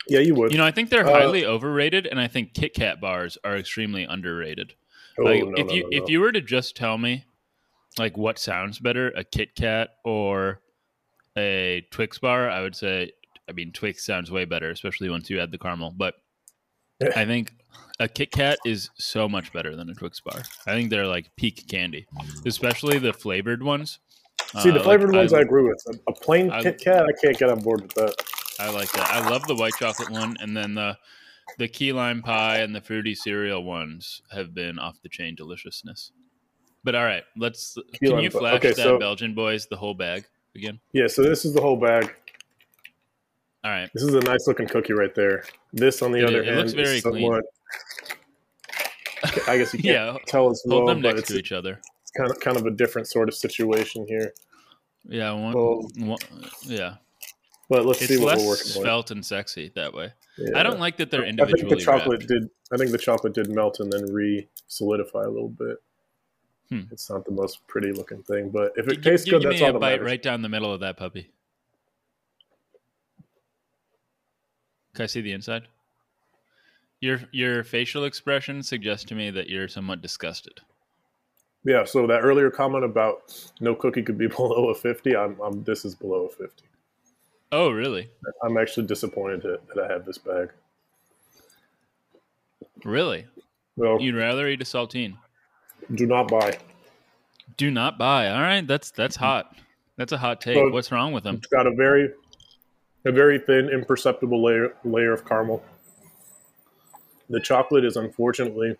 Yeah, 0.07 0.19
you 0.19 0.35
would. 0.35 0.51
You 0.51 0.57
know, 0.57 0.65
I 0.65 0.71
think 0.71 0.89
they're 0.89 1.07
Uh, 1.07 1.11
highly 1.11 1.45
overrated, 1.45 2.05
and 2.07 2.19
I 2.19 2.27
think 2.27 2.53
Kit 2.53 2.73
Kat 2.73 2.99
bars 3.01 3.37
are 3.43 3.57
extremely 3.57 4.03
underrated. 4.03 4.73
oh, 5.19 5.23
like 5.23 5.43
no, 5.43 5.53
if 5.57 5.67
no, 5.67 5.73
you 5.73 5.83
no, 5.83 5.89
if 5.91 6.09
you 6.09 6.19
were 6.19 6.31
to 6.31 6.41
just 6.41 6.75
tell 6.75 6.97
me 6.97 7.25
like 7.97 8.17
what 8.17 8.37
sounds 8.37 8.77
better 8.79 9.07
a 9.15 9.23
kit 9.23 9.55
kat 9.55 9.91
or 10.03 10.59
a 11.37 11.85
twix 11.91 12.17
bar 12.19 12.49
i 12.49 12.59
would 12.61 12.75
say 12.75 13.09
i 13.47 13.53
mean 13.53 13.71
twix 13.71 14.05
sounds 14.05 14.29
way 14.29 14.43
better 14.43 14.69
especially 14.71 15.09
once 15.09 15.29
you 15.29 15.39
add 15.39 15.49
the 15.51 15.57
caramel 15.57 15.91
but 15.95 16.15
i 17.15 17.23
think 17.23 17.53
a 18.01 18.07
kit 18.09 18.31
kat 18.31 18.57
is 18.65 18.89
so 18.97 19.29
much 19.29 19.53
better 19.53 19.77
than 19.77 19.89
a 19.89 19.93
twix 19.93 20.19
bar 20.19 20.41
i 20.67 20.73
think 20.73 20.89
they're 20.89 21.07
like 21.07 21.33
peak 21.37 21.65
candy 21.69 22.05
especially 22.45 22.99
the 22.99 23.13
flavored 23.13 23.63
ones 23.63 23.99
See, 24.61 24.69
the 24.69 24.79
Uh, 24.81 24.83
flavored 24.83 25.09
like, 25.11 25.17
ones 25.19 25.33
I, 25.33 25.39
agree 25.39 25.63
with. 25.63 25.81
A, 25.87 26.11
a 26.11 26.13
plain 26.13 26.51
I- 26.51 26.61
Kit 26.61 26.79
Kat, 26.83 27.05
I 27.05 27.11
can't 27.23 27.37
get 27.37 27.49
on 27.49 27.59
board 27.61 27.81
with 27.81 27.93
that. 27.95 28.13
I 28.59 28.69
like 28.71 28.91
that. 28.93 29.09
I 29.11 29.29
love 29.29 29.45
the 29.47 29.55
white 29.55 29.73
chocolate 29.79 30.09
one, 30.09 30.35
and 30.39 30.55
then 30.55 30.75
the 30.75 30.97
the 31.57 31.67
key 31.67 31.91
lime 31.93 32.21
pie 32.21 32.57
and 32.59 32.73
the 32.75 32.81
fruity 32.81 33.13
cereal 33.15 33.63
ones 33.63 34.21
have 34.31 34.53
been 34.53 34.79
off 34.79 35.01
the 35.03 35.09
chain 35.09 35.35
deliciousness. 35.35 36.11
But 36.83 36.95
all 36.95 37.03
right, 37.03 37.23
let's. 37.37 37.77
Key 37.99 38.09
can 38.09 38.19
you 38.19 38.29
flash 38.29 38.55
Okay, 38.55 38.69
that 38.69 38.77
so- 38.77 38.99
Belgian 38.99 39.33
boys 39.35 39.67
the 39.67 39.75
whole 39.77 39.93
bag 39.93 40.25
again? 40.55 40.79
Yeah, 40.93 41.07
so 41.07 41.21
this 41.23 41.43
is 41.45 41.53
the 41.53 41.61
whole 41.61 41.77
bag. 41.77 42.13
All 43.63 43.71
right. 43.71 43.89
This 43.95 44.03
is 44.03 44.13
a 44.13 44.19
nice 44.19 44.45
looking 44.47 44.67
cookie 44.67 44.93
right 44.93 45.13
there. 45.15 45.43
This, 45.73 46.03
on 46.03 46.11
the 46.11 46.19
It 46.19 46.25
other 46.25 46.41
is- 46.43 46.47
it 46.47 46.53
hand, 46.53 46.57
looks 46.59 46.73
very 46.73 46.97
is 46.97 47.01
somewhat. 47.01 47.43
I 49.47 49.57
guess 49.57 49.73
you 49.73 49.79
can't 49.83 49.85
Yeah, 49.85 50.17
tell 50.27 50.49
as 50.51 50.63
hold 50.69 50.87
them 50.87 51.01
next 51.01 51.21
it's, 51.21 51.29
to 51.29 51.39
each 51.39 51.51
other. 51.51 51.81
it's 52.03 52.11
kind 52.11 52.29
of 52.29 52.39
kind 52.39 52.57
of 52.57 52.65
a 52.67 52.71
different 52.71 53.07
sort 53.07 53.27
of 53.27 53.33
situation 53.35 54.05
here. 54.07 54.33
Yeah, 55.07 55.31
one, 55.31 55.53
Well- 55.53 55.89
one- 55.97 56.19
yeah. 56.63 56.95
But 57.69 57.85
let's 57.85 58.01
It's 58.01 58.09
see 58.11 58.17
what 58.17 58.25
we're 58.25 58.31
less 58.33 58.47
working 58.47 58.65
with. 58.65 58.83
svelte 58.83 59.11
and 59.11 59.25
sexy 59.25 59.71
that 59.75 59.93
way. 59.93 60.13
Yeah. 60.37 60.59
I 60.59 60.63
don't 60.63 60.79
like 60.79 60.97
that 60.97 61.09
they're 61.09 61.23
individually. 61.25 61.63
I 61.65 61.69
think 61.69 61.79
the 61.79 61.83
chocolate 61.85 62.19
wrapped. 62.19 62.27
did. 62.29 62.49
I 62.71 62.77
think 62.77 62.91
the 62.91 62.97
chocolate 62.97 63.33
did 63.33 63.49
melt 63.49 63.79
and 63.79 63.91
then 63.91 64.05
re 64.13 64.47
solidify 64.67 65.23
a 65.23 65.29
little 65.29 65.49
bit. 65.49 65.77
Hmm. 66.69 66.81
It's 66.91 67.09
not 67.09 67.25
the 67.25 67.31
most 67.31 67.65
pretty 67.67 67.91
looking 67.91 68.21
thing, 68.23 68.49
but 68.49 68.73
if 68.75 68.87
Gi- 68.87 68.93
it 68.95 69.03
tastes 69.03 69.25
gi- 69.25 69.31
good, 69.31 69.41
give 69.41 69.49
that's 69.51 69.61
me 69.61 69.65
all 69.65 69.69
a 69.71 69.73
that 69.73 69.79
bite 69.79 69.91
matters. 69.93 70.05
right 70.05 70.21
down 70.21 70.41
the 70.41 70.49
middle 70.49 70.71
of 70.73 70.79
that 70.81 70.97
puppy. 70.97 71.31
Can 74.93 75.03
I 75.03 75.07
see 75.07 75.21
the 75.21 75.31
inside? 75.33 75.67
Your 77.01 77.19
your 77.31 77.63
facial 77.63 78.05
expression 78.05 78.63
suggests 78.63 79.05
to 79.05 79.15
me 79.15 79.29
that 79.31 79.49
you're 79.49 79.67
somewhat 79.67 80.01
disgusted. 80.01 80.59
Yeah. 81.63 81.83
So 81.83 82.07
that 82.07 82.21
earlier 82.21 82.49
comment 82.49 82.85
about 82.85 83.49
no 83.59 83.75
cookie 83.75 84.01
could 84.03 84.17
be 84.17 84.27
below 84.35 84.69
a 84.69 84.75
fifty, 84.75 85.15
I'm, 85.15 85.39
I'm 85.41 85.63
this 85.63 85.83
is 85.85 85.95
below 85.95 86.25
a 86.25 86.29
fifty. 86.29 86.65
Oh, 87.51 87.69
really? 87.69 88.09
I'm 88.43 88.57
actually 88.57 88.87
disappointed 88.87 89.43
that, 89.43 89.83
I 89.83 89.91
have 89.91 90.05
this 90.05 90.17
bag. 90.17 90.49
Really? 92.83 93.25
Well, 93.77 93.99
You'd 94.01 94.15
rather 94.15 94.47
eat 94.47 94.61
a 94.61 94.65
saltine? 94.65 95.17
do 95.93 96.05
not 96.05 96.27
buy. 96.29 96.57
Do 97.57 97.69
not 97.71 97.97
buy. 97.97 98.29
All 98.29 98.41
right, 98.41 98.65
that's 98.65 98.91
that's 98.91 99.15
hot. 99.15 99.55
That's 99.97 100.11
a 100.11 100.17
hot 100.17 100.41
take. 100.41 100.55
So- 100.55 100.69
What's 100.71 100.91
wrong 100.91 101.13
with 101.13 101.23
them? 101.23 101.35
It's 101.35 101.47
got 101.47 101.67
a 101.67 101.71
very, 101.75 102.09
a 103.05 103.11
very 103.11 103.39
thin, 103.39 103.69
imperceptible 103.69 104.43
layer 104.43 104.75
layer 104.83 105.13
of 105.13 105.25
caramel. 105.25 105.63
The 107.29 107.39
chocolate 107.39 107.85
is 107.85 107.97
unfortunately 107.97 108.75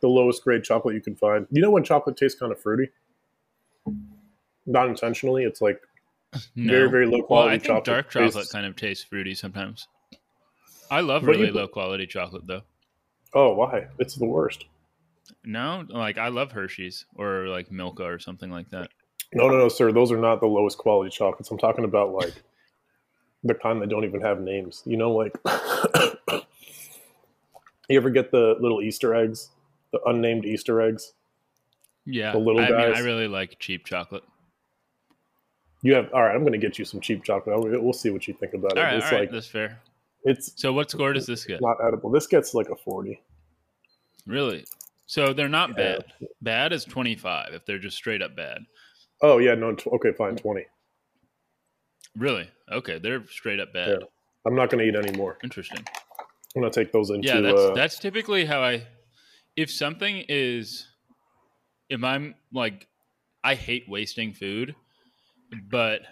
the 0.00 0.08
lowest 0.08 0.42
grade 0.44 0.62
chocolate 0.64 0.94
you 0.94 1.00
can 1.00 1.16
find. 1.16 1.46
You 1.50 1.62
know 1.62 1.70
when 1.70 1.84
chocolate 1.84 2.16
tastes 2.16 2.38
kind 2.38 2.52
of 2.52 2.60
fruity? 2.60 2.90
Not 4.66 4.88
intentionally. 4.88 5.44
It's 5.44 5.60
like 5.60 5.80
No. 6.56 6.72
very, 6.72 6.90
very 6.90 7.06
low 7.06 7.18
well, 7.18 7.26
quality 7.26 7.54
I 7.54 7.58
think 7.58 7.66
chocolate. 7.66 7.84
dark 7.84 8.10
chocolate 8.10 8.32
tastes- 8.34 8.52
kind 8.52 8.66
of 8.66 8.76
tastes 8.76 9.04
fruity 9.04 9.34
sometimes. 9.34 9.88
I 10.90 11.00
love 11.00 11.22
But 11.22 11.32
really 11.32 11.46
put- 11.46 11.54
low 11.56 11.68
quality 11.68 12.06
chocolate 12.06 12.46
though. 12.46 12.62
Oh, 13.34 13.54
why? 13.54 13.88
It's 13.98 14.14
the 14.14 14.26
worst. 14.26 14.66
No, 15.44 15.84
like 15.88 16.18
I 16.18 16.28
love 16.28 16.52
Hershey's 16.52 17.06
or 17.16 17.48
like 17.48 17.70
Milka 17.72 18.04
or 18.04 18.18
something 18.18 18.50
like 18.50 18.70
that. 18.70 18.90
No, 19.32 19.48
no, 19.48 19.56
no, 19.58 19.68
sir. 19.68 19.90
Those 19.90 20.12
are 20.12 20.18
not 20.18 20.40
the 20.40 20.46
lowest 20.46 20.78
quality 20.78 21.10
chocolates. 21.10 21.50
I'm 21.50 21.58
talking 21.58 21.84
about 21.84 22.12
like 22.12 22.34
the 23.44 23.54
kind 23.54 23.80
that 23.82 23.88
don't 23.88 24.04
even 24.04 24.20
have 24.20 24.40
names. 24.40 24.82
You 24.86 24.96
know, 24.96 25.10
like 25.12 25.32
you 27.88 27.96
ever 27.96 28.10
get 28.10 28.30
the 28.30 28.56
little 28.60 28.80
Easter 28.82 29.14
eggs, 29.14 29.50
the 29.92 30.00
unnamed 30.06 30.44
Easter 30.44 30.80
eggs? 30.80 31.12
Yeah, 32.06 32.32
The 32.32 32.38
little 32.38 32.60
I 32.60 32.68
mean, 32.68 32.72
guys. 32.78 32.96
I 32.96 33.00
really 33.00 33.28
like 33.28 33.58
cheap 33.58 33.84
chocolate. 33.86 34.24
You 35.84 35.92
have 35.94 36.10
all 36.14 36.22
right. 36.22 36.34
I'm 36.34 36.40
going 36.40 36.52
to 36.52 36.58
get 36.58 36.78
you 36.78 36.84
some 36.86 36.98
cheap 37.00 37.22
chocolate. 37.24 37.60
We'll 37.60 37.82
we'll 37.82 37.92
see 37.92 38.08
what 38.08 38.26
you 38.26 38.32
think 38.32 38.54
about 38.54 38.72
it. 38.72 38.78
All 38.78 38.84
right, 38.84 38.94
it's 38.96 39.04
all 39.04 39.12
right, 39.12 39.20
like 39.20 39.30
that's 39.30 39.46
fair. 39.46 39.78
it's 40.24 40.52
So, 40.56 40.72
what 40.72 40.90
score 40.90 41.12
does 41.12 41.26
this 41.26 41.44
get? 41.44 41.60
not 41.60 41.76
edible. 41.86 42.08
This 42.10 42.26
gets 42.26 42.54
like 42.54 42.70
a 42.70 42.76
forty. 42.76 43.20
Really? 44.26 44.64
So 45.06 45.34
they're 45.34 45.46
not 45.50 45.70
Yeah. 45.70 45.98
bad. 45.98 46.04
Bad 46.40 46.72
is 46.72 46.86
twenty 46.86 47.14
five 47.16 47.52
if 47.52 47.66
they're 47.66 47.78
just 47.78 47.98
straight 47.98 48.22
up 48.22 48.34
bad. 48.34 48.60
Oh 49.20 49.36
yeah, 49.36 49.54
no. 49.54 49.74
Tw- 49.74 49.88
okay, 49.88 50.12
fine, 50.12 50.36
twenty. 50.36 50.64
Really? 52.16 52.48
Okay, 52.72 52.98
they're 52.98 53.26
straight 53.26 53.60
up 53.60 53.74
bad. 53.74 53.98
Yeah. 54.00 54.06
I'm 54.46 54.54
not 54.54 54.70
going 54.70 54.82
to 54.82 54.88
eat 54.88 54.96
any 55.06 55.14
more. 55.18 55.36
Interesting. 55.44 55.84
I'm 56.56 56.62
going 56.62 56.72
to 56.72 56.80
take 56.80 56.92
those 56.92 57.10
into. 57.10 57.28
Yeah, 57.28 57.40
that's 57.42 57.60
uh, 57.60 57.72
that's 57.74 57.98
typically 57.98 58.46
how 58.46 58.62
I. 58.62 58.86
If 59.54 59.70
something 59.70 60.24
is, 60.30 60.86
if 61.90 62.02
I'm 62.02 62.34
like, 62.52 62.88
I 63.42 63.54
hate 63.54 63.84
wasting 63.86 64.32
food, 64.32 64.74
but 65.70 66.02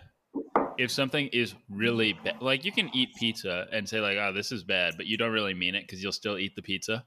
if 0.78 0.90
something 0.90 1.28
is 1.28 1.54
really 1.68 2.14
bad, 2.24 2.40
like 2.40 2.64
you 2.64 2.72
can 2.72 2.90
eat 2.94 3.10
pizza 3.16 3.66
and 3.72 3.88
say 3.88 4.00
like, 4.00 4.16
"Oh, 4.18 4.32
this 4.32 4.52
is 4.52 4.64
bad," 4.64 4.94
but 4.96 5.06
you 5.06 5.16
don't 5.16 5.32
really 5.32 5.54
mean 5.54 5.74
it 5.74 5.82
because 5.82 6.02
you'll 6.02 6.12
still 6.12 6.38
eat 6.38 6.56
the 6.56 6.62
pizza. 6.62 7.04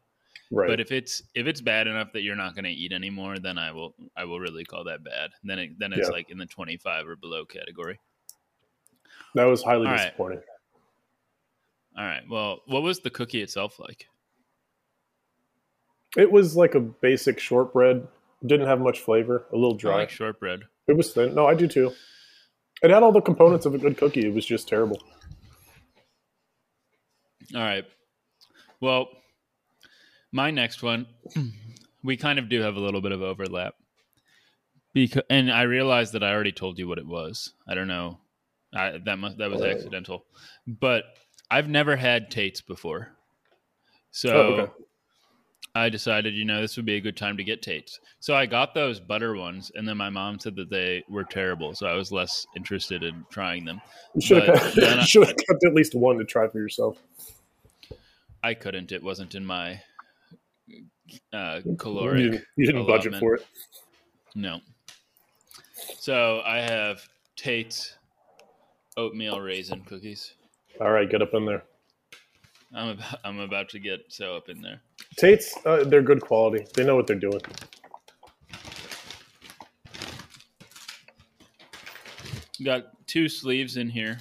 right. 0.52 0.68
But 0.68 0.80
if 0.80 0.92
it's 0.92 1.24
if 1.34 1.48
it's 1.48 1.62
bad 1.62 1.88
enough 1.88 2.12
that 2.14 2.22
you're 2.22 2.36
not 2.36 2.54
going 2.56 2.66
to 2.66 2.72
eat 2.72 2.92
anymore, 2.94 3.40
then 3.40 3.58
I 3.58 3.72
will 3.72 3.96
I 4.16 4.26
will 4.26 4.40
really 4.40 4.64
call 4.66 4.84
that 4.86 5.04
bad. 5.04 5.32
Then 5.44 5.60
it, 5.60 5.80
then 5.80 5.94
it's 5.94 6.08
Yeah. 6.08 6.14
like 6.14 6.30
in 6.30 6.38
the 6.38 6.46
25 6.46 7.08
or 7.08 7.16
below 7.16 7.46
category. 7.46 8.00
that 9.34 9.46
was 9.46 9.64
highly 9.64 9.88
All 9.88 9.94
right. 9.94 9.98
disappointing. 10.06 10.42
All 11.98 12.04
right. 12.06 12.24
Well, 12.30 12.60
what 12.68 12.84
was 12.84 13.00
the 13.00 13.10
cookie 13.10 13.42
itself 13.42 13.80
like? 13.80 14.08
It 16.18 16.32
was 16.32 16.56
like 16.56 16.76
a 16.76 16.80
basic 16.80 17.40
shortbread. 17.40 18.08
Didn't 18.46 18.68
have 18.68 18.80
much 18.80 19.00
flavor. 19.00 19.46
A 19.52 19.56
little 19.56 19.76
I 19.76 19.78
dry. 19.78 19.96
like 19.98 20.10
shortbread. 20.10 20.62
It 20.88 20.95
was 20.95 21.13
thin. 21.13 21.34
No, 21.36 21.48
I 21.48 21.56
do 21.56 21.67
too. 21.67 21.91
It 22.82 22.91
had 22.91 23.04
all 23.04 23.12
the 23.12 23.21
components 23.21 23.65
of 23.65 23.74
a 23.74 23.78
good 23.78 23.98
cookie. 23.98 24.26
It 24.28 24.34
was 24.34 24.45
just 24.45 24.67
terrible. 24.67 25.02
All 27.56 27.62
right. 27.62 27.86
Well, 28.82 29.08
my 30.32 30.52
next 30.52 30.84
one 30.84 31.08
we 32.04 32.17
kind 32.17 32.39
of 32.39 32.50
do 32.50 32.62
have 32.62 32.76
a 32.76 32.80
little 32.80 33.02
bit 33.02 33.12
of 33.12 33.21
overlap. 33.21 33.76
Because 34.93 35.24
and 35.30 35.52
I 35.52 35.63
realized 35.63 36.13
that 36.13 36.24
I 36.24 36.32
already 36.32 36.52
told 36.52 36.80
you 36.80 36.88
what 36.88 36.98
it 36.98 37.06
was. 37.08 37.54
I 37.67 37.74
don't 37.76 37.88
know. 37.88 38.19
I, 38.74 39.00
that 39.06 39.17
must 39.19 39.38
that 39.38 39.50
was 39.50 39.62
Oh. 39.62 39.65
accidental. 39.65 40.26
But 40.67 41.04
I've 41.52 41.69
never 41.69 41.95
had 41.95 42.32
Tate's 42.32 42.62
before. 42.62 43.10
So 44.12 44.30
Oh, 44.30 44.39
okay. 44.54 44.71
I 45.78 45.90
decided, 45.90 46.34
you 46.34 46.46
know, 46.46 46.62
this 46.62 46.78
would 46.78 46.86
be 46.86 46.96
a 46.96 47.02
good 47.02 47.18
time 47.18 47.36
to 47.36 47.44
get 47.44 47.62
Tate's. 47.62 48.00
So 48.22 48.34
I 48.34 48.46
got 48.46 48.74
those 48.74 49.00
butter 49.02 49.36
ones, 49.36 49.72
and 49.76 49.86
then 49.88 49.98
my 49.98 50.10
mom 50.10 50.40
said 50.40 50.56
that 50.56 50.70
they 50.70 51.04
were 51.10 51.26
terrible. 51.26 51.76
So 51.76 51.86
I 51.86 51.94
was 51.96 52.14
less 52.14 52.48
interested 52.56 53.04
in 53.04 53.26
trying 53.30 53.66
them. 53.66 53.82
You 54.14 54.22
should 54.22 54.44
have 54.48 54.74
then 54.76 55.00
I- 55.00 55.04
should 55.04 55.28
have 55.28 55.36
kept 55.36 55.66
at 55.66 55.74
least 55.74 55.94
one 55.94 56.18
to 56.18 56.24
try 56.24 56.48
for 56.48 56.60
yourself. 56.60 56.98
I 58.42 58.54
couldn't. 58.54 58.92
It 58.94 59.04
wasn't 59.04 59.36
in 59.36 59.46
my 59.46 59.82
uh, 61.34 61.60
You 61.66 61.76
caloric. 61.78 62.32
didn't, 62.32 62.46
you 62.56 62.66
didn't 62.68 62.88
budget 62.88 63.16
for 63.18 63.36
it. 63.36 63.46
No. 64.34 64.60
So 65.98 66.42
I 66.46 66.58
have 66.60 67.06
Tate's 67.36 67.96
oatmeal 68.98 69.42
raisin 69.42 69.82
cookies. 69.82 70.34
All 70.80 70.92
right, 70.92 71.10
get 71.10 71.22
up 71.22 71.34
in 71.34 71.46
there. 71.46 71.64
I'm 72.74 72.90
about, 72.90 73.20
I'm 73.26 73.40
about 73.40 73.70
to 73.70 73.80
get 73.80 74.06
so 74.10 74.36
up 74.38 74.48
in 74.48 74.62
there. 74.62 74.80
Tate's, 75.17 75.56
uh, 75.65 75.84
they're 75.86 76.01
good 76.01 76.21
quality. 76.21 76.65
They 76.73 76.86
know 76.86 76.95
what 76.95 77.08
they're 77.08 77.15
doing. 77.15 77.41
Got 82.63 83.08
two 83.08 83.30
sleeves 83.30 83.78
in 83.78 83.89
here. 83.89 84.17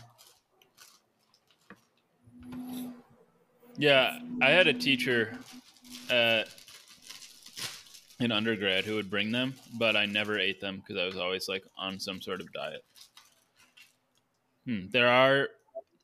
Yeah, 3.76 4.18
I 4.40 4.50
had 4.50 4.66
a 4.66 4.72
teacher 4.72 5.37
at 6.11 6.48
in 8.20 8.30
undergrad 8.30 8.85
who 8.85 8.94
would 8.94 9.11
bring 9.11 9.33
them, 9.33 9.54
but 9.78 9.96
I 9.96 10.07
never 10.07 10.38
ate 10.38 10.61
them 10.61 10.76
because 10.76 11.00
I 11.00 11.07
was 11.07 11.16
always 11.16 11.48
like 11.48 11.64
on 11.76 11.98
some 11.98 12.20
sort 12.20 12.40
of 12.40 12.52
diet. 12.52 12.85
Hmm. 14.66 14.87
There 14.90 15.09
are 15.09 15.48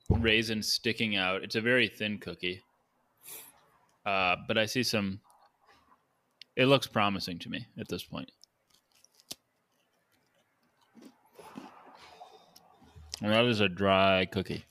raisins 0.08 0.72
sticking 0.72 1.16
out. 1.16 1.42
It's 1.42 1.54
a 1.54 1.60
very 1.60 1.88
thin 1.88 2.18
cookie, 2.18 2.62
uh, 4.06 4.36
but 4.48 4.58
I 4.58 4.66
see 4.66 4.82
some. 4.82 5.20
It 6.56 6.66
looks 6.66 6.86
promising 6.86 7.38
to 7.40 7.48
me 7.50 7.66
at 7.78 7.88
this 7.88 8.02
point. 8.04 8.30
And 13.22 13.32
that 13.32 13.44
is 13.44 13.60
a 13.60 13.68
dry 13.68 14.26
cookie. 14.26 14.64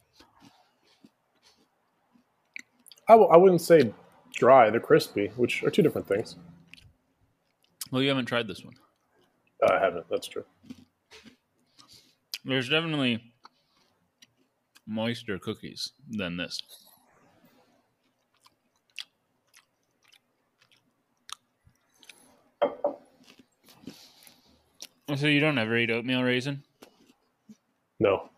I 3.08 3.14
w- 3.14 3.30
I 3.32 3.38
wouldn't 3.38 3.62
say 3.62 3.94
dry. 4.36 4.70
They're 4.70 4.80
crispy, 4.80 5.28
which 5.36 5.64
are 5.64 5.70
two 5.72 5.82
different 5.82 6.08
things. 6.08 6.36
Well, 7.92 8.02
you 8.02 8.10
haven't 8.10 8.26
tried 8.26 8.48
this 8.48 8.64
one. 8.64 8.76
Uh, 9.64 9.74
I 9.74 9.80
haven't. 9.80 10.06
That's 10.10 10.28
true. 10.28 10.46
There's 12.46 12.70
definitely 12.70 13.34
moister 14.88 15.38
cookies 15.38 15.92
than 16.10 16.38
this. 16.38 16.62
So 25.16 25.28
you 25.28 25.40
don't 25.40 25.58
ever 25.58 25.78
eat 25.78 25.90
oatmeal 25.90 26.22
raisin? 26.22 26.64
No. 28.00 28.30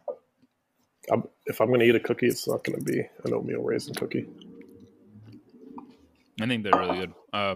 I'm, 1.12 1.24
if 1.46 1.60
I'm 1.60 1.68
going 1.68 1.82
to 1.82 1.86
eat 1.86 1.96
a 1.96 2.00
cookie, 2.00 2.28
it's 2.28 2.48
not 2.48 2.64
going 2.64 2.80
to 2.80 2.86
be 2.86 3.00
an 3.00 3.34
oatmeal 3.34 3.62
raisin 3.62 3.94
cookie. 3.94 4.28
I 6.40 6.48
think 6.48 6.64
they're 6.64 6.80
really 6.80 6.98
good. 6.98 7.14
Uh, 7.34 7.56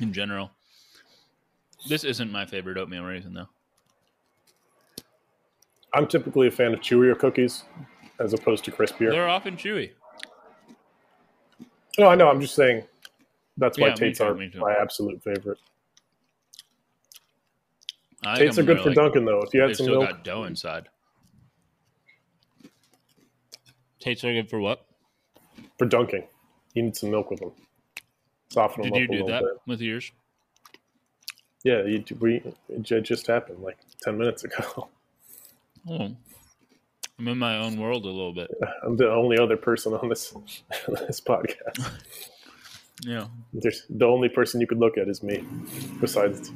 in 0.00 0.12
general, 0.12 0.50
this 1.88 2.04
isn't 2.04 2.32
my 2.32 2.46
favorite 2.46 2.78
oatmeal 2.78 3.04
raisin 3.04 3.34
though. 3.34 3.48
I'm 5.94 6.06
typically 6.06 6.48
a 6.48 6.50
fan 6.50 6.72
of 6.72 6.80
chewier 6.80 7.18
cookies 7.18 7.64
as 8.18 8.32
opposed 8.32 8.64
to 8.64 8.72
crispier. 8.72 9.10
They're 9.10 9.28
often 9.28 9.56
chewy. 9.56 9.90
No, 11.98 12.08
I 12.08 12.14
know. 12.14 12.28
I'm 12.28 12.40
just 12.40 12.54
saying 12.54 12.84
that's 13.58 13.78
why 13.78 13.88
Yeah, 13.88 13.94
Tate's 13.94 14.18
too, 14.18 14.24
are 14.24 14.34
my 14.34 14.74
absolute 14.74 15.22
favorite. 15.22 15.58
I 18.24 18.36
Tate's 18.36 18.58
are 18.58 18.62
good 18.62 18.80
for 18.80 18.88
like- 18.94 19.14
though. 19.24 19.42
If 19.42 19.52
you 19.54 19.60
had 19.60 19.76
some 19.76 19.86
still 19.86 20.00
milk, 20.00 20.10
got 20.10 20.24
dough 20.24 20.44
inside. 20.44 20.88
Tate's 24.00 24.24
are 24.24 24.32
good 24.32 24.50
for 24.50 24.60
what? 24.60 24.84
for 25.78 25.86
dunking, 25.86 26.24
you 26.74 26.82
need 26.82 26.96
some 26.96 27.10
milk 27.10 27.30
with 27.30 27.40
them. 27.40 27.52
Soften 28.50 28.82
them 28.82 28.92
a 28.92 28.94
little 28.94 29.08
bit. 29.08 29.16
Did 29.16 29.20
up 29.20 29.20
you 29.20 29.26
do 29.26 29.32
that 29.32 29.42
bit. 29.42 29.60
with 29.66 29.80
yours? 29.80 30.12
Yeah, 31.64 31.82
you, 31.84 32.04
we, 32.20 32.42
it 32.68 33.02
just 33.02 33.26
happened 33.26 33.60
like 33.62 33.78
ten 34.00 34.18
minutes 34.18 34.44
ago. 34.44 34.88
Oh, 35.90 36.14
I'm 37.18 37.26
in 37.26 37.38
my 37.38 37.56
own 37.56 37.76
world 37.76 38.04
a 38.04 38.08
little 38.08 38.32
bit. 38.32 38.48
I'm 38.84 38.96
the 38.96 39.10
only 39.10 39.36
other 39.36 39.56
person 39.56 39.92
on 39.94 40.08
this 40.08 40.30
this 41.08 41.20
podcast. 41.20 41.90
Yeah. 43.04 43.26
There's 43.52 43.84
the 43.90 44.06
only 44.06 44.28
person 44.28 44.60
you 44.60 44.68
could 44.68 44.78
look 44.78 44.96
at 44.96 45.08
is 45.08 45.24
me, 45.24 45.42
besides. 46.00 46.52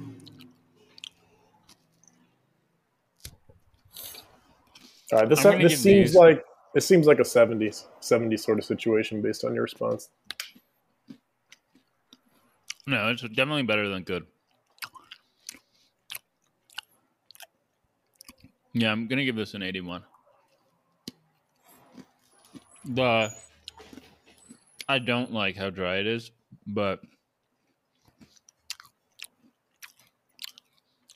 All 5.13 5.21
right, 5.21 5.29
this 5.29 5.43
this 5.43 5.81
seems 5.81 6.11
these- 6.11 6.15
like 6.15 6.45
it 6.75 6.83
seems 6.83 7.07
like 7.07 7.19
a 7.21 7.25
70s 7.25 7.87
70s 8.01 8.43
sort 8.45 8.59
of 8.59 8.65
situation 8.65 9.23
based 9.23 9.45
on 9.45 9.55
your 9.55 9.63
response. 9.63 10.11
No, 12.87 13.09
it's 13.09 13.23
definitely 13.23 13.63
better 13.65 13.89
than 13.89 14.03
good. 14.03 14.27
Yeah, 18.73 18.93
I'm 18.93 19.07
gonna 19.07 19.25
give 19.25 19.37
this 19.37 19.55
an 19.55 19.63
81. 19.63 20.05
The 22.85 23.33
I 24.89 24.99
don't 24.99 25.33
like 25.33 25.57
how 25.57 25.71
dry 25.71 25.97
it 25.97 26.07
is, 26.07 26.31
but 26.67 27.01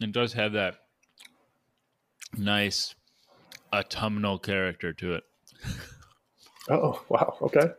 it 0.01 0.11
does 0.11 0.33
have 0.33 0.53
that 0.53 0.87
nice 2.37 2.95
autumnal 3.73 4.39
character 4.39 4.93
to 4.95 5.15
it. 5.15 5.25
Oh 6.69 7.03
wow, 7.09 7.37
okay. 7.43 7.73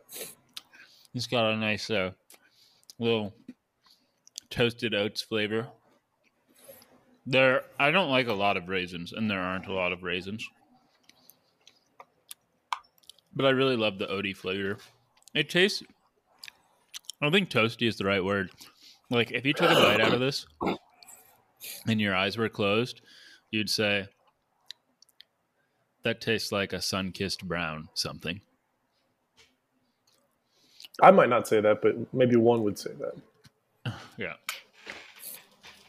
It's 1.13 1.27
got 1.27 1.51
a 1.51 1.57
nice 1.57 1.89
uh, 1.89 2.11
little 2.99 3.33
toasted 4.49 4.93
oats 4.93 5.21
flavor. 5.21 5.67
There, 7.25 7.63
I 7.79 7.91
don't 7.91 8.09
like 8.09 8.27
a 8.27 8.33
lot 8.33 8.57
of 8.57 8.67
raisins, 8.67 9.13
and 9.13 9.29
there 9.29 9.41
aren't 9.41 9.67
a 9.67 9.73
lot 9.73 9.91
of 9.91 10.03
raisins. 10.03 10.47
But 13.33 13.45
I 13.45 13.49
really 13.49 13.77
love 13.77 13.99
the 13.99 14.07
oaty 14.07 14.35
flavor. 14.35 14.77
It 15.33 15.49
tastes. 15.49 15.83
I 17.21 17.25
don't 17.25 17.31
think 17.31 17.49
toasty 17.49 17.87
is 17.87 17.97
the 17.97 18.05
right 18.05 18.23
word. 18.23 18.49
Like 19.09 19.31
if 19.31 19.45
you 19.45 19.53
took 19.53 19.69
a 19.69 19.75
bite 19.75 20.01
out 20.01 20.13
of 20.13 20.19
this, 20.19 20.45
and 21.87 22.01
your 22.01 22.15
eyes 22.15 22.37
were 22.37 22.49
closed, 22.49 23.01
you'd 23.51 23.69
say, 23.69 24.07
"That 26.03 26.21
tastes 26.21 26.51
like 26.51 26.73
a 26.73 26.81
sun-kissed 26.81 27.47
brown 27.47 27.89
something." 27.93 28.41
I 31.01 31.11
might 31.11 31.29
not 31.29 31.47
say 31.47 31.61
that, 31.61 31.81
but 31.81 32.13
maybe 32.13 32.35
one 32.35 32.63
would 32.63 32.77
say 32.77 32.91
that. 32.99 33.93
Yeah. 34.17 34.33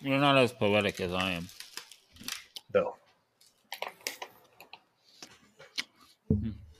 You're 0.00 0.18
not 0.18 0.38
as 0.38 0.52
poetic 0.52 1.00
as 1.00 1.12
I 1.12 1.32
am. 1.32 1.48
No. 2.74 2.96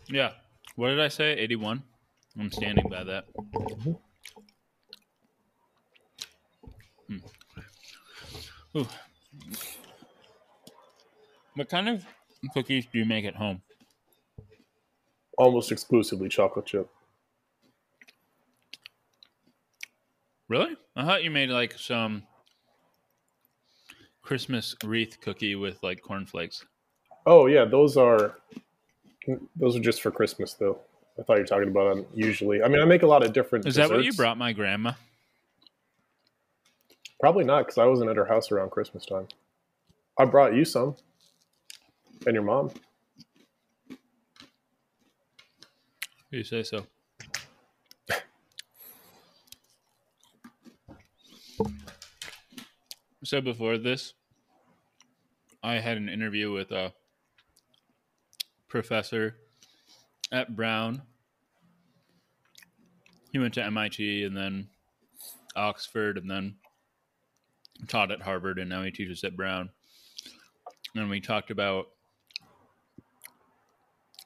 Yeah. 0.09 0.33
What 0.77 0.88
did 0.88 1.01
I 1.01 1.09
say? 1.09 1.33
81? 1.33 1.83
I'm 2.40 2.51
standing 2.51 2.88
by 2.88 3.05
that. 3.05 3.27
Hmm. 7.07 7.16
Ooh. 8.77 8.88
What 11.55 11.68
kind 11.68 11.88
of 11.90 12.05
cookies 12.55 12.87
do 12.92 12.98
you 12.98 13.05
make 13.05 13.24
at 13.24 13.37
home? 13.37 13.62
Almost 15.38 15.72
exclusively 15.72 16.28
chocolate 16.28 16.66
chip. 16.66 16.88
Really? 20.48 20.76
I 20.94 21.05
thought 21.05 21.24
you 21.24 21.31
made 21.31 21.48
like 21.48 21.74
some 21.78 22.24
Christmas 24.22 24.76
wreath 24.85 25.18
cookie 25.20 25.55
with 25.55 25.83
like 25.83 26.02
cornflakes. 26.02 26.64
Oh 27.26 27.46
yeah, 27.46 27.64
those 27.64 27.96
are 27.96 28.37
those 29.57 29.76
are 29.76 29.81
just 29.81 30.02
for 30.02 30.11
Christmas 30.11 30.55
though. 30.55 30.78
I 31.18 31.22
thought 31.22 31.35
you 31.35 31.42
were 31.42 31.46
talking 31.46 31.68
about 31.68 31.94
them 31.94 32.07
usually. 32.14 32.62
I 32.62 32.68
mean, 32.68 32.81
I 32.81 32.85
make 32.85 33.02
a 33.02 33.07
lot 33.07 33.24
of 33.24 33.33
different. 33.33 33.66
Is 33.66 33.76
that 33.76 33.90
what 33.90 34.05
you 34.05 34.12
brought 34.12 34.38
my 34.38 34.52
grandma? 34.52 34.92
Probably 37.20 37.44
not, 37.44 37.61
because 37.61 37.78
I 37.78 37.85
wasn't 37.85 38.11
at 38.11 38.16
her 38.16 38.24
house 38.24 38.50
around 38.50 38.70
Christmas 38.70 39.07
time. 39.07 39.28
I 40.18 40.24
brought 40.24 40.55
you 40.55 40.64
some, 40.64 40.96
and 42.26 42.35
your 42.35 42.42
mom. 42.42 42.70
You 46.30 46.44
say 46.44 46.62
so. 46.62 46.87
So 53.24 53.40
before 53.40 53.78
this, 53.78 54.14
I 55.62 55.74
had 55.74 55.96
an 55.96 56.08
interview 56.08 56.52
with 56.52 56.70
a 56.72 56.92
professor 58.68 59.37
at 60.32 60.56
Brown. 60.56 61.02
He 63.32 63.38
went 63.38 63.54
to 63.54 63.64
MIT 63.64 64.24
and 64.24 64.37
then 64.37 64.68
Oxford 65.54 66.18
and 66.18 66.30
then 66.30 66.56
taught 67.88 68.11
at 68.11 68.22
Harvard 68.22 68.58
and 68.58 68.68
now 68.68 68.82
he 68.82 68.90
teaches 68.90 69.22
at 69.24 69.37
Brown. 69.37 69.70
And 70.94 71.08
we 71.08 71.20
talked 71.20 71.50
about 71.50 71.87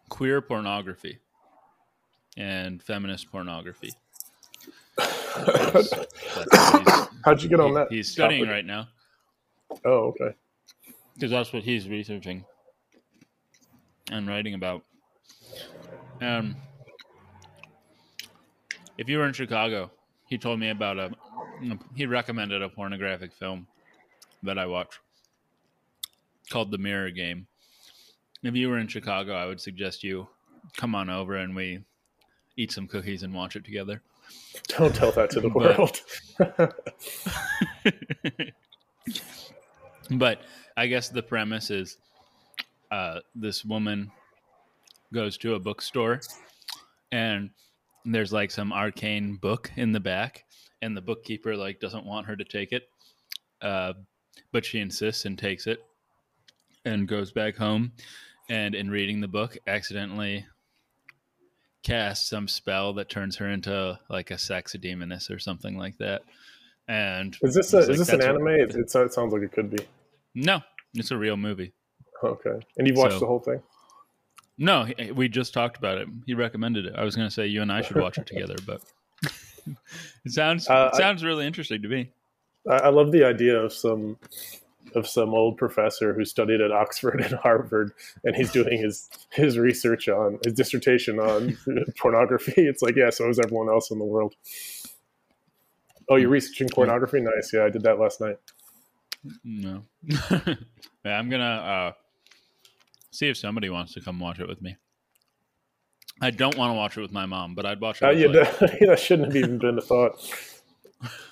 queer 0.09 0.41
pornography 0.41 1.19
and 2.37 2.83
feminist 2.83 3.31
pornography. 3.31 3.93
That's 4.97 5.93
How'd 7.25 7.43
you 7.43 7.49
get 7.49 7.61
on 7.61 7.69
he- 7.69 7.75
that? 7.75 7.87
He's 7.91 8.09
studying 8.11 8.45
topic? 8.45 8.53
right 8.55 8.65
now 8.65 8.89
Oh, 9.85 10.15
okay. 10.15 10.35
because 11.15 11.31
that's 11.31 11.53
what 11.53 11.63
he's 11.63 11.89
researching 11.89 12.45
and 14.11 14.27
writing 14.29 14.55
about. 14.55 14.85
Um, 16.21 16.57
if 18.97 19.09
you 19.09 19.19
were 19.19 19.27
in 19.27 19.33
Chicago, 19.33 19.91
he 20.29 20.39
told 20.39 20.61
me 20.61 20.71
about 20.71 20.99
a. 20.99 21.11
He 21.95 22.07
recommended 22.07 22.63
a 22.63 22.69
pornographic 22.69 23.33
film 23.33 23.67
that 24.43 24.59
I 24.59 24.67
watched 24.67 24.99
called 26.51 26.71
The 26.71 26.79
Mirror 26.79 27.11
Game. 27.11 27.47
If 28.43 28.55
you 28.55 28.69
were 28.69 28.79
in 28.79 28.89
Chicago, 28.89 29.35
I 29.35 29.47
would 29.47 29.61
suggest 29.61 30.05
you 30.05 30.29
come 30.77 30.95
on 30.95 31.11
over 31.11 31.37
and 31.37 31.55
we 31.55 31.81
eat 32.57 32.73
some 32.73 32.87
cookies 32.87 33.23
and 33.23 33.35
watch 33.35 33.57
it 33.57 33.65
together. 33.65 34.03
Don't 34.69 34.95
tell 34.95 35.13
that 35.13 35.31
to 35.31 35.41
the 35.41 35.49
But- 35.49 35.79
world. 35.79 36.01
but 40.11 40.43
I 40.77 40.87
guess 40.87 41.09
the 41.09 41.23
premise 41.23 41.71
is 41.71 41.99
uh, 42.91 43.21
this 43.35 43.65
woman 43.65 44.11
goes 45.13 45.39
to 45.39 45.55
a 45.55 45.59
bookstore 45.59 46.21
and 47.13 47.51
there's 48.05 48.33
like 48.33 48.51
some 48.51 48.73
arcane 48.73 49.37
book 49.37 49.71
in 49.77 49.93
the 49.93 50.01
back 50.01 50.45
and 50.83 50.97
the 50.97 51.01
bookkeeper 51.01 51.57
like 51.57 51.81
doesn't 51.81 52.05
want 52.05 52.27
her 52.27 52.37
to 52.37 52.45
take 52.45 52.73
it 52.73 52.89
uh, 53.63 53.93
but 54.53 54.65
she 54.65 54.79
insists 54.81 55.25
and 55.25 55.39
takes 55.39 55.67
it 55.67 55.85
and 56.85 57.09
goes 57.09 57.33
back 57.33 57.57
home 57.57 57.93
and 58.49 58.75
in 58.75 58.91
reading 58.91 59.21
the 59.21 59.29
book 59.29 59.57
accidentally 59.67 60.47
casts 61.83 62.29
some 62.29 62.49
spell 62.49 62.93
that 62.95 63.09
turns 63.09 63.37
her 63.37 63.49
into 63.49 63.99
like 64.09 64.31
a 64.31 64.39
sex 64.39 64.75
demoness 64.81 65.31
or 65.31 65.39
something 65.39 65.79
like 65.79 65.97
that 65.99 66.23
and 66.89 67.37
is 67.43 67.55
this 67.55 67.73
a, 67.75 67.79
it's 67.79 67.89
is 67.91 67.99
this 67.99 68.09
an 68.11 68.23
anime? 68.23 68.49
It, 68.49 68.75
it, 68.75 68.91
it 68.95 69.13
sounds 69.13 69.33
like 69.33 69.43
it 69.43 69.53
could 69.53 69.71
be. 69.71 69.79
no 70.35 70.61
it's 70.95 71.11
a 71.11 71.17
real 71.17 71.37
movie 71.37 71.73
Okay. 72.25 72.59
And 72.79 72.87
you've 72.89 72.97
watched 72.97 73.13
So- 73.13 73.19
the 73.21 73.27
whole 73.27 73.41
thing? 73.41 73.61
No, 74.57 74.85
he- 74.85 75.13
we 75.13 75.29
just 75.29 75.53
talked 75.53 75.77
about 75.77 75.99
it. 75.99 76.09
He 76.25 76.33
recommended 76.33 76.87
it. 76.87 76.95
I 76.97 77.05
was 77.05 77.15
going 77.15 77.29
to 77.29 77.31
say 77.35 77.47
you 77.47 77.61
and 77.61 77.71
I 77.71 77.83
should 77.83 77.99
watch 77.99 78.17
it 78.17 78.27
together, 78.27 78.57
but 78.65 78.81
it 80.25 80.33
sounds 80.33 80.67
Uh, 80.67 80.89
it 80.91 80.97
I- 80.97 80.99
sounds 80.99 81.23
really 81.23 81.47
interesting 81.47 81.83
to 81.83 81.89
me. 81.89 82.11
I, 82.67 82.77
I 82.77 82.89
love 82.89 83.13
the 83.13 83.23
idea 83.23 83.61
of 83.61 83.71
some 83.71 84.17
of 84.97 85.07
some 85.07 85.35
old 85.35 85.59
professor 85.59 86.15
who 86.15 86.25
studied 86.25 86.61
at 86.61 86.73
Oxford 86.73 87.21
and 87.21 87.35
Harvard, 87.35 87.93
and 88.25 88.35
he's 88.35 88.51
doing 88.51 88.79
his 88.79 89.09
his 89.31 89.59
research 89.59 90.09
on 90.09 90.39
his 90.45 90.55
dissertation 90.55 91.21
on 91.21 91.57
pornography. 91.99 92.55
It's 92.57 92.83
like, 92.83 92.97
yeah, 92.97 93.11
so 93.11 93.29
is 93.29 93.39
everyone 93.39 93.69
else 93.69 93.91
in 93.91 93.99
the 93.99 94.05
world. 94.05 94.35
Oh, 96.09 96.17
you're 96.17 96.31
researching 96.31 96.69
pornography? 96.69 97.21
Nice. 97.21 97.53
Yeah, 97.53 97.65
I 97.65 97.71
did 97.71 97.83
that 97.83 97.99
last 97.99 98.21
night. 98.21 98.39
No, 99.45 99.83
yeah, 100.31 100.55
I'm 101.05 101.29
gonna 101.29 101.45
uh, 101.45 101.93
see 103.11 103.29
if 103.29 103.37
somebody 103.37 103.69
wants 103.69 103.93
to 103.95 104.01
come 104.01 104.19
watch 104.19 104.39
it 104.41 104.49
with 104.49 104.63
me. 104.63 104.77
I 106.21 106.31
don't 106.31 106.57
want 106.57 106.71
to 106.71 106.75
watch 106.75 106.97
it 106.97 107.03
with 107.03 107.13
my 107.13 107.27
mom, 107.27 107.55
but 107.55 107.67
I'd 107.67 107.81
watch 107.81 108.01
it. 108.01 108.05
Uh, 108.07 108.09
With 108.09 108.35
yeah, 108.35 108.57
like, 108.61 108.79
that, 108.81 108.99
shouldn't 108.99 109.29
have 109.29 109.37
even 109.37 109.59
been 109.59 109.79
a 109.79 109.83
thought. 109.83 110.19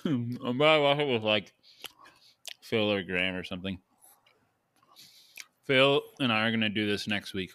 but 0.03 0.67
I'd 0.67 0.81
watch 0.81 0.99
it 0.99 1.11
with 1.11 1.23
like 1.23 1.53
Phil 2.65 2.91
or 2.91 3.03
Graham 3.03 3.35
or 3.35 3.43
something. 3.43 3.77
Phil 5.65 6.01
and 6.19 6.33
I 6.33 6.47
are 6.47 6.51
gonna 6.51 6.67
do 6.69 6.87
this 6.87 7.07
next 7.07 7.33
week. 7.35 7.51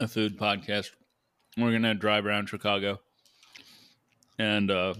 A 0.00 0.06
food 0.06 0.38
podcast. 0.38 0.90
We're 1.56 1.72
gonna 1.72 1.94
drive 1.94 2.26
around 2.26 2.48
Chicago 2.50 3.00
and 4.38 4.70
uh, 4.70 4.94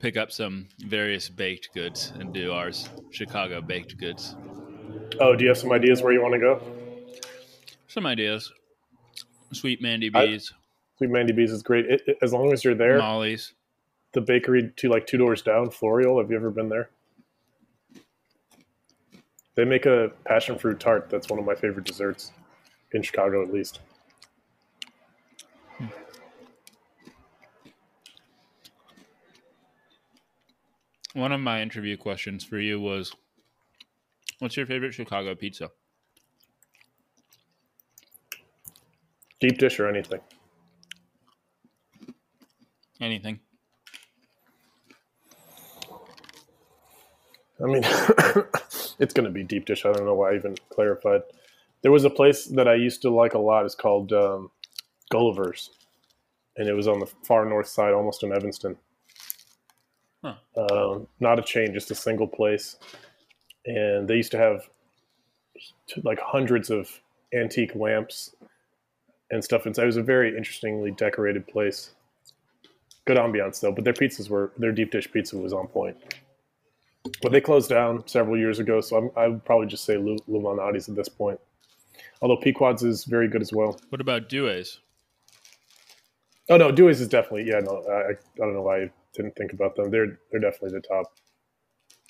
pick 0.00 0.16
up 0.16 0.32
some 0.32 0.68
various 0.78 1.28
baked 1.28 1.68
goods 1.74 2.12
and 2.18 2.32
do 2.32 2.52
ours 2.52 2.88
Chicago 3.10 3.60
baked 3.60 3.98
goods. 3.98 4.34
Oh, 5.20 5.36
do 5.36 5.44
you 5.44 5.48
have 5.50 5.58
some 5.58 5.72
ideas 5.72 6.02
where 6.02 6.14
you 6.14 6.22
want 6.22 6.32
to 6.32 6.40
go? 6.40 6.62
Some 7.88 8.06
ideas. 8.06 8.50
Sweet 9.52 9.82
Mandy 9.82 10.10
I- 10.14 10.26
Bees, 10.28 10.50
Sweet 10.96 11.10
Mandy 11.10 11.34
B's 11.34 11.50
is 11.52 11.62
great. 11.62 11.84
It, 11.86 12.02
it- 12.06 12.18
as 12.22 12.32
long 12.32 12.52
as 12.54 12.64
you're 12.64 12.74
there, 12.74 12.96
Molly's. 12.98 13.52
The 14.12 14.20
bakery 14.20 14.72
to 14.76 14.88
like 14.88 15.06
two 15.06 15.16
doors 15.16 15.42
down, 15.42 15.70
Floriole. 15.70 16.20
Have 16.20 16.30
you 16.30 16.36
ever 16.36 16.50
been 16.50 16.68
there? 16.68 16.90
They 19.54 19.64
make 19.64 19.86
a 19.86 20.12
passion 20.24 20.58
fruit 20.58 20.80
tart. 20.80 21.08
That's 21.10 21.28
one 21.28 21.38
of 21.38 21.44
my 21.44 21.54
favorite 21.54 21.84
desserts 21.84 22.32
in 22.92 23.02
Chicago, 23.02 23.42
at 23.42 23.52
least. 23.52 23.80
One 31.14 31.32
of 31.32 31.40
my 31.40 31.60
interview 31.60 31.98
questions 31.98 32.42
for 32.42 32.58
you 32.58 32.80
was 32.80 33.14
What's 34.38 34.56
your 34.56 34.66
favorite 34.66 34.92
Chicago 34.92 35.34
pizza? 35.34 35.70
Deep 39.38 39.58
dish 39.58 39.78
or 39.78 39.88
anything. 39.88 40.20
Anything. 43.00 43.40
I 47.62 47.66
mean, 47.66 47.82
it's 48.98 49.14
going 49.14 49.24
to 49.24 49.30
be 49.30 49.44
deep 49.44 49.66
dish. 49.66 49.84
I 49.84 49.92
don't 49.92 50.04
know 50.04 50.14
why 50.14 50.32
I 50.32 50.36
even 50.36 50.56
clarified. 50.70 51.22
There 51.82 51.92
was 51.92 52.04
a 52.04 52.10
place 52.10 52.46
that 52.46 52.68
I 52.68 52.74
used 52.74 53.02
to 53.02 53.10
like 53.10 53.34
a 53.34 53.38
lot. 53.38 53.64
It's 53.64 53.74
called 53.74 54.12
um, 54.12 54.50
Gulliver's, 55.10 55.70
and 56.56 56.68
it 56.68 56.74
was 56.74 56.88
on 56.88 57.00
the 57.00 57.06
far 57.06 57.44
north 57.44 57.68
side, 57.68 57.92
almost 57.92 58.22
in 58.22 58.32
Evanston. 58.32 58.76
Huh. 60.24 60.34
Um, 60.56 61.08
not 61.20 61.38
a 61.38 61.42
chain, 61.42 61.72
just 61.72 61.90
a 61.90 61.94
single 61.94 62.28
place. 62.28 62.76
And 63.66 64.08
they 64.08 64.16
used 64.16 64.32
to 64.32 64.38
have 64.38 64.62
like 66.04 66.20
hundreds 66.20 66.70
of 66.70 66.88
antique 67.34 67.74
lamps 67.74 68.34
and 69.30 69.42
stuff 69.42 69.66
inside. 69.66 69.84
It 69.84 69.86
was 69.86 69.96
a 69.96 70.02
very 70.02 70.36
interestingly 70.36 70.90
decorated 70.92 71.46
place. 71.46 71.90
Good 73.04 73.16
ambiance 73.16 73.60
though, 73.60 73.72
but 73.72 73.84
their 73.84 73.92
pizzas 73.92 74.28
were 74.28 74.52
their 74.58 74.72
deep 74.72 74.92
dish 74.92 75.10
pizza 75.10 75.36
was 75.36 75.52
on 75.52 75.66
point. 75.66 75.96
But 77.20 77.32
they 77.32 77.40
closed 77.40 77.68
down 77.68 78.06
several 78.06 78.38
years 78.38 78.58
ago, 78.58 78.80
so 78.80 78.96
I'm, 78.96 79.10
I 79.16 79.28
would 79.28 79.44
probably 79.44 79.66
just 79.66 79.84
say 79.84 79.96
Lu- 79.96 80.18
Lou 80.28 80.40
Malnati's 80.40 80.88
at 80.88 80.94
this 80.94 81.08
point. 81.08 81.40
Although 82.20 82.36
Pequod's 82.36 82.82
is 82.84 83.04
very 83.04 83.28
good 83.28 83.42
as 83.42 83.52
well. 83.52 83.80
What 83.88 84.00
about 84.00 84.28
Dues? 84.28 84.80
Oh 86.48 86.56
no, 86.56 86.70
Dewey's 86.70 87.00
is 87.00 87.08
definitely 87.08 87.44
yeah. 87.48 87.60
No, 87.60 87.84
I, 87.88 88.12
I 88.12 88.14
don't 88.36 88.54
know 88.54 88.62
why 88.62 88.82
I 88.82 88.90
didn't 89.14 89.36
think 89.36 89.52
about 89.52 89.76
them. 89.76 89.90
They're 89.90 90.18
they're 90.30 90.40
definitely 90.40 90.78
the 90.78 90.86
top, 90.86 91.06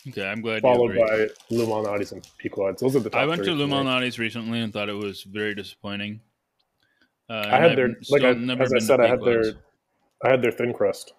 Okay, 0.09 0.27
I'm 0.27 0.41
glad 0.41 0.63
followed 0.63 0.97
by 0.97 1.29
Lou 1.51 1.67
Malnati's 1.67 2.11
and 2.11 2.27
Pequod's. 2.39 2.81
Those 2.81 2.97
are 2.97 3.01
the 3.01 3.11
top. 3.11 3.21
I 3.21 3.27
went 3.27 3.45
to. 3.45 3.53
Lou 3.53 3.69
Malnati's 3.69 4.19
recently 4.19 4.61
and 4.61 4.73
thought 4.73 4.89
it 4.89 4.95
was 4.95 5.23
very 5.23 5.55
disappointing. 5.55 6.21
Uh, 7.31 7.47
I 7.47 7.59
had 7.59 7.79
their 7.79 7.95
like 8.11 8.23
I, 8.23 8.33
never 8.33 8.65
as 8.65 8.73
I 8.73 8.79
said, 8.79 9.01
I 9.01 9.07
had 9.07 9.23
their 9.23 9.45
I 10.25 10.31
had 10.31 10.43
their 10.43 10.51
thin 10.51 10.75
crust 10.75 11.15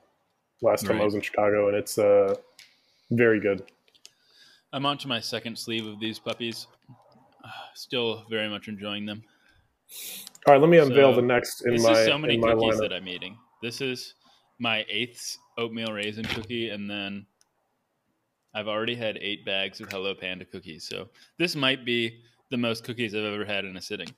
last 0.62 0.86
time 0.86 1.00
I 1.00 1.06
was 1.06 1.16
in 1.16 1.22
Chicago, 1.22 1.70
and 1.70 1.78
it's 1.78 1.98
uh 1.98 2.36
very 3.12 3.40
good. 3.40 3.64
I'm 4.72 4.86
on 4.86 4.98
to 5.00 5.08
my 5.08 5.20
second 5.20 5.58
sleeve 5.58 5.86
of 5.86 6.00
these 6.00 6.20
puppies. 6.20 6.68
Still 7.76 8.26
very 8.30 8.50
much 8.50 8.68
enjoying 8.68 9.06
them. 9.06 9.24
All 10.48 10.54
right, 10.54 10.62
let 10.62 10.70
me 10.70 10.78
unveil 10.80 11.12
So, 11.12 11.22
the 11.22 11.28
next 11.28 11.66
in 11.66 11.74
this 11.74 11.84
my 11.84 11.92
is 11.92 12.06
so 12.06 12.18
many 12.18 12.38
cookies 12.40 12.76
lineup. 12.76 12.80
that 12.80 12.94
I'm 12.94 13.08
eating. 13.08 13.38
This 13.62 13.82
is 13.82 14.16
my 14.60 14.86
eighth 14.90 15.38
oatmeal 15.58 15.92
raisin 15.92 16.26
cookie, 16.26 16.70
and 16.70 16.90
then 16.90 17.26
I've 18.54 18.68
already 18.68 18.96
had 18.96 19.18
eight 19.22 19.46
bags 19.46 19.82
of 19.82 19.92
Hello 19.92 20.14
Panda 20.14 20.46
cookies. 20.46 20.88
So 20.88 21.10
this 21.38 21.56
might 21.56 21.86
be 21.86 22.22
the 22.50 22.58
most 22.58 22.84
cookies 22.84 23.16
I've 23.16 23.24
ever 23.24 23.46
had 23.46 23.66
in 23.66 23.78
a 23.78 23.82
sitting. 23.82 24.10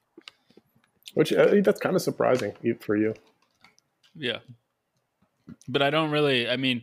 Which 1.14 1.32
uh, 1.32 1.62
that's 1.64 1.80
kind 1.80 1.96
of 1.96 2.02
surprising 2.02 2.54
for 2.80 2.96
you. 2.96 3.14
Yeah. 4.16 4.40
But 5.68 5.82
I 5.82 5.90
don't 5.90 6.12
really, 6.12 6.50
I 6.50 6.58
mean, 6.58 6.82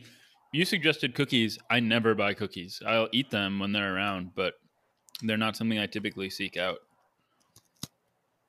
you 0.53 0.65
suggested 0.65 1.15
cookies. 1.15 1.59
I 1.71 1.81
never 1.81 2.15
buy 2.15 2.35
cookies. 2.35 2.83
I'll 2.87 3.09
eat 3.13 3.31
them 3.31 3.59
when 3.59 3.73
they're 3.73 3.95
around, 3.95 4.35
but 4.35 4.55
they're 5.23 5.37
not 5.37 5.57
something 5.57 5.79
I 5.79 5.87
typically 5.87 6.31
seek 6.31 6.57
out. 6.57 6.79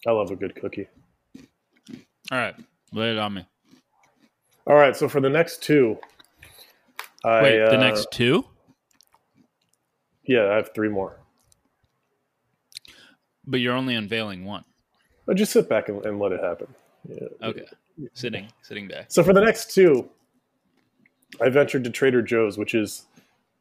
I 0.05 0.11
love 0.11 0.31
a 0.31 0.35
good 0.35 0.55
cookie. 0.55 0.87
All 2.31 2.37
right, 2.37 2.55
lay 2.91 3.11
it 3.11 3.17
on 3.17 3.33
me. 3.33 3.45
All 4.67 4.75
right, 4.75 4.95
so 4.95 5.07
for 5.07 5.21
the 5.21 5.29
next 5.29 5.63
two, 5.63 5.97
I, 7.23 7.41
Wait, 7.41 7.57
the 7.57 7.77
uh, 7.77 7.79
next 7.79 8.11
two? 8.11 8.45
Yeah, 10.25 10.51
I 10.51 10.55
have 10.55 10.71
three 10.73 10.89
more. 10.89 11.19
But 13.45 13.59
you're 13.59 13.75
only 13.75 13.95
unveiling 13.95 14.45
one. 14.45 14.63
But 15.25 15.37
just 15.37 15.51
sit 15.51 15.69
back 15.69 15.89
and, 15.89 16.05
and 16.05 16.19
let 16.19 16.31
it 16.31 16.41
happen. 16.41 16.67
Yeah. 17.07 17.27
Okay. 17.41 17.65
Sitting, 18.13 18.47
sitting 18.61 18.87
back. 18.87 19.05
So 19.09 19.23
for 19.23 19.33
the 19.33 19.41
next 19.41 19.73
two, 19.73 20.09
I 21.41 21.49
ventured 21.49 21.83
to 21.85 21.89
Trader 21.89 22.21
Joe's, 22.21 22.57
which 22.57 22.75
is 22.75 23.05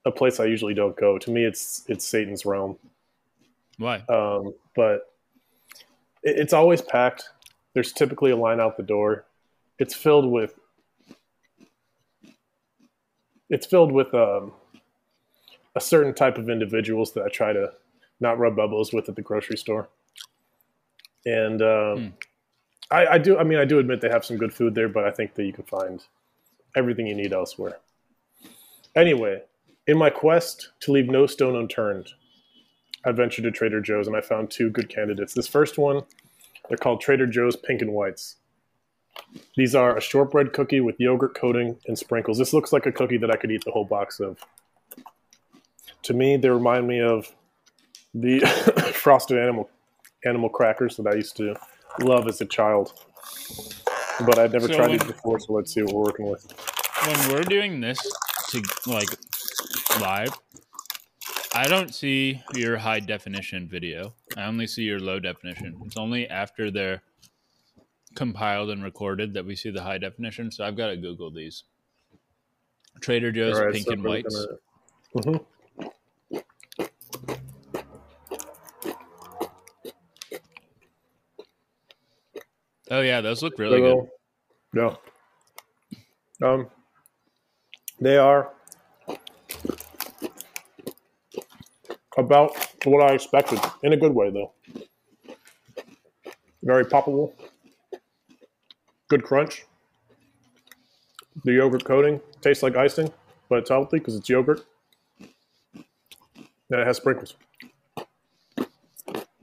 a 0.04 0.10
place 0.10 0.40
I 0.40 0.44
usually 0.44 0.74
don't 0.74 0.96
go. 0.96 1.18
To 1.18 1.30
me, 1.30 1.44
it's 1.44 1.84
it's 1.88 2.04
Satan's 2.04 2.44
realm. 2.44 2.76
Why? 3.78 3.96
Um, 4.08 4.54
but 4.74 5.12
it, 6.22 6.38
it's 6.38 6.52
always 6.52 6.82
packed. 6.82 7.28
There's 7.74 7.92
typically 7.92 8.30
a 8.30 8.36
line 8.36 8.60
out 8.60 8.76
the 8.76 8.82
door. 8.82 9.24
It's 9.78 9.94
filled 9.94 10.30
with 10.30 10.54
it's 13.48 13.66
filled 13.66 13.92
with 13.92 14.12
um, 14.14 14.52
a 15.74 15.80
certain 15.80 16.14
type 16.14 16.38
of 16.38 16.48
individuals 16.48 17.12
that 17.12 17.24
I 17.24 17.28
try 17.28 17.52
to 17.52 17.72
not 18.20 18.38
rub 18.38 18.58
elbows 18.58 18.92
with 18.92 19.08
at 19.08 19.16
the 19.16 19.22
grocery 19.22 19.56
store. 19.56 19.88
And 21.24 21.62
um, 21.62 21.98
Hmm. 21.98 22.08
I, 22.90 23.06
I 23.14 23.18
do. 23.18 23.38
I 23.38 23.44
mean, 23.44 23.58
I 23.58 23.64
do 23.64 23.78
admit 23.78 24.02
they 24.02 24.10
have 24.10 24.24
some 24.24 24.36
good 24.36 24.52
food 24.52 24.74
there, 24.74 24.88
but 24.88 25.04
I 25.04 25.10
think 25.10 25.34
that 25.34 25.44
you 25.44 25.52
can 25.52 25.64
find 25.64 26.04
everything 26.76 27.06
you 27.06 27.14
need 27.14 27.32
elsewhere. 27.32 27.78
Anyway, 28.94 29.42
in 29.86 29.98
my 29.98 30.10
quest 30.10 30.70
to 30.80 30.92
leave 30.92 31.08
no 31.08 31.26
stone 31.26 31.56
unturned, 31.56 32.08
I 33.04 33.12
ventured 33.12 33.44
to 33.44 33.50
Trader 33.50 33.80
Joe's 33.80 34.06
and 34.06 34.16
I 34.16 34.20
found 34.20 34.50
two 34.50 34.70
good 34.70 34.88
candidates. 34.88 35.34
This 35.34 35.48
first 35.48 35.78
one, 35.78 36.02
they're 36.68 36.78
called 36.78 37.00
Trader 37.00 37.26
Joe's 37.26 37.56
Pink 37.56 37.82
and 37.82 37.92
Whites. 37.92 38.36
These 39.56 39.74
are 39.74 39.96
a 39.96 40.00
shortbread 40.00 40.52
cookie 40.52 40.80
with 40.80 40.98
yogurt 40.98 41.34
coating 41.34 41.76
and 41.86 41.98
sprinkles. 41.98 42.38
This 42.38 42.52
looks 42.52 42.72
like 42.72 42.86
a 42.86 42.92
cookie 42.92 43.18
that 43.18 43.30
I 43.30 43.36
could 43.36 43.50
eat 43.50 43.64
the 43.64 43.70
whole 43.70 43.84
box 43.84 44.20
of. 44.20 44.38
To 46.04 46.14
me, 46.14 46.36
they 46.36 46.48
remind 46.48 46.86
me 46.86 47.00
of 47.00 47.34
the 48.14 48.40
frosted 48.94 49.38
animal 49.38 49.70
animal 50.24 50.48
crackers 50.48 50.96
that 50.96 51.06
I 51.06 51.14
used 51.14 51.36
to 51.38 51.56
love 52.00 52.28
as 52.28 52.40
a 52.40 52.46
child. 52.46 52.92
But 54.26 54.38
I've 54.38 54.52
never 54.52 54.68
So 54.68 54.74
tried 54.74 54.90
when- 54.90 54.98
these 54.98 55.06
before, 55.08 55.38
so 55.40 55.52
let's 55.54 55.72
see 55.72 55.82
what 55.82 55.94
we're 55.94 56.02
working 56.04 56.26
with. 56.30 56.46
when 57.06 57.28
we're 57.30 57.42
doing 57.44 57.80
this 57.80 57.98
to 58.50 58.62
like 58.86 59.08
live, 60.00 60.30
I 61.54 61.66
don't 61.68 61.94
see 61.94 62.42
your 62.54 62.76
high 62.78 63.00
definition 63.00 63.68
video. 63.68 64.14
I 64.36 64.44
only 64.44 64.66
see 64.66 64.82
your 64.82 65.00
low 65.00 65.18
definition. 65.18 65.80
It's 65.84 65.96
only 65.96 66.28
after 66.28 66.70
they're 66.70 67.02
compiled 68.14 68.70
and 68.70 68.82
recorded 68.84 69.34
that 69.34 69.44
we 69.44 69.56
see 69.56 69.70
the 69.70 69.82
high 69.82 69.98
definition. 69.98 70.50
So 70.50 70.64
I've 70.64 70.76
got 70.76 70.88
to 70.88 70.96
Google 70.96 71.30
these. 71.30 71.64
Trader 73.00 73.32
Joe's 73.32 73.58
right, 73.58 73.72
pink 73.72 73.86
so 73.86 73.92
and 73.92 74.04
whites. 74.04 74.46
gonna- 75.14 75.36
Mhm. 75.38 75.46
Oh 82.92 83.00
yeah, 83.00 83.22
those 83.22 83.42
look 83.42 83.58
really 83.58 83.80
They 83.80 83.94
good. 84.74 84.96
Yeah. 86.42 86.46
Um, 86.46 86.66
they 87.98 88.18
are 88.18 88.52
about 92.18 92.54
what 92.84 93.10
I 93.10 93.14
expected, 93.14 93.60
in 93.82 93.94
a 93.94 93.96
good 93.96 94.14
way, 94.14 94.28
though. 94.28 94.52
Very 96.62 96.84
poppable. 96.84 97.32
Good 99.08 99.22
crunch. 99.22 99.64
The 101.44 101.52
yogurt 101.52 101.84
coating 101.84 102.20
tastes 102.42 102.62
like 102.62 102.76
icing, 102.76 103.10
but 103.48 103.60
it's 103.60 103.70
healthy 103.70 104.00
because 104.00 104.16
it's 104.16 104.28
yogurt. 104.28 104.66
And 105.64 106.80
it 106.80 106.86
has 106.86 106.98
sprinkles. 106.98 107.36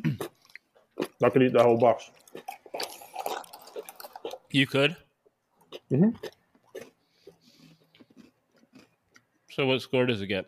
I 0.05 1.29
could 1.29 1.41
eat 1.41 1.53
that 1.53 1.63
whole 1.63 1.79
box. 1.79 2.11
You 4.51 4.65
could. 4.65 4.95
Mhm. 5.91 6.15
So 9.51 9.65
what 9.65 9.81
score 9.81 10.05
does 10.05 10.21
it 10.21 10.27
get? 10.27 10.45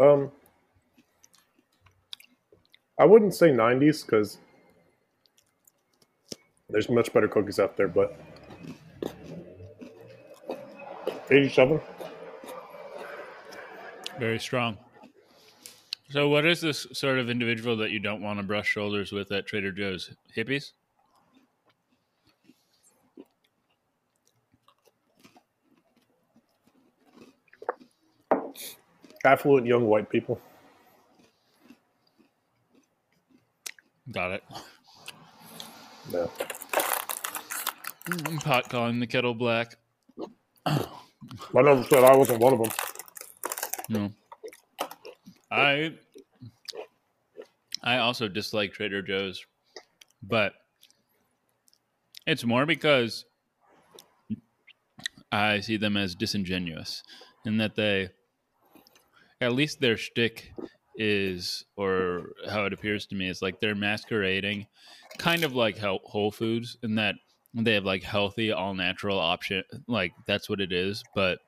Um, 0.00 0.30
I 2.98 3.04
wouldn't 3.04 3.34
say 3.34 3.50
90s 3.50 4.02
because 4.02 4.38
there's 6.68 6.88
much 6.88 7.12
better 7.12 7.28
cookies 7.28 7.58
out 7.58 7.76
there, 7.76 7.88
but 7.88 8.18
87. 11.30 11.80
Very 14.18 14.38
strong. 14.38 14.78
So, 16.10 16.28
what 16.28 16.44
is 16.44 16.60
this 16.60 16.88
sort 16.92 17.20
of 17.20 17.30
individual 17.30 17.76
that 17.76 17.92
you 17.92 18.00
don't 18.00 18.20
want 18.20 18.40
to 18.40 18.42
brush 18.42 18.66
shoulders 18.66 19.12
with 19.12 19.30
at 19.30 19.46
Trader 19.46 19.70
Joe's? 19.70 20.10
Hippies? 20.36 20.72
Affluent 29.24 29.68
young 29.68 29.86
white 29.86 30.10
people. 30.10 30.40
Got 34.10 34.32
it. 34.32 34.44
Yeah. 36.10 36.26
I'm 38.26 38.38
pot 38.38 38.68
calling 38.68 38.98
the 38.98 39.06
kettle 39.06 39.34
black. 39.34 39.76
I 40.66 40.88
never 41.54 41.84
said 41.84 42.02
I 42.02 42.16
wasn't 42.16 42.40
one 42.40 42.54
of 42.54 42.62
them. 42.62 42.70
No. 43.88 44.12
I 45.50 45.94
I 47.82 47.98
also 47.98 48.28
dislike 48.28 48.72
Trader 48.72 49.02
Joe's, 49.02 49.44
but 50.22 50.54
it's 52.26 52.44
more 52.44 52.66
because 52.66 53.24
I 55.32 55.60
see 55.60 55.76
them 55.76 55.96
as 55.96 56.14
disingenuous 56.14 57.02
in 57.44 57.56
that 57.58 57.74
they 57.76 58.10
at 59.40 59.52
least 59.52 59.80
their 59.80 59.96
shtick 59.96 60.52
is 60.96 61.64
or 61.76 62.32
how 62.48 62.64
it 62.66 62.72
appears 62.72 63.06
to 63.06 63.14
me 63.14 63.28
is 63.28 63.40
like 63.40 63.60
they're 63.60 63.74
masquerading 63.74 64.66
kind 65.18 65.44
of 65.44 65.54
like 65.54 65.78
Hel- 65.78 66.00
Whole 66.04 66.30
Foods 66.30 66.76
in 66.82 66.96
that 66.96 67.14
they 67.54 67.74
have 67.74 67.84
like 67.84 68.02
healthy 68.02 68.52
all 68.52 68.74
natural 68.74 69.18
option 69.18 69.64
like 69.86 70.12
that's 70.26 70.48
what 70.48 70.60
it 70.60 70.72
is 70.72 71.02
but 71.14 71.38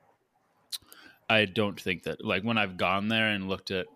I 1.33 1.47
don't 1.47 1.81
think 1.81 2.03
that 2.03 2.23
like 2.25 2.43
when 2.43 2.59
I've 2.59 2.77
gone 2.77 3.09
there 3.09 3.29
and 3.29 3.49
looked 3.49 3.71
at 3.71 3.87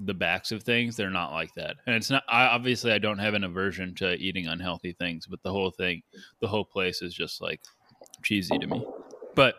the 0.00 0.14
backs 0.14 0.50
of 0.50 0.64
things, 0.64 0.96
they're 0.96 1.08
not 1.08 1.32
like 1.32 1.54
that. 1.54 1.76
And 1.86 1.94
it's 1.94 2.10
not 2.10 2.24
I 2.28 2.46
obviously 2.46 2.90
I 2.90 2.98
don't 2.98 3.18
have 3.18 3.34
an 3.34 3.44
aversion 3.44 3.94
to 3.96 4.14
eating 4.14 4.48
unhealthy 4.48 4.92
things, 4.92 5.26
but 5.26 5.40
the 5.42 5.52
whole 5.52 5.70
thing, 5.70 6.02
the 6.40 6.48
whole 6.48 6.64
place 6.64 7.00
is 7.00 7.14
just 7.14 7.40
like 7.40 7.60
cheesy 8.24 8.58
to 8.58 8.66
me. 8.66 8.84
But 9.36 9.54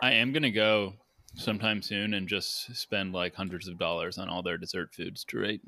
I 0.00 0.12
am 0.12 0.32
going 0.32 0.42
to 0.42 0.50
go 0.50 0.94
sometime 1.34 1.82
soon 1.82 2.14
and 2.14 2.28
just 2.28 2.74
spend 2.74 3.12
like 3.12 3.34
hundreds 3.34 3.68
of 3.68 3.78
dollars 3.78 4.16
on 4.16 4.30
all 4.30 4.42
their 4.42 4.58
dessert 4.58 4.94
foods 4.94 5.22
to 5.24 5.38
rate. 5.38 5.62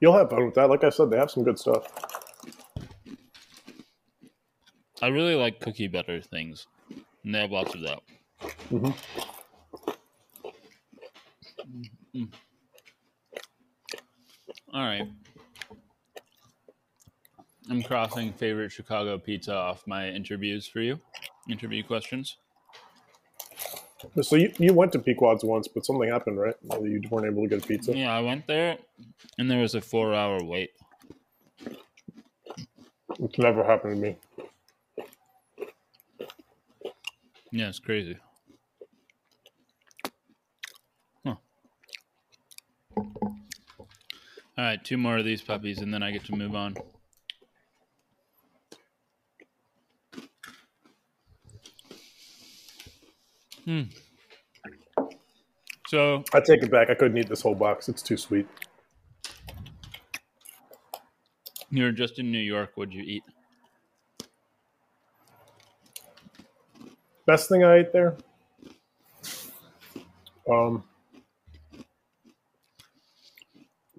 You'll 0.00 0.16
have 0.16 0.30
fun 0.30 0.46
with 0.46 0.54
that. 0.54 0.70
Like 0.70 0.84
I 0.84 0.88
said, 0.88 1.10
they 1.10 1.18
have 1.18 1.30
some 1.30 1.44
good 1.44 1.58
stuff. 1.58 1.86
I 5.02 5.08
really 5.08 5.34
like 5.34 5.60
cookie 5.60 5.88
butter 5.88 6.22
things. 6.22 6.66
And 7.24 7.34
they 7.34 7.40
have 7.40 7.52
lots 7.52 7.74
of 7.74 7.82
that. 7.82 8.00
Mhm. 8.70 8.94
Mm. 12.14 12.32
All 14.74 14.82
right. 14.82 15.08
I'm 17.70 17.82
crossing 17.82 18.32
favorite 18.32 18.72
Chicago 18.72 19.18
pizza 19.18 19.54
off 19.54 19.86
my 19.86 20.08
interviews 20.08 20.66
for 20.66 20.80
you. 20.80 21.00
Interview 21.48 21.82
questions. 21.82 22.36
So 24.22 24.36
you, 24.36 24.52
you 24.58 24.74
went 24.74 24.92
to 24.92 24.98
Pequod's 24.98 25.44
once, 25.44 25.68
but 25.68 25.86
something 25.86 26.08
happened, 26.08 26.38
right? 26.38 26.56
You 26.82 27.00
weren't 27.10 27.26
able 27.26 27.44
to 27.44 27.48
get 27.48 27.64
a 27.64 27.66
pizza. 27.66 27.96
Yeah, 27.96 28.12
I 28.12 28.20
went 28.20 28.46
there 28.46 28.78
and 29.38 29.50
there 29.50 29.60
was 29.60 29.74
a 29.74 29.80
four 29.80 30.14
hour 30.14 30.42
wait. 30.42 30.70
It's 33.20 33.38
never 33.38 33.64
happened 33.64 33.96
to 33.96 34.00
me. 34.00 34.16
Yeah, 37.52 37.68
it's 37.68 37.78
crazy. 37.78 38.18
All 42.96 44.68
right, 44.68 44.84
two 44.84 44.96
more 44.96 45.18
of 45.18 45.24
these 45.24 45.42
puppies 45.42 45.78
and 45.78 45.92
then 45.92 46.02
I 46.02 46.10
get 46.10 46.24
to 46.26 46.36
move 46.36 46.54
on. 46.54 46.76
Hmm. 53.64 53.82
So, 55.86 56.24
I 56.32 56.40
take 56.40 56.62
it 56.62 56.70
back. 56.70 56.90
I 56.90 56.94
couldn't 56.94 57.18
eat 57.18 57.28
this 57.28 57.42
whole 57.42 57.54
box. 57.54 57.88
It's 57.88 58.02
too 58.02 58.16
sweet. 58.16 58.46
You're 61.70 61.92
just 61.92 62.18
in 62.18 62.30
New 62.30 62.38
York. 62.38 62.72
What'd 62.74 62.94
you 62.94 63.02
eat? 63.02 63.22
Best 67.26 67.48
thing 67.48 67.62
I 67.64 67.78
ate 67.78 67.92
there. 67.92 68.16
Um, 70.50 70.84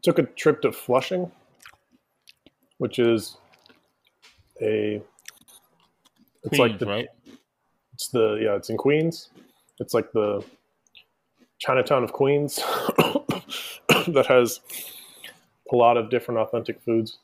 took 0.04 0.20
a 0.20 0.24
trip 0.24 0.62
to 0.62 0.72
Flushing, 0.72 1.32
which 2.78 3.00
is 3.00 3.38
a. 4.62 5.02
It's 6.44 6.60
like 6.60 6.78
the 6.78 6.86
right? 6.86 7.08
it's 7.94 8.10
the 8.10 8.40
yeah 8.42 8.56
it's 8.56 8.70
in 8.70 8.78
Queens. 8.78 9.30
It's 9.80 9.94
like 9.94 10.12
the 10.12 10.44
Chinatown 11.60 12.04
of 12.04 12.12
Queens 12.12 12.56
that 14.08 14.26
has 14.28 14.60
a 15.72 15.76
lot 15.76 15.98
of 15.98 16.10
different 16.10 16.40
authentic 16.40 16.82
foods. 16.82 17.20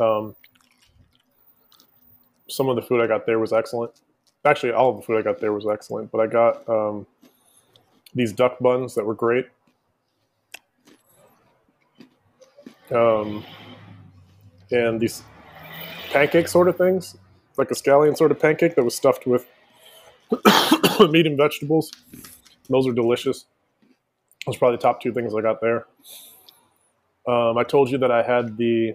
Um, 0.00 0.36
some 2.48 2.68
of 2.68 2.76
the 2.76 2.82
food 2.82 3.00
I 3.00 3.06
got 3.06 3.26
there 3.26 3.38
was 3.38 3.52
excellent. 3.52 3.92
Actually, 4.44 4.72
all 4.72 4.90
of 4.90 4.96
the 4.96 5.02
food 5.02 5.18
I 5.18 5.22
got 5.22 5.40
there 5.40 5.52
was 5.52 5.66
excellent, 5.66 6.10
but 6.12 6.18
I 6.18 6.26
got 6.26 6.68
um, 6.68 7.06
these 8.14 8.32
duck 8.32 8.58
buns 8.60 8.94
that 8.94 9.04
were 9.04 9.14
great. 9.14 9.46
Um, 12.92 13.44
and 14.70 15.00
these 15.00 15.22
pancake 16.10 16.48
sort 16.48 16.68
of 16.68 16.76
things, 16.76 17.16
like 17.56 17.70
a 17.70 17.74
scallion 17.74 18.16
sort 18.16 18.30
of 18.30 18.40
pancake 18.40 18.74
that 18.76 18.84
was 18.84 18.94
stuffed 18.94 19.26
with 19.26 19.46
meat 21.10 21.26
and 21.26 21.36
vegetables. 21.36 21.90
Those 22.68 22.86
are 22.86 22.92
delicious. 22.92 23.46
Those 24.46 24.56
are 24.56 24.58
probably 24.58 24.76
the 24.76 24.82
top 24.82 25.00
two 25.00 25.12
things 25.12 25.34
I 25.34 25.40
got 25.40 25.60
there. 25.60 25.86
Um, 27.26 27.56
I 27.56 27.64
told 27.64 27.90
you 27.90 27.98
that 27.98 28.10
I 28.10 28.22
had 28.22 28.56
the 28.56 28.94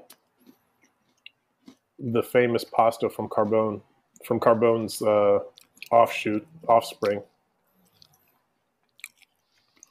the 1.97 2.23
famous 2.23 2.63
pasta 2.63 3.09
from 3.09 3.27
Carbone, 3.27 3.81
from 4.23 4.39
Carbone's 4.39 5.01
uh, 5.01 5.39
offshoot, 5.91 6.47
offspring. 6.67 7.21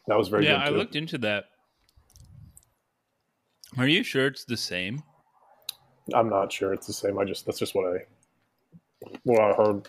That 0.07 0.17
was 0.17 0.29
very 0.29 0.47
yeah, 0.47 0.65
I 0.65 0.71
too. 0.71 0.77
looked 0.77 0.97
into 0.97 1.19
that. 1.19 1.47
Are 3.79 3.87
you 3.87 4.03
sure 4.03 4.27
it's 4.27 4.45
the 4.45 4.57
same? 4.57 5.03
I'm 6.13 6.29
not 6.29 6.53
sure 6.53 6.73
it's 6.73 6.89
the 6.89 6.93
same. 6.93 7.17
I 7.17 7.25
just 7.25 7.47
that's 7.47 7.61
just 7.61 7.77
what 7.77 7.87
I 7.87 7.99
what 9.23 9.41
I 9.41 9.53
heard. 9.55 9.89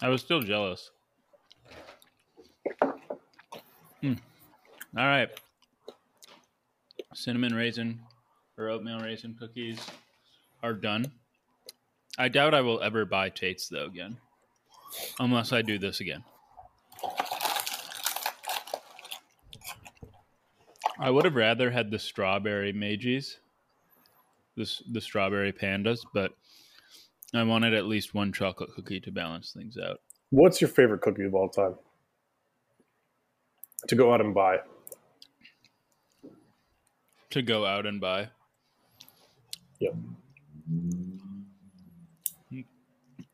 I 0.00 0.08
was 0.08 0.20
still 0.20 0.40
jealous. 0.40 0.92
Hmm. 4.00 4.14
All 4.96 5.06
right. 5.06 5.28
Cinnamon 7.14 7.54
raisin 7.54 7.98
or 8.56 8.68
oatmeal 8.68 9.00
raisin 9.00 9.34
cookies 9.38 9.80
are 10.62 10.74
done. 10.74 11.10
I 12.16 12.28
doubt 12.28 12.54
I 12.54 12.60
will 12.60 12.80
ever 12.80 13.04
buy 13.04 13.28
Tate's 13.30 13.68
though 13.68 13.86
again. 13.86 14.18
Unless 15.18 15.52
I 15.52 15.62
do 15.62 15.78
this 15.78 15.98
again. 15.98 16.22
I 20.98 21.10
would 21.10 21.24
have 21.24 21.34
rather 21.34 21.70
had 21.70 21.90
the 21.90 21.98
strawberry 21.98 22.72
Meijis, 22.72 23.36
this 24.56 24.82
the 24.90 25.00
strawberry 25.00 25.52
pandas, 25.52 26.00
but 26.12 26.32
I 27.34 27.42
wanted 27.42 27.74
at 27.74 27.86
least 27.86 28.14
one 28.14 28.32
chocolate 28.32 28.70
cookie 28.74 29.00
to 29.00 29.10
balance 29.10 29.52
things 29.52 29.76
out. 29.76 29.98
What's 30.30 30.60
your 30.60 30.70
favorite 30.70 31.00
cookie 31.00 31.24
of 31.24 31.34
all 31.34 31.48
time? 31.48 31.74
To 33.88 33.94
go 33.96 34.14
out 34.14 34.20
and 34.20 34.32
buy. 34.34 34.58
To 37.30 37.42
go 37.42 37.66
out 37.66 37.86
and 37.86 38.00
buy. 38.00 38.28
Yep. 39.80 39.94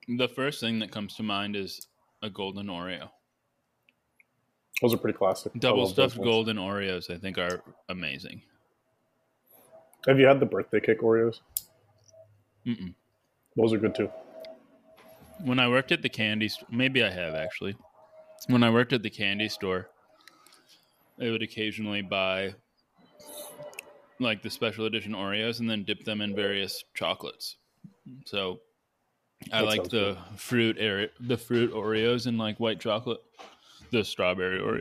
The 0.08 0.28
first 0.28 0.60
thing 0.60 0.78
that 0.80 0.90
comes 0.90 1.14
to 1.16 1.22
mind 1.22 1.54
is 1.54 1.86
a 2.22 2.30
golden 2.30 2.66
Oreo. 2.66 3.10
Those 4.80 4.94
are 4.94 4.98
pretty 4.98 5.18
classic. 5.18 5.52
Double 5.58 5.86
stuffed 5.86 6.20
golden 6.20 6.56
Oreos, 6.56 7.10
I 7.10 7.18
think, 7.18 7.38
are 7.38 7.62
amazing. 7.88 8.42
Have 10.06 10.18
you 10.18 10.26
had 10.26 10.40
the 10.40 10.46
birthday 10.46 10.80
cake 10.80 11.00
Oreos? 11.00 11.40
Mm-mm. 12.66 12.94
Those 13.56 13.72
are 13.72 13.78
good 13.78 13.94
too. 13.94 14.10
When 15.44 15.58
I 15.58 15.68
worked 15.68 15.92
at 15.92 16.02
the 16.02 16.08
candy 16.08 16.48
store, 16.48 16.68
maybe 16.70 17.02
I 17.04 17.10
have 17.10 17.34
actually. 17.34 17.76
When 18.46 18.62
I 18.62 18.70
worked 18.70 18.92
at 18.92 19.02
the 19.02 19.10
candy 19.10 19.48
store, 19.48 19.88
I 21.20 21.30
would 21.30 21.42
occasionally 21.42 22.00
buy 22.02 22.54
like 24.18 24.42
the 24.42 24.50
special 24.50 24.86
edition 24.86 25.12
Oreos 25.12 25.60
and 25.60 25.68
then 25.68 25.84
dip 25.84 26.04
them 26.04 26.20
in 26.20 26.34
various 26.34 26.84
chocolates. 26.94 27.56
So 28.26 28.60
I 29.52 29.60
like 29.62 29.84
the 29.84 30.16
fruit 30.36 30.76
area, 30.78 31.08
the 31.20 31.36
fruit 31.36 31.72
Oreos 31.72 32.26
and 32.26 32.38
like 32.38 32.60
white 32.60 32.80
chocolate, 32.80 33.20
the 33.90 34.04
strawberry 34.04 34.60
Ore- 34.60 34.80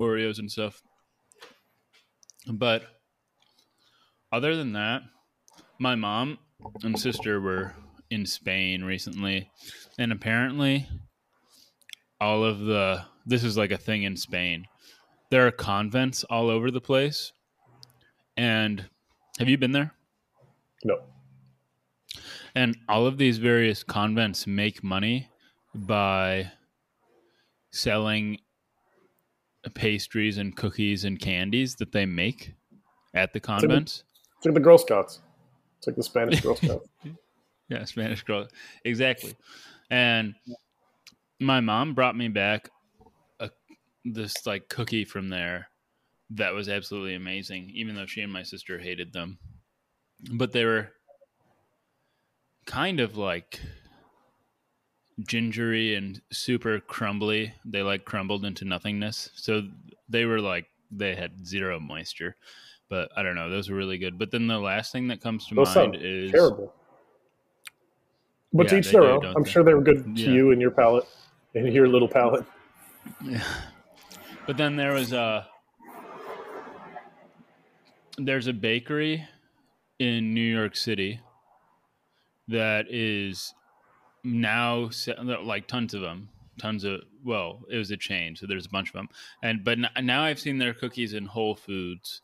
Oreos 0.00 0.38
and 0.38 0.50
stuff. 0.50 0.82
But 2.46 2.84
other 4.32 4.56
than 4.56 4.72
that, 4.72 5.02
my 5.78 5.94
mom 5.94 6.38
and 6.82 6.98
sister 6.98 7.40
were 7.40 7.74
in 8.10 8.26
Spain 8.26 8.84
recently, 8.84 9.50
and 9.98 10.12
apparently, 10.12 10.88
all 12.20 12.44
of 12.44 12.60
the 12.60 13.04
this 13.26 13.44
is 13.44 13.56
like 13.56 13.70
a 13.70 13.78
thing 13.78 14.02
in 14.02 14.16
Spain. 14.16 14.66
There 15.30 15.46
are 15.46 15.52
convents 15.52 16.24
all 16.24 16.50
over 16.50 16.70
the 16.70 16.80
place, 16.80 17.32
and 18.36 18.88
have 19.38 19.48
you 19.48 19.56
been 19.56 19.72
there? 19.72 19.94
No. 20.84 21.00
And 22.54 22.76
all 22.88 23.06
of 23.06 23.16
these 23.16 23.38
various 23.38 23.82
convents 23.82 24.46
make 24.46 24.84
money 24.84 25.28
by 25.74 26.52
selling 27.72 28.38
pastries 29.74 30.38
and 30.38 30.56
cookies 30.56 31.04
and 31.04 31.18
candies 31.20 31.74
that 31.76 31.92
they 31.92 32.06
make 32.06 32.54
at 33.14 33.32
the 33.32 33.40
convents. 33.40 34.04
It's 34.36 34.46
like 34.46 34.54
the 34.54 34.60
Girl 34.60 34.78
Scouts. 34.78 35.20
It's 35.78 35.86
like 35.86 35.96
the 35.96 36.02
Spanish 36.02 36.40
Girl 36.40 36.56
Scouts. 36.56 36.88
Yeah, 37.68 37.84
Spanish 37.84 38.22
girl. 38.22 38.48
Exactly. 38.84 39.34
And 39.90 40.34
my 41.40 41.60
mom 41.60 41.94
brought 41.94 42.16
me 42.16 42.28
back 42.28 42.70
a 43.40 43.50
this 44.04 44.46
like 44.46 44.68
cookie 44.68 45.04
from 45.04 45.28
there 45.28 45.68
that 46.30 46.52
was 46.52 46.68
absolutely 46.68 47.14
amazing, 47.14 47.70
even 47.74 47.94
though 47.94 48.06
she 48.06 48.20
and 48.20 48.32
my 48.32 48.42
sister 48.42 48.78
hated 48.78 49.12
them. 49.12 49.38
But 50.32 50.52
they 50.52 50.64
were 50.64 50.90
kind 52.66 53.00
of 53.00 53.16
like 53.16 53.60
gingery 55.20 55.94
and 55.94 56.20
super 56.30 56.80
crumbly. 56.80 57.52
They 57.64 57.82
like 57.82 58.04
crumbled 58.04 58.44
into 58.44 58.64
nothingness. 58.64 59.30
So 59.34 59.62
they 60.08 60.24
were 60.24 60.40
like 60.40 60.66
they 60.90 61.14
had 61.14 61.46
zero 61.46 61.78
moisture. 61.80 62.36
But 62.88 63.10
I 63.16 63.22
don't 63.22 63.34
know, 63.34 63.48
those 63.48 63.70
were 63.70 63.76
really 63.76 63.98
good. 63.98 64.18
But 64.18 64.30
then 64.30 64.46
the 64.46 64.58
last 64.58 64.92
thing 64.92 65.08
that 65.08 65.20
comes 65.20 65.46
to 65.46 65.54
Those 65.54 65.74
mind 65.74 65.96
is 65.98 66.30
Terrible. 66.30 66.74
But 68.52 68.68
to 68.68 68.78
each 68.78 68.90
their 68.90 69.04
own. 69.04 69.24
I'm 69.24 69.44
they? 69.44 69.50
sure 69.50 69.64
they 69.64 69.72
were 69.72 69.80
good 69.80 70.04
to 70.16 70.22
Yeah. 70.22 70.28
you 70.30 70.50
and 70.52 70.60
your 70.60 70.70
palate 70.70 71.04
and 71.54 71.72
your 71.72 71.88
little 71.88 72.08
palate. 72.08 72.44
Yeah. 73.24 73.42
But 74.44 74.56
then 74.56 74.74
there 74.74 74.92
was 74.92 75.12
a 75.12 75.46
there's 78.18 78.48
a 78.48 78.52
bakery 78.52 79.24
in 80.00 80.34
New 80.34 80.40
York 80.40 80.74
City 80.74 81.20
that 82.48 82.86
is 82.90 83.54
now 84.24 84.90
like 85.42 85.66
tons 85.66 85.94
of 85.94 86.00
them, 86.00 86.28
tons 86.58 86.84
of 86.84 87.02
well, 87.24 87.62
it 87.70 87.76
was 87.76 87.90
a 87.90 87.96
chain, 87.96 88.36
so 88.36 88.46
there's 88.46 88.66
a 88.66 88.70
bunch 88.70 88.88
of 88.88 88.94
them. 88.94 89.08
And 89.42 89.64
but 89.64 89.78
now 90.02 90.22
I've 90.22 90.38
seen 90.40 90.58
their 90.58 90.74
cookies 90.74 91.14
in 91.14 91.26
Whole 91.26 91.54
Foods. 91.54 92.22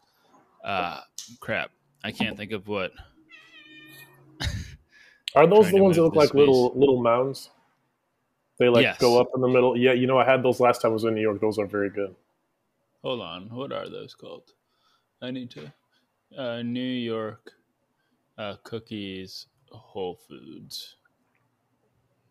Uh 0.65 1.01
crap. 1.41 1.71
I 2.05 2.13
can't 2.13 2.37
think 2.37 2.53
of 2.53 2.69
what. 2.69 2.93
Are 5.35 5.47
those 5.47 5.71
the 5.71 5.77
ones 5.83 5.97
that 5.97 6.03
look 6.03 6.15
like 6.17 6.35
little 6.35 6.73
little 6.75 7.03
mounds? 7.03 7.51
They 8.59 8.69
like 8.69 8.83
Yes. 8.83 8.99
go 8.99 9.21
up 9.21 9.29
in 9.35 9.41
the 9.41 9.49
middle. 9.49 9.77
Yeah, 9.77 9.93
you 9.93 10.07
know, 10.07 10.19
I 10.19 10.25
had 10.25 10.43
those 10.43 10.59
last 10.59 10.81
time 10.83 10.91
I 10.91 10.95
was 10.95 11.05
in 11.05 11.15
New 11.15 11.21
York. 11.21 11.41
Those 11.41 11.59
are 11.59 11.67
very 11.67 11.91
good. 11.91 12.15
Hold 13.03 13.21
on, 13.21 13.49
what 13.55 13.73
are 13.73 13.89
those 13.89 14.15
called? 14.15 14.53
I 15.23 15.31
need 15.31 15.51
to. 15.53 15.73
Uh, 16.37 16.63
New 16.63 16.81
York 16.81 17.53
uh, 18.37 18.57
cookies, 18.65 19.47
Whole 19.71 20.17
Foods. 20.17 20.97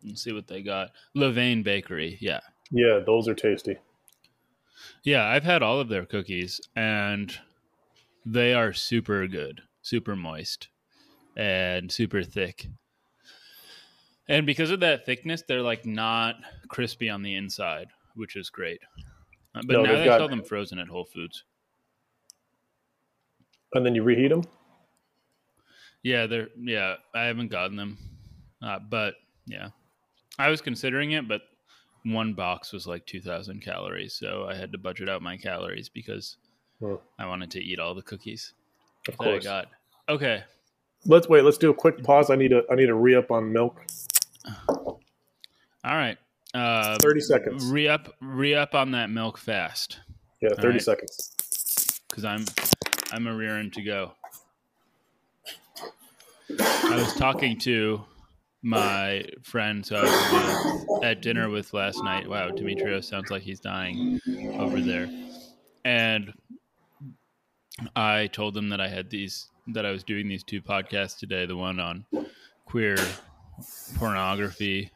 Let's 0.04 0.22
see 0.22 0.32
what 0.32 0.46
they 0.46 0.62
got. 0.62 0.90
Levain 1.16 1.62
Bakery, 1.64 2.18
yeah, 2.20 2.40
Yeah, 2.70 3.00
those 3.04 3.26
are 3.28 3.34
tasty. 3.34 3.76
yeah. 5.02 5.24
I've 5.26 5.44
had 5.44 5.62
all 5.62 5.80
of 5.80 5.88
their 5.88 6.06
cookies, 6.06 6.60
and 6.76 7.36
they 8.24 8.54
are 8.54 8.72
super 8.72 9.26
good, 9.26 9.62
super 9.82 10.14
moist, 10.16 10.68
and 11.36 11.90
super 11.90 12.22
thick. 12.22 12.68
And 14.28 14.44
because 14.46 14.70
of 14.70 14.80
that 14.80 15.06
thickness, 15.06 15.42
they're 15.48 15.62
like 15.62 15.86
not 15.86 16.36
crispy 16.68 17.08
on 17.08 17.22
the 17.22 17.34
inside, 17.34 17.88
which 18.14 18.36
is 18.36 18.50
great. 18.50 18.80
Uh, 19.54 19.62
But 19.66 19.72
No, 19.72 19.82
now 19.82 19.92
they 19.96 20.04
got- 20.04 20.18
sell 20.18 20.28
them 20.28 20.42
frozen 20.44 20.78
at 20.78 20.88
Whole 20.88 21.06
Foods. 21.06 21.44
And 23.74 23.84
then 23.84 23.94
you 23.94 24.02
reheat 24.02 24.30
them. 24.30 24.44
Yeah, 26.02 26.26
they're 26.26 26.48
yeah. 26.56 26.96
I 27.14 27.24
haven't 27.24 27.48
gotten 27.48 27.76
them. 27.76 27.98
Uh, 28.62 28.78
but 28.78 29.14
yeah, 29.46 29.70
I 30.38 30.48
was 30.48 30.60
considering 30.60 31.12
it, 31.12 31.26
but 31.28 31.42
one 32.04 32.32
box 32.34 32.72
was 32.72 32.86
like 32.86 33.04
2,000 33.06 33.60
calories. 33.60 34.14
So 34.14 34.46
I 34.48 34.54
had 34.54 34.72
to 34.72 34.78
budget 34.78 35.08
out 35.08 35.22
my 35.22 35.36
calories 35.36 35.88
because. 35.88 36.36
I 37.18 37.26
wanted 37.26 37.50
to 37.52 37.60
eat 37.60 37.80
all 37.80 37.92
the 37.92 38.02
cookies 38.02 38.52
Of 39.08 39.18
that 39.18 39.28
I 39.34 39.38
got. 39.40 39.66
Okay. 40.08 40.44
Let's 41.06 41.28
wait. 41.28 41.42
Let's 41.42 41.58
do 41.58 41.70
a 41.70 41.74
quick 41.74 42.04
pause. 42.04 42.30
I 42.30 42.36
need 42.36 42.52
a 42.52 42.62
I 42.70 42.76
need 42.76 42.88
a 42.88 42.94
re 42.94 43.16
up 43.16 43.32
on 43.32 43.52
milk. 43.52 43.84
All 44.68 44.96
right. 45.84 46.16
Uh, 46.54 46.96
Thirty 47.02 47.20
seconds. 47.20 47.64
re 47.66 47.88
up, 47.88 48.14
re 48.20 48.54
up 48.54 48.76
on 48.76 48.92
that 48.92 49.10
milk 49.10 49.38
fast 49.38 49.98
Yeah, 50.40 50.50
thirty 50.54 50.74
right. 50.74 50.82
seconds. 50.82 52.00
because 52.08 52.24
I'm 52.24 52.44
I'm 53.12 53.26
a 53.26 53.34
rearing 53.34 53.72
to 53.72 53.82
go. 53.82 54.12
I 56.60 56.94
was 56.96 57.12
talking 57.14 57.58
to 57.60 58.04
my 58.62 59.24
friend 59.42 59.86
who 59.86 59.96
I 59.96 60.02
was 60.02 60.86
with 60.90 61.04
at 61.04 61.22
dinner 61.22 61.48
with 61.48 61.72
last 61.72 62.02
night. 62.02 62.28
Wow, 62.28 62.50
Demitrios 62.50 63.04
sounds 63.04 63.30
like 63.30 63.42
he's 63.42 63.60
dying 63.60 64.20
over 64.58 64.80
there. 64.80 65.08
And 65.84 66.32
I 67.94 68.26
told 68.26 68.56
him 68.56 68.68
that 68.70 68.80
I 68.80 68.88
had 68.88 69.10
these 69.10 69.48
that 69.68 69.84
I 69.84 69.90
was 69.90 70.02
doing 70.02 70.28
these 70.28 70.42
two 70.42 70.62
podcasts 70.62 71.18
today, 71.18 71.46
the 71.46 71.56
one 71.56 71.78
on 71.78 72.06
queer 72.64 72.96
pornography 73.96 74.90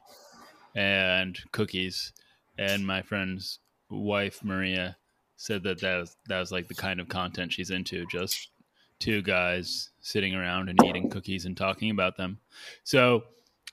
and 0.75 1.39
cookies. 1.53 2.13
And 2.59 2.87
my 2.87 3.03
friend's 3.03 3.59
wife 3.91 4.43
Maria 4.43 4.97
said 5.37 5.63
that 5.65 5.81
that 5.81 5.99
was, 5.99 6.17
that 6.29 6.39
was 6.41 6.53
like 6.53 6.69
the 6.69 6.75
kind 6.75 7.01
of 7.01 7.09
content 7.09 7.53
she's 7.53 7.71
into, 7.71 8.07
just 8.07 8.51
two 8.99 9.21
guys 9.23 9.91
sitting 10.01 10.35
around 10.35 10.69
and 10.69 10.83
eating 10.85 11.11
cookies 11.11 11.45
and 11.45 11.57
talking 11.57 11.91
about 11.91 12.17
them. 12.17 12.39
So 12.85 13.25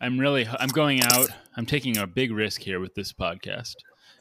I'm 0.01 0.19
really 0.19 0.47
I'm 0.47 0.69
going 0.69 1.01
out. 1.03 1.29
I'm 1.57 1.65
taking 1.65 1.97
a 1.97 2.07
big 2.07 2.31
risk 2.31 2.61
here 2.61 2.79
with 2.79 2.95
this 2.95 3.11
podcast. 3.11 3.75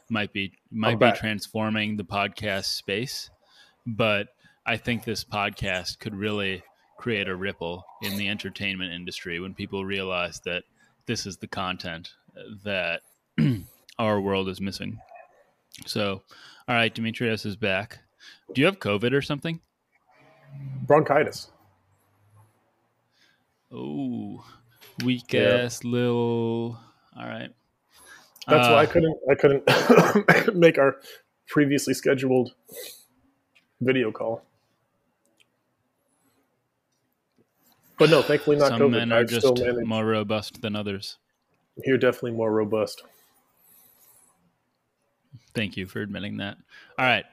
Might 0.09 0.33
be 0.33 0.53
might 0.71 0.91
I'm 0.91 0.97
be 0.97 1.05
back. 1.05 1.15
transforming 1.15 1.95
the 1.95 2.03
podcast 2.03 2.65
space, 2.65 3.29
but 3.85 4.29
I 4.65 4.77
think 4.77 5.03
this 5.03 5.23
podcast 5.23 5.99
could 5.99 6.15
really 6.15 6.63
create 6.97 7.29
a 7.29 7.35
ripple 7.35 7.85
in 8.01 8.17
the 8.17 8.27
entertainment 8.27 8.91
industry 8.91 9.39
when 9.39 9.53
people 9.53 9.85
realize 9.85 10.41
that 10.41 10.63
this 11.05 11.25
is 11.25 11.37
the 11.37 11.47
content 11.47 12.13
that 12.65 13.01
our 13.99 14.19
world 14.19 14.49
is 14.49 14.59
missing. 14.59 14.99
So, 15.85 16.23
all 16.67 16.75
right, 16.75 16.93
Demitrios 16.93 17.45
is 17.45 17.55
back. 17.55 17.99
Do 18.53 18.59
you 18.59 18.65
have 18.65 18.79
COVID 18.79 19.13
or 19.13 19.21
something? 19.21 19.61
Bronchitis. 20.85 21.51
Oh, 23.71 24.43
weak 25.03 25.33
Yeah. 25.33 25.63
ass 25.65 25.83
little. 25.83 26.79
All 27.17 27.25
right. 27.25 27.49
That's 28.47 28.67
Uh, 28.67 28.71
why 28.71 28.81
I 28.81 28.85
couldn't 28.85 29.17
I 29.29 29.35
couldn't 29.35 30.55
make 30.55 30.77
our 30.77 30.97
previously 31.47 31.93
scheduled 31.93 32.53
video 33.81 34.11
call. 34.11 34.43
But 37.97 38.09
no, 38.09 38.21
thankfully 38.21 38.55
not 38.57 38.69
Some 38.69 38.81
COVID. 38.81 38.91
men 38.91 39.11
are 39.11 39.19
I've 39.19 39.27
just 39.27 39.45
more 39.85 40.05
robust 40.05 40.61
than 40.61 40.75
others. 40.75 41.17
You're 41.85 41.97
definitely 41.97 42.31
more 42.31 42.51
robust. 42.51 43.03
Thank 45.53 45.75
you 45.75 45.85
for 45.85 46.01
admitting 46.01 46.37
that. 46.37 46.57
All 46.97 47.05
right. 47.05 47.25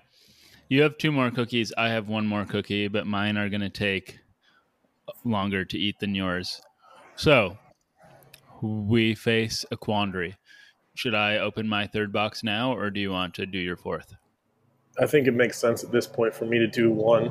You 0.68 0.82
have 0.82 0.98
two 0.98 1.12
more 1.12 1.30
cookies. 1.30 1.72
I 1.78 1.90
have 1.90 2.08
one 2.08 2.26
more 2.26 2.44
cookie, 2.44 2.88
but 2.88 3.06
mine 3.06 3.36
are 3.36 3.48
going 3.48 3.60
to 3.60 3.70
take 3.70 4.18
longer 5.24 5.64
to 5.64 5.78
eat 5.78 6.00
than 6.00 6.14
yours. 6.16 6.60
So 7.16 7.56
we 8.62 9.14
face 9.14 9.64
a 9.70 9.76
quandary. 9.76 10.36
Should 10.94 11.14
I 11.14 11.38
open 11.38 11.68
my 11.68 11.86
third 11.86 12.12
box 12.12 12.42
now, 12.42 12.72
or 12.72 12.90
do 12.90 13.00
you 13.00 13.10
want 13.10 13.34
to 13.34 13.46
do 13.46 13.58
your 13.58 13.76
fourth? 13.76 14.14
I 14.98 15.06
think 15.06 15.26
it 15.26 15.34
makes 15.34 15.58
sense 15.58 15.84
at 15.84 15.92
this 15.92 16.06
point 16.06 16.34
for 16.34 16.46
me 16.46 16.58
to 16.58 16.66
do 16.66 16.90
one, 16.90 17.24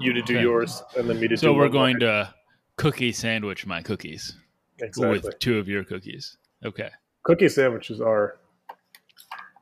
you 0.00 0.12
to 0.14 0.22
do 0.22 0.34
Okay. 0.34 0.42
yours, 0.42 0.82
and 0.96 1.08
then 1.08 1.16
me 1.16 1.28
to 1.28 1.36
do. 1.36 1.36
So 1.36 1.52
we're 1.52 1.68
going 1.68 2.00
to 2.00 2.32
cookie 2.76 3.12
sandwich 3.12 3.66
my 3.66 3.82
cookies 3.82 4.34
exactly. 4.80 5.18
with 5.18 5.38
two 5.38 5.58
of 5.58 5.68
your 5.68 5.84
cookies. 5.84 6.38
Okay. 6.64 6.88
Cookie 7.24 7.50
sandwiches 7.50 8.00
are 8.00 8.38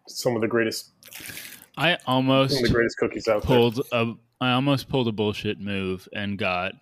some 0.06 0.36
of 0.36 0.40
the 0.40 0.48
greatest, 0.48 0.92
I 1.76 1.98
almost 2.06 2.62
the 2.62 2.68
greatest 2.68 2.98
cookies 2.98 3.26
out 3.26 3.42
there. 3.42 3.56
pulled 3.56 3.80
a 3.92 4.14
I 4.40 4.52
almost 4.52 4.88
pulled 4.88 5.08
a 5.08 5.12
bullshit 5.12 5.60
move 5.60 6.08
and 6.14 6.38
got 6.38 6.72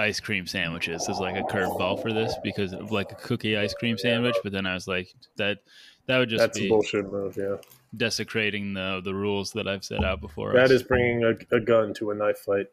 ice 0.00 0.18
cream 0.20 0.46
sandwiches 0.46 1.08
as 1.08 1.18
like 1.20 1.36
a 1.36 1.42
curveball 1.42 2.00
for 2.02 2.12
this 2.12 2.34
because 2.42 2.72
of 2.72 2.90
like 2.90 3.12
a 3.12 3.16
cookie 3.16 3.56
ice 3.56 3.74
cream 3.74 3.96
sandwich. 3.98 4.36
But 4.42 4.52
then 4.52 4.66
I 4.66 4.74
was 4.74 4.88
like, 4.88 5.14
that 5.36 5.58
that 6.06 6.18
would 6.18 6.28
just 6.28 6.40
That's 6.40 6.58
a 6.58 6.62
be 6.62 6.68
bullshit 6.68 7.10
move. 7.12 7.36
Yeah, 7.36 7.56
desecrating 7.96 8.74
the 8.74 9.00
the 9.04 9.14
rules 9.14 9.52
that 9.52 9.68
I've 9.68 9.84
set 9.84 10.02
out 10.04 10.20
before. 10.20 10.52
that 10.54 10.64
us. 10.64 10.70
is 10.70 10.82
bringing 10.82 11.24
a, 11.24 11.34
a 11.54 11.60
gun 11.60 11.94
to 11.94 12.10
a 12.10 12.14
knife 12.14 12.38
fight, 12.38 12.66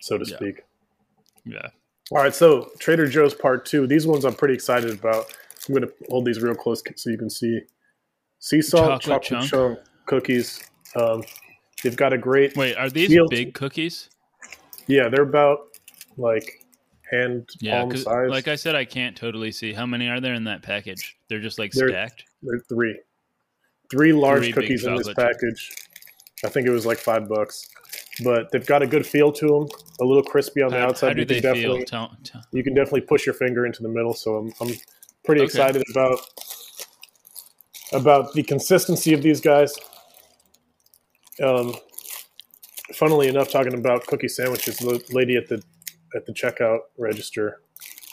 so 0.00 0.16
to 0.18 0.24
Yeah. 0.28 0.36
speak. 0.36 0.62
yeah. 1.44 1.68
All 2.10 2.18
right, 2.18 2.34
so 2.34 2.70
Trader 2.78 3.06
Joe's 3.08 3.34
Part 3.34 3.64
Two. 3.64 3.86
These 3.86 4.06
ones 4.06 4.24
I'm 4.24 4.34
pretty 4.34 4.54
excited 4.54 4.90
about. 4.90 5.26
I'm 5.68 5.74
going 5.74 5.86
to 5.86 5.92
hold 6.10 6.24
these 6.24 6.40
real 6.42 6.54
close 6.54 6.82
so 6.96 7.08
you 7.10 7.16
can 7.18 7.30
see. 7.30 7.60
Sea 8.40 8.60
salt, 8.60 9.00
Chocolate 9.02 9.22
chocolate, 9.22 9.48
chunk. 9.48 9.50
chunk. 9.50 9.78
cookies. 10.06 10.68
Um, 10.96 11.22
they've 11.84 11.96
got 11.96 12.12
a 12.12 12.18
great. 12.18 12.56
Wait, 12.56 12.76
are 12.76 12.90
these 12.90 13.08
Field- 13.08 13.30
big 13.30 13.54
cookies? 13.54 14.10
Yeah, 14.88 15.08
they're 15.08 15.22
about 15.22 15.60
like 16.16 16.64
hand 17.10 17.48
Yeah, 17.60 17.82
palm 17.82 17.96
size. 17.96 18.30
like 18.30 18.48
I 18.48 18.56
said, 18.56 18.74
I 18.74 18.84
can't 18.84 19.16
totally 19.16 19.52
see 19.52 19.72
how 19.72 19.86
many 19.86 20.08
are 20.08 20.20
there 20.20 20.34
in 20.34 20.44
that 20.44 20.62
package. 20.62 21.16
They're 21.28 21.40
just 21.40 21.58
like 21.58 21.72
stacked. 21.72 22.24
They're 22.42 22.60
three. 22.68 22.98
Three 23.90 24.12
large 24.12 24.44
Three 24.44 24.52
cookies 24.52 24.84
in 24.84 24.96
this 24.96 25.12
package. 25.12 25.70
I 26.44 26.48
think 26.48 26.66
it 26.66 26.70
was 26.70 26.86
like 26.86 26.98
five 26.98 27.28
bucks. 27.28 27.68
But 28.24 28.50
they've 28.50 28.66
got 28.66 28.82
a 28.82 28.86
good 28.86 29.06
feel 29.06 29.32
to 29.32 29.46
them, 29.46 29.68
a 30.00 30.04
little 30.04 30.22
crispy 30.22 30.62
on 30.62 30.70
the 30.70 30.78
How, 30.78 30.88
outside. 30.88 31.08
how 31.08 31.12
do 31.14 31.20
you, 31.20 31.26
can 31.26 31.34
they 31.36 31.40
definitely, 31.40 31.78
feel? 31.78 31.84
Tell, 31.86 32.16
tell, 32.24 32.44
you 32.52 32.62
can 32.62 32.74
definitely 32.74 33.02
push 33.02 33.26
your 33.26 33.34
finger 33.34 33.66
into 33.66 33.82
the 33.82 33.88
middle. 33.88 34.12
So 34.14 34.36
I'm, 34.36 34.52
I'm 34.60 34.74
pretty 35.24 35.40
Okay. 35.42 35.46
excited 35.46 35.82
about 35.90 36.20
about 37.92 38.32
the 38.32 38.42
consistency 38.42 39.12
of 39.12 39.22
these 39.22 39.40
guys. 39.40 39.74
Um, 41.42 41.74
funnily 42.94 43.28
enough, 43.28 43.50
talking 43.50 43.74
about 43.74 44.06
cookie 44.06 44.28
sandwiches, 44.28 44.78
the 44.78 45.02
lady 45.10 45.36
at 45.36 45.48
the 45.48 45.62
at 46.14 46.26
the 46.26 46.32
checkout 46.32 46.80
register 46.98 47.60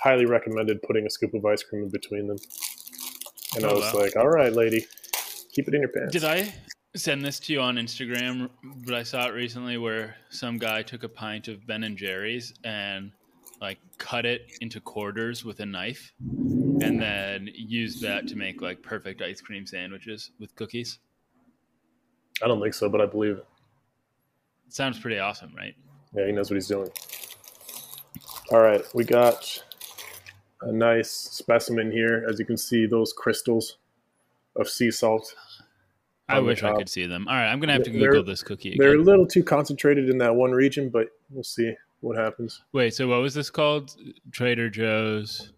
highly 0.02 0.26
recommended 0.26 0.82
putting 0.84 1.06
a 1.06 1.10
scoop 1.10 1.34
of 1.34 1.46
ice 1.46 1.62
cream 1.64 1.84
in 1.84 1.90
between 1.90 2.28
them. 2.28 2.38
And 3.56 3.66
I 3.66 3.70
Oh, 3.70 3.76
was 3.80 3.94
wow. 3.94 4.00
like, 4.02 4.16
"All 4.16 4.30
right, 4.30 4.54
lady, 4.54 4.86
keep 5.54 5.68
it 5.68 5.74
in 5.74 5.82
your 5.82 5.90
pants." 5.90 6.14
Did 6.14 6.24
I 6.24 6.54
send 6.96 7.24
this 7.26 7.40
to 7.42 7.54
you 7.54 7.60
on 7.62 7.76
Instagram? 7.76 8.50
But 8.86 8.94
I 8.96 9.04
saw 9.04 9.28
it 9.28 9.34
recently 9.34 9.78
where 9.78 10.16
some 10.30 10.58
guy 10.58 10.84
took 10.84 11.04
a 11.04 11.10
pint 11.10 11.48
of 11.48 11.66
Ben 11.68 11.84
and 11.84 11.98
Jerry's 11.98 12.54
and 12.64 13.12
like 13.60 13.78
cut 13.98 14.26
it 14.26 14.50
into 14.62 14.80
quarters 14.80 15.44
with 15.44 15.60
a 15.60 15.66
knife, 15.66 16.14
and 16.20 17.02
then 17.02 17.50
used 17.54 18.02
that 18.02 18.26
to 18.30 18.38
make 18.38 18.62
like 18.62 18.82
perfect 18.82 19.22
ice 19.22 19.42
cream 19.42 19.66
sandwiches 19.66 20.32
with 20.40 20.56
cookies. 20.56 21.00
I 22.42 22.48
don't 22.48 22.62
think 22.62 22.74
so, 22.74 22.88
but 22.88 23.02
I 23.02 23.06
believe 23.06 23.38
it. 23.38 23.46
Sounds 24.70 24.98
pretty 24.98 25.20
awesome, 25.20 25.54
right? 25.58 25.76
Yeah, 26.16 26.26
he 26.28 26.32
knows 26.32 26.50
what 26.50 26.56
he's 26.56 26.68
doing. 26.68 26.90
All 28.52 28.60
right, 28.62 28.84
we 28.96 29.04
got 29.04 29.64
a 30.62 30.72
nice 30.72 31.12
specimen 31.12 31.92
here. 31.92 32.26
As 32.30 32.40
you 32.40 32.46
can 32.46 32.58
see, 32.58 32.86
those 32.88 33.14
crystals 33.14 33.78
of 34.56 34.68
sea 34.68 34.90
salt. 34.92 35.36
I 36.28 36.40
wish 36.40 36.64
I 36.64 36.76
could 36.76 36.90
see 36.90 37.06
them. 37.06 37.28
All 37.28 37.36
right, 37.36 37.48
I'm 37.48 37.60
gonna 37.60 37.74
have 37.74 37.84
to 37.84 37.92
They're- 37.92 38.10
Google 38.10 38.24
this 38.24 38.44
cookie 38.44 38.76
They're 38.78 38.96
a 38.96 39.02
little 39.02 39.26
too 39.28 39.44
concentrated 39.44 40.10
in 40.10 40.18
that 40.20 40.36
one 40.36 40.52
region, 40.52 40.90
but 40.90 41.08
we'll 41.30 41.44
see 41.44 41.74
what 42.02 42.18
happens. 42.18 42.62
Wait, 42.72 42.94
so 42.94 43.08
what 43.08 43.22
was 43.22 43.34
this 43.34 43.50
called? 43.50 43.96
Trader 44.32 44.70
Joe's 44.70 45.54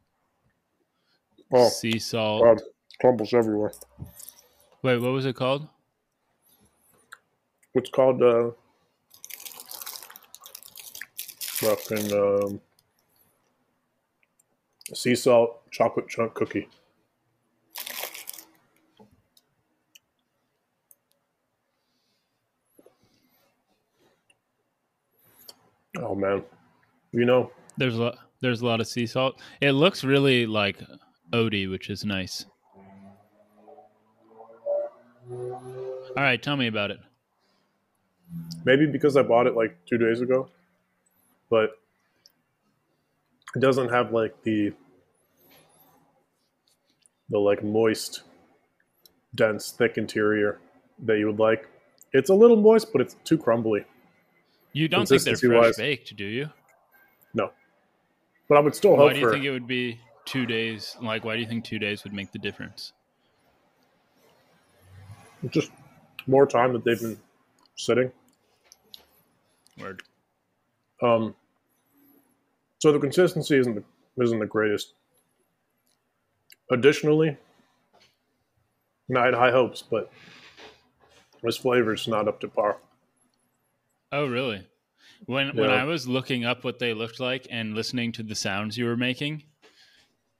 Oh, 1.53 1.67
sea 1.67 1.99
salt. 1.99 2.43
God, 2.43 2.61
crumbles 3.01 3.33
everywhere. 3.33 3.73
Wait, 4.81 4.97
what 5.01 5.11
was 5.11 5.25
it 5.25 5.35
called? 5.35 5.67
What's 7.73 7.89
called 7.89 8.21
uh, 8.21 8.51
fucking 11.17 12.13
um, 12.13 12.61
sea 14.93 15.15
salt 15.15 15.69
chocolate 15.71 16.07
chunk 16.07 16.33
cookie. 16.33 16.67
Oh 25.97 26.15
man, 26.15 26.43
you 27.11 27.25
know, 27.25 27.51
There's 27.77 27.95
a 27.97 28.01
lot, 28.03 28.17
there's 28.39 28.61
a 28.61 28.65
lot 28.65 28.79
of 28.79 28.87
sea 28.87 29.05
salt. 29.05 29.39
It 29.59 29.71
looks 29.71 30.03
really 30.03 30.45
like 30.45 30.79
Odie, 31.33 31.69
which 31.69 31.89
is 31.89 32.05
nice. 32.05 32.45
All 35.29 36.23
right, 36.23 36.41
tell 36.41 36.55
me 36.57 36.67
about 36.67 36.91
it. 36.91 36.99
maybe 38.65 38.85
because 38.85 39.17
I 39.17 39.21
bought 39.21 39.47
it 39.47 39.55
like 39.55 39.77
two 39.85 39.97
days 39.97 40.21
ago, 40.21 40.49
but 41.49 41.71
it 43.55 43.59
doesn't 43.59 43.89
have 43.89 44.11
like 44.11 44.41
the 44.43 44.73
the 47.29 47.39
like 47.39 47.63
moist, 47.63 48.23
dense, 49.35 49.71
thick 49.71 49.97
interior 49.97 50.59
that 51.03 51.17
you 51.17 51.27
would 51.27 51.39
like. 51.39 51.67
It's 52.13 52.29
a 52.29 52.33
little 52.33 52.57
moist, 52.57 52.91
but 52.91 53.01
it's 53.01 53.15
too 53.23 53.37
crumbly. 53.37 53.85
You 54.73 54.87
don't 54.87 55.07
think 55.07 55.23
they're 55.23 55.35
fresh 55.35 55.41
Consistency-wise. 55.41 55.77
baked, 55.77 56.15
do 56.15 56.25
you? 56.25 56.49
No, 57.33 57.51
but 58.49 58.57
I 58.57 58.61
would 58.61 58.75
still 58.75 58.91
hope. 58.91 59.07
Why 59.07 59.13
do 59.13 59.19
you 59.19 59.25
for. 59.25 59.31
think 59.31 59.45
it 59.45 59.51
would 59.51 59.67
be 59.67 59.99
two 60.25 60.45
days? 60.45 60.97
Like, 61.01 61.23
why 61.23 61.35
do 61.35 61.41
you 61.41 61.47
think 61.47 61.63
two 61.63 61.79
days 61.79 62.03
would 62.03 62.13
make 62.13 62.31
the 62.31 62.39
difference? 62.39 62.93
just 65.49 65.71
more 66.27 66.45
time 66.45 66.71
that 66.73 66.83
they've 66.83 66.99
been 66.99 67.17
sitting. 67.75 68.11
Word. 69.79 70.03
Um, 71.01 71.35
so 72.81 72.91
the 72.91 72.99
consistency 72.99 73.57
isn't 73.57 73.75
the, 73.75 73.83
isn't 74.23 74.39
the 74.39 74.45
greatest. 74.45 74.93
Additionally, 76.71 77.37
I 79.15 79.25
had 79.25 79.35
high 79.35 79.51
hopes, 79.51 79.83
but 79.83 80.11
this 81.43 81.57
flavor's 81.57 82.07
not 82.07 82.27
up 82.27 82.39
to 82.41 82.47
par. 82.47 82.77
Oh, 84.11 84.25
really? 84.25 84.65
When 85.27 85.55
when 85.55 85.69
I 85.69 85.83
was 85.83 86.07
looking 86.07 86.43
up 86.43 86.63
what 86.63 86.79
they 86.79 86.95
looked 86.95 87.19
like 87.19 87.45
and 87.51 87.75
listening 87.75 88.11
to 88.13 88.23
the 88.23 88.33
sounds 88.33 88.75
you 88.75 88.85
were 88.85 88.97
making, 88.97 89.43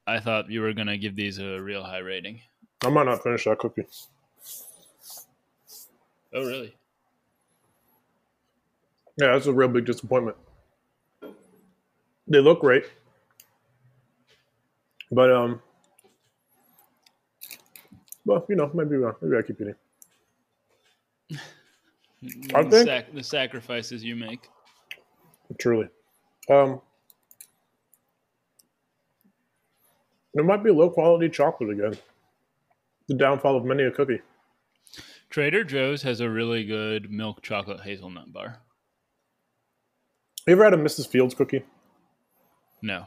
I 0.07 0.19
thought 0.19 0.49
you 0.49 0.61
were 0.61 0.73
gonna 0.73 0.97
give 0.97 1.15
these 1.15 1.37
a 1.37 1.61
real 1.61 1.83
high 1.83 1.99
rating. 1.99 2.41
I 2.83 2.89
might 2.89 3.05
not 3.05 3.21
finish 3.21 3.43
that 3.43 3.59
cookie. 3.59 3.85
Oh, 6.33 6.43
really? 6.43 6.73
Yeah, 9.17 9.33
that's 9.33 9.45
a 9.45 9.53
real 9.53 9.67
big 9.67 9.85
disappointment. 9.85 10.37
They 12.31 12.39
look 12.39 12.61
great, 12.61 12.85
but 15.11 15.29
um, 15.33 15.61
well, 18.23 18.45
you 18.47 18.55
know, 18.55 18.71
maybe 18.73 18.95
uh, 19.03 19.11
maybe 19.21 19.35
I 19.37 19.41
keep 19.41 19.59
eating. 19.59 19.75
I 22.55 22.63
the, 22.63 22.69
think- 22.69 22.87
sac- 22.87 23.13
the 23.13 23.23
sacrifices 23.23 24.01
you 24.01 24.15
make. 24.15 24.47
Truly. 25.59 25.89
Um, 26.49 26.79
there 30.33 30.45
might 30.45 30.63
be 30.63 30.71
low 30.71 30.89
quality 30.89 31.27
chocolate 31.27 31.71
again. 31.71 31.97
The 33.09 33.15
downfall 33.15 33.57
of 33.57 33.65
many 33.65 33.83
a 33.83 33.91
cookie. 33.91 34.21
Trader 35.29 35.65
Joe's 35.65 36.03
has 36.03 36.21
a 36.21 36.29
really 36.29 36.63
good 36.63 37.11
milk 37.11 37.41
chocolate 37.41 37.81
hazelnut 37.81 38.31
bar. 38.31 38.59
You 40.47 40.53
ever 40.53 40.63
had 40.63 40.73
a 40.73 40.77
Mrs. 40.77 41.09
Fields 41.09 41.33
cookie? 41.35 41.63
No. 42.81 43.05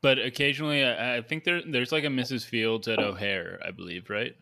But 0.00 0.18
occasionally, 0.18 0.84
I, 0.84 1.16
I 1.16 1.22
think 1.22 1.44
there 1.44 1.60
there's 1.66 1.92
like 1.92 2.04
a 2.04 2.08
Mrs. 2.08 2.44
Fields 2.44 2.86
at 2.88 2.98
O'Hare, 3.00 3.58
I 3.66 3.72
believe, 3.72 4.10
right? 4.10 4.34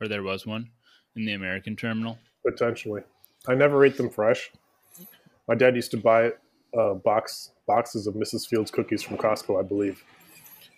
Or 0.00 0.08
there 0.08 0.22
was 0.22 0.46
one 0.46 0.70
in 1.14 1.26
the 1.26 1.34
American 1.34 1.76
terminal. 1.76 2.18
Potentially. 2.46 3.02
I 3.46 3.54
never 3.54 3.84
ate 3.84 3.96
them 3.96 4.10
fresh. 4.10 4.50
My 5.46 5.54
dad 5.54 5.76
used 5.76 5.90
to 5.90 5.98
buy 5.98 6.32
uh, 6.78 6.94
box 6.94 7.50
boxes 7.66 8.06
of 8.06 8.14
Mrs. 8.14 8.46
Fields 8.46 8.70
cookies 8.70 9.02
from 9.02 9.18
Costco, 9.18 9.58
I 9.58 9.62
believe, 9.62 10.02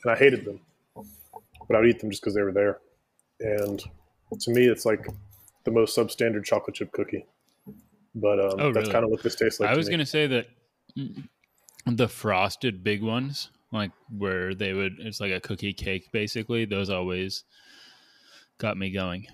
and 0.03 0.13
I 0.13 0.17
hated 0.17 0.45
them, 0.45 0.61
but 0.95 1.77
I 1.77 1.81
would 1.81 1.89
eat 1.89 2.01
them 2.01 2.11
just 2.11 2.23
because 2.23 2.35
they 2.35 2.43
were 2.43 2.53
there. 2.53 2.81
And 3.41 3.83
to 4.41 4.51
me, 4.51 4.67
it's 4.67 4.85
like 4.85 5.07
the 5.65 5.71
most 5.71 5.97
substandard 5.97 6.45
chocolate 6.45 6.75
chip 6.75 6.91
cookie. 6.93 7.27
But 8.15 8.41
um, 8.41 8.61
Oh, 8.61 8.73
that's 8.73 8.89
really? 8.89 8.93
kind 8.93 9.05
of 9.05 9.11
what 9.11 9.23
this 9.23 9.37
tastes 9.37 9.61
like. 9.61 9.69
I 9.69 9.73
to 9.73 9.79
was 9.79 9.89
gonna 9.89 10.07
say 10.07 10.27
that 10.27 10.49
the 11.87 12.09
frosted 12.09 12.83
big 12.83 13.03
ones, 13.03 13.51
like 13.73 13.93
where 14.17 14.55
they 14.55 14.73
would, 14.73 14.97
it's 14.99 15.21
like 15.21 15.33
a 15.33 15.41
cookie 15.41 15.73
cake 15.73 16.11
basically. 16.13 16.65
Those 16.65 16.91
always 16.91 17.45
got 18.59 18.77
me 18.77 18.91
going. 18.91 19.27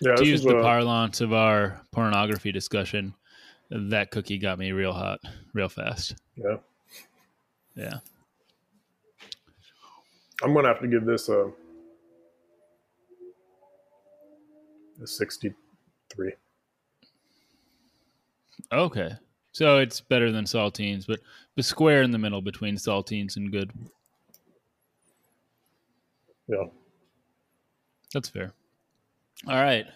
yeah, 0.00 0.14
to 0.16 0.26
use 0.26 0.42
the 0.42 0.56
a- 0.56 0.62
parlance 0.62 1.20
of 1.20 1.32
our 1.32 1.80
pornography 1.92 2.52
discussion, 2.52 3.14
that 3.70 4.10
cookie 4.10 4.38
got 4.38 4.58
me 4.58 4.72
real 4.72 4.92
hot, 4.92 5.20
real 5.52 5.68
fast. 5.68 6.16
yeah. 6.36 6.56
Yeah. 7.74 7.94
I'm 10.42 10.52
gonna 10.52 10.68
have 10.68 10.80
to 10.80 10.88
give 10.88 11.06
this 11.06 11.28
a, 11.28 11.50
a 15.02 15.06
63. 15.06 16.32
Okay. 18.72 19.12
So 19.52 19.78
it's 19.78 20.00
better 20.00 20.32
than 20.32 20.44
saltines, 20.46 21.06
but 21.06 21.20
the 21.56 21.62
square 21.62 22.02
in 22.02 22.10
the 22.10 22.18
middle 22.18 22.40
between 22.40 22.76
saltines 22.76 23.36
and 23.36 23.52
good. 23.52 23.70
Yeah, 26.48 26.64
That's 28.14 28.28
fair. 28.28 28.52
All 29.46 29.54
right. 29.62 29.86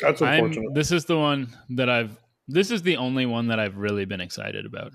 that's 0.00 0.20
I'm, 0.22 0.44
unfortunate. 0.44 0.74
this 0.74 0.92
is 0.92 1.04
the 1.06 1.18
one 1.18 1.56
that 1.70 1.88
I've 1.88 2.18
this 2.48 2.70
is 2.70 2.82
the 2.82 2.96
only 2.96 3.26
one 3.26 3.48
that 3.48 3.58
I've 3.58 3.76
really 3.76 4.04
been 4.04 4.20
excited 4.20 4.66
about. 4.66 4.92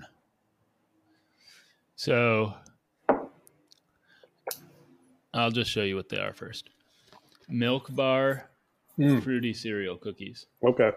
So 1.96 2.54
I'll 5.34 5.50
just 5.50 5.70
show 5.70 5.82
you 5.82 5.96
what 5.96 6.08
they 6.08 6.18
are 6.18 6.32
first. 6.32 6.70
Milk 7.48 7.94
bar 7.94 8.50
Mm, 8.98 9.22
fruity 9.22 9.54
cereal 9.54 9.96
cookies. 9.96 10.46
okay, 10.62 10.92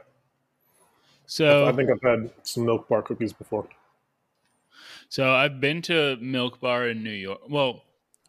So 1.28 1.68
I 1.68 1.72
think 1.72 1.90
I've 1.90 2.02
had 2.02 2.32
some 2.44 2.66
milk 2.66 2.88
bar 2.88 3.02
cookies 3.02 3.34
before. 3.34 3.68
So 5.10 5.32
I've 5.32 5.60
been 5.60 5.82
to 5.84 6.18
Milk 6.18 6.60
Bar 6.60 6.90
in 6.90 7.04
New 7.04 7.12
York. 7.12 7.42
Well, 7.50 7.84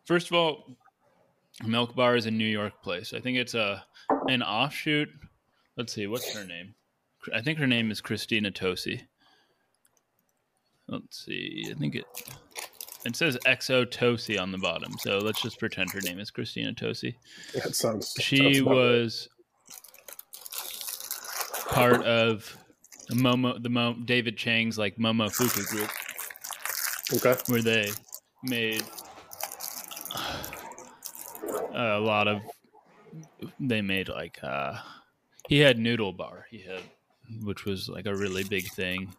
first 0.05 0.28
of 0.28 0.34
all, 0.34 0.76
Milk 1.64 1.94
Bar 1.94 2.16
is 2.16 2.26
a 2.26 2.30
New 2.30 2.47
York 2.47 2.82
place. 2.82 3.12
I 3.12 3.20
think 3.20 3.38
it's 3.38 3.55
a 3.55 3.84
an 4.28 4.42
offshoot. 4.42 5.09
Let's 5.76 5.92
see, 5.92 6.07
what's 6.07 6.34
her 6.34 6.44
name? 6.47 6.74
I 7.34 7.42
think 7.42 7.59
her 7.59 7.66
name 7.66 7.90
is 7.90 8.01
Christina 8.01 8.51
Tosi. 8.51 9.03
Let's 10.88 11.24
see. 11.24 11.66
I 11.70 11.74
think 11.74 11.97
it 11.97 12.05
it 13.05 13.16
says 13.16 13.38
XO 13.47 13.86
Tosi 13.86 14.40
on 14.40 14.51
the 14.53 14.59
bottom. 14.59 14.92
So 14.99 15.18
let's 15.18 15.40
just 15.40 15.59
pretend 15.59 15.90
her 15.92 16.01
name 16.01 16.18
is 16.18 16.30
Christina 16.30 16.72
Tosi. 16.72 17.14
That 17.55 17.74
sounds. 17.74 18.14
She 18.18 18.55
sounds 18.55 18.62
was 18.62 19.28
part 21.68 22.03
of 22.03 22.57
Momo 23.11 23.62
the 23.62 23.68
Mo, 23.68 23.94
David 24.04 24.36
Chang's 24.36 24.78
like 24.78 24.96
Momofuku 24.96 25.66
group. 25.68 25.90
Okay. 27.14 27.36
where 27.46 27.62
they 27.62 27.92
made 28.42 28.82
a 31.74 32.00
lot 32.00 32.26
of 32.26 32.42
they 33.61 33.80
made 33.80 34.09
like 34.09 34.38
uh 34.42 34.74
he 35.48 35.59
had 35.59 35.78
noodle 35.78 36.12
bar 36.12 36.46
he 36.50 36.59
had 36.59 36.82
which 37.42 37.64
was 37.64 37.88
like 37.88 38.07
a 38.07 38.14
really 38.14 38.44
big 38.44 38.66
thing 38.72 39.12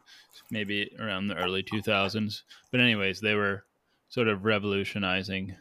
maybe 0.52 0.92
around 1.00 1.28
the 1.28 1.36
early 1.36 1.64
2000s 1.64 2.42
but 2.72 2.80
anyways 2.80 3.20
they 3.22 3.36
were 3.36 3.64
sort 4.10 4.28
of 4.28 4.46
revolutionizing 4.46 5.56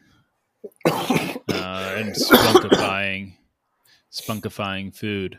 uh, 0.86 1.94
and 1.96 2.14
spunkifying 2.14 3.34
spunkifying 4.12 4.94
food 4.94 5.38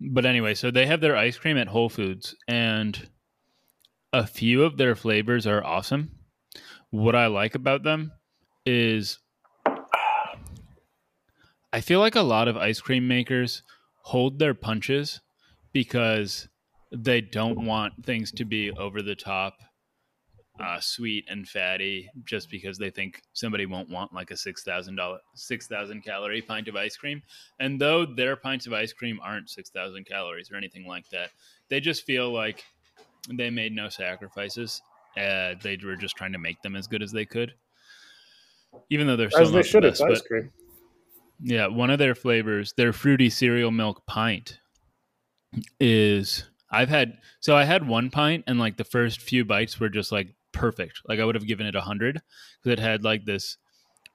but 0.00 0.24
anyway 0.24 0.54
so 0.54 0.70
they 0.70 0.86
have 0.86 1.00
their 1.00 1.16
ice 1.16 1.36
cream 1.36 1.58
at 1.58 1.68
whole 1.68 1.88
foods 1.88 2.34
and 2.48 3.08
a 4.12 4.26
few 4.26 4.62
of 4.62 4.76
their 4.76 4.94
flavors 4.94 5.46
are 5.46 5.64
awesome. 5.64 6.10
What 6.90 7.14
I 7.14 7.26
like 7.26 7.54
about 7.54 7.82
them 7.82 8.12
is 8.66 9.18
I 11.72 11.80
feel 11.80 12.00
like 12.00 12.16
a 12.16 12.22
lot 12.22 12.48
of 12.48 12.56
ice 12.56 12.80
cream 12.80 13.06
makers 13.06 13.62
hold 14.02 14.38
their 14.38 14.54
punches 14.54 15.20
because 15.72 16.48
they 16.92 17.20
don't 17.20 17.64
want 17.64 18.04
things 18.04 18.32
to 18.32 18.44
be 18.44 18.72
over 18.72 19.02
the 19.02 19.14
top, 19.14 19.54
uh, 20.60 20.80
sweet 20.80 21.24
and 21.28 21.48
fatty, 21.48 22.10
just 22.24 22.50
because 22.50 22.78
they 22.78 22.90
think 22.90 23.22
somebody 23.32 23.66
won't 23.66 23.90
want 23.90 24.12
like 24.12 24.30
a 24.30 24.36
six 24.36 24.62
thousand 24.62 24.96
dollar, 24.96 25.18
six 25.34 25.66
thousand 25.66 26.04
calorie 26.04 26.42
pint 26.42 26.68
of 26.68 26.76
ice 26.76 26.96
cream. 26.96 27.22
And 27.58 27.80
though 27.80 28.04
their 28.04 28.36
pints 28.36 28.66
of 28.66 28.72
ice 28.72 28.92
cream 28.92 29.18
aren't 29.22 29.50
six 29.50 29.70
thousand 29.70 30.06
calories 30.06 30.50
or 30.50 30.56
anything 30.56 30.86
like 30.86 31.08
that, 31.10 31.30
they 31.68 31.80
just 31.80 32.04
feel 32.04 32.32
like 32.32 32.64
they 33.28 33.50
made 33.50 33.74
no 33.74 33.88
sacrifices 33.88 34.82
uh, 35.16 35.54
they 35.62 35.78
were 35.84 35.96
just 35.96 36.16
trying 36.16 36.32
to 36.32 36.38
make 36.38 36.62
them 36.62 36.76
as 36.76 36.86
good 36.86 37.02
as 37.02 37.12
they 37.12 37.24
could, 37.24 37.54
even 38.90 39.06
though 39.06 39.16
they're 39.16 39.30
still 39.30 39.42
As 39.42 39.50
they 39.50 39.58
not 39.58 39.82
the 39.82 39.88
best. 39.90 40.02
Ice 40.02 40.22
cream. 40.22 40.50
yeah, 41.40 41.66
one 41.66 41.90
of 41.90 41.98
their 41.98 42.14
flavors, 42.14 42.72
their 42.76 42.92
fruity 42.92 43.30
cereal 43.30 43.70
milk 43.70 44.06
pint, 44.06 44.60
is 45.80 46.44
I've 46.70 46.88
had. 46.88 47.18
So 47.40 47.56
I 47.56 47.64
had 47.64 47.86
one 47.88 48.10
pint, 48.10 48.44
and 48.46 48.58
like 48.58 48.76
the 48.76 48.84
first 48.84 49.20
few 49.20 49.44
bites 49.44 49.80
were 49.80 49.88
just 49.88 50.12
like 50.12 50.34
perfect. 50.60 51.00
Like 51.08 51.18
I 51.20 51.24
would 51.24 51.34
have 51.34 51.46
given 51.46 51.66
it 51.66 51.74
a 51.74 51.80
hundred 51.80 52.20
because 52.62 52.72
it 52.78 52.78
had 52.82 53.02
like 53.04 53.24
this 53.24 53.56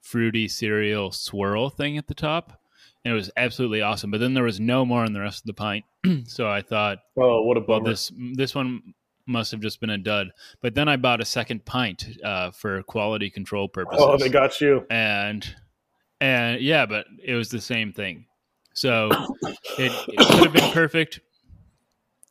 fruity 0.02 0.48
cereal 0.48 1.12
swirl 1.12 1.70
thing 1.70 1.98
at 1.98 2.08
the 2.08 2.14
top, 2.14 2.60
and 3.04 3.12
it 3.12 3.16
was 3.16 3.32
absolutely 3.38 3.82
awesome. 3.82 4.12
But 4.12 4.20
then 4.20 4.34
there 4.34 4.44
was 4.44 4.60
no 4.60 4.86
more 4.86 5.04
in 5.06 5.14
the 5.14 5.20
rest 5.22 5.42
of 5.42 5.48
the 5.48 5.54
pint, 5.54 5.86
so 6.28 6.48
I 6.50 6.62
thought 6.62 7.00
Oh, 7.18 7.42
what 7.42 7.58
a 7.58 7.62
well 7.62 7.80
bummer. 7.80 7.90
this 7.90 8.12
this 8.36 8.54
one 8.56 8.94
must 9.28 9.52
have 9.52 9.60
just 9.62 9.80
been 9.82 9.90
a 9.90 9.98
dud. 9.98 10.32
But 10.62 10.76
then 10.76 10.88
I 10.88 10.98
bought 10.98 11.20
a 11.22 11.26
second 11.26 11.66
pint 11.66 12.08
uh, 12.24 12.52
for 12.52 12.84
quality 12.84 13.30
control 13.32 13.68
purposes. 13.68 14.06
Oh, 14.08 14.18
they 14.18 14.30
got 14.30 14.62
you. 14.62 14.86
and 14.92 15.44
and 16.22 16.62
yeah, 16.62 16.86
but 16.86 17.08
it 17.24 17.34
was 17.34 17.50
the 17.50 17.60
same 17.62 17.92
thing. 17.92 18.26
So 18.74 19.10
it, 19.80 19.92
it 20.10 20.18
could 20.30 20.44
have 20.44 20.54
been 20.54 20.72
perfect, 20.72 21.22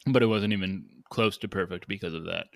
but 0.07 0.23
it 0.23 0.27
wasn't 0.27 0.53
even 0.53 0.85
close 1.11 1.37
to 1.39 1.49
perfect 1.49 1.89
because 1.89 2.15
of 2.15 2.25
that. 2.27 2.47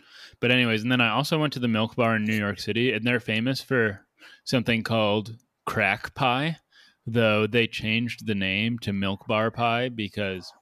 But 0.41 0.51
anyways, 0.51 0.82
and 0.82 0.93
then 0.93 1.01
I 1.01 1.11
also 1.11 1.39
went 1.39 1.53
to 1.55 1.59
the 1.59 1.68
Milk 1.68 1.97
Bar 1.97 2.16
in 2.16 2.24
New 2.24 2.36
York 2.36 2.61
City, 2.61 2.93
and 2.93 3.05
they're 3.05 3.20
famous 3.20 3.61
for 3.61 4.07
something 4.45 4.82
called 4.82 5.36
crack 5.66 6.14
pie. 6.14 6.59
Though 7.07 7.47
they 7.47 7.66
changed 7.66 8.26
the 8.26 8.34
name 8.34 8.78
to 8.80 8.93
Milk 8.93 9.26
Bar 9.26 9.51
Pie 9.51 9.89
because 9.89 10.53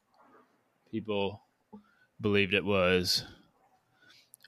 people 0.93 1.43
believed 2.21 2.55
it 2.55 2.65
was 2.65 3.25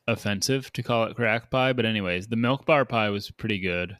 offensive 0.06 0.72
to 0.72 0.82
call 0.82 1.04
it 1.04 1.16
crack 1.16 1.50
pie. 1.50 1.72
But 1.72 1.86
anyways, 1.86 2.28
the 2.28 2.36
Milk 2.36 2.64
Bar 2.64 2.84
Pie 2.84 3.10
was 3.10 3.30
pretty 3.32 3.58
good, 3.58 3.96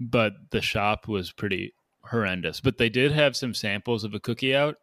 but 0.00 0.32
the 0.50 0.62
shop 0.62 1.08
was 1.08 1.30
pretty 1.30 1.74
horrendous. 2.04 2.60
But 2.60 2.78
they 2.78 2.88
did 2.88 3.12
have 3.12 3.36
some 3.36 3.54
samples 3.54 4.02
of 4.02 4.14
a 4.14 4.20
cookie 4.20 4.54
out, 4.54 4.76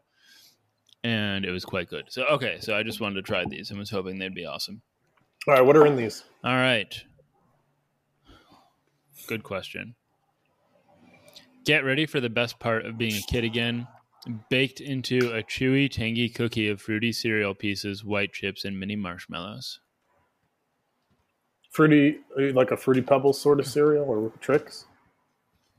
and 1.04 1.46
it 1.46 1.52
was 1.52 1.66
quite 1.66 1.90
good. 1.90 2.06
So 2.10 2.24
okay, 2.26 2.60
so 2.62 2.76
I 2.76 2.84
just 2.84 3.02
wanted 3.02 3.16
to 3.16 3.24
try 3.24 3.46
these 3.46 3.70
and 3.72 3.80
was 3.80 3.90
hoping 3.90 4.20
they'd 4.20 4.34
be 4.34 4.46
awesome. 4.46 4.82
All 5.48 5.54
right, 5.54 5.66
what 5.66 5.76
are 5.76 5.86
in 5.86 5.96
these? 5.96 6.24
All 6.44 6.56
right. 6.56 6.94
Good 9.28 9.44
question. 9.44 9.96
Get 11.66 11.84
ready 11.84 12.06
for 12.06 12.20
the 12.20 12.30
best 12.30 12.60
part 12.60 12.86
of 12.86 12.98
being 12.98 13.16
a 13.16 13.32
kid 13.32 13.44
again. 13.44 13.88
Baked 14.50 14.80
into 14.80 15.32
a 15.34 15.44
chewy, 15.44 15.92
tangy 15.92 16.30
cookie 16.30 16.70
of 16.70 16.82
fruity 16.82 17.12
cereal 17.12 17.54
pieces, 17.54 18.06
white 18.06 18.32
chips, 18.32 18.64
and 18.64 18.80
mini 18.80 18.96
marshmallows. 18.96 19.80
Fruity, 21.72 22.20
like 22.38 22.72
a 22.72 22.78
fruity 22.78 23.02
pebbles 23.02 23.40
sort 23.40 23.60
of 23.60 23.68
cereal 23.68 24.06
or 24.06 24.32
Trix? 24.40 24.86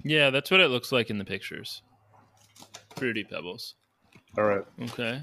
Yeah, 0.03 0.29
that's 0.31 0.51
what 0.51 0.61
it 0.61 0.69
looks 0.69 0.93
like 0.93 1.09
in 1.09 1.17
the 1.17 1.25
pictures. 1.25 1.83
Fruity 2.97 3.25
pebbles. 3.25 3.77
All 4.37 4.45
right. 4.45 4.65
Okay. 4.83 5.23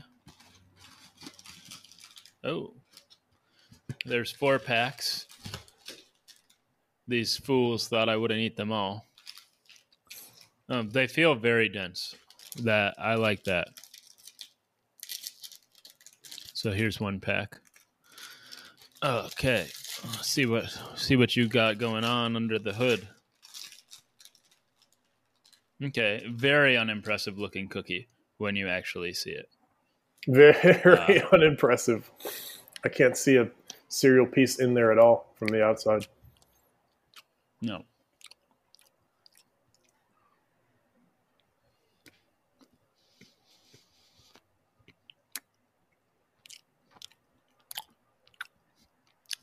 Oh. 2.43 2.73
There's 4.05 4.31
four 4.31 4.59
packs. 4.59 5.27
These 7.07 7.37
fools 7.37 7.87
thought 7.87 8.09
I 8.09 8.15
wouldn't 8.15 8.39
eat 8.39 8.55
them 8.55 8.71
all. 8.71 9.07
Um, 10.69 10.89
they 10.89 11.07
feel 11.07 11.35
very 11.35 11.67
dense. 11.69 12.15
That 12.63 12.95
I 12.97 13.15
like 13.15 13.43
that. 13.45 13.69
So 16.53 16.71
here's 16.71 16.99
one 16.99 17.19
pack. 17.19 17.59
Okay. 19.03 19.67
See 20.21 20.45
what 20.45 20.65
see 20.95 21.15
what 21.15 21.35
you 21.35 21.47
got 21.47 21.77
going 21.77 22.03
on 22.03 22.35
under 22.35 22.59
the 22.59 22.73
hood. 22.73 23.07
Okay, 25.83 26.23
very 26.29 26.77
unimpressive 26.77 27.39
looking 27.39 27.67
cookie 27.67 28.07
when 28.37 28.55
you 28.55 28.67
actually 28.67 29.13
see 29.13 29.31
it. 29.31 29.49
Very 30.27 31.23
unimpressive. 31.31 32.11
I 32.83 32.89
can't 32.89 33.17
see 33.17 33.37
a 33.37 33.49
cereal 33.91 34.25
piece 34.25 34.57
in 34.57 34.73
there 34.73 34.91
at 34.91 34.97
all 34.97 35.33
from 35.35 35.49
the 35.49 35.63
outside. 35.63 36.07
No. 37.61 37.83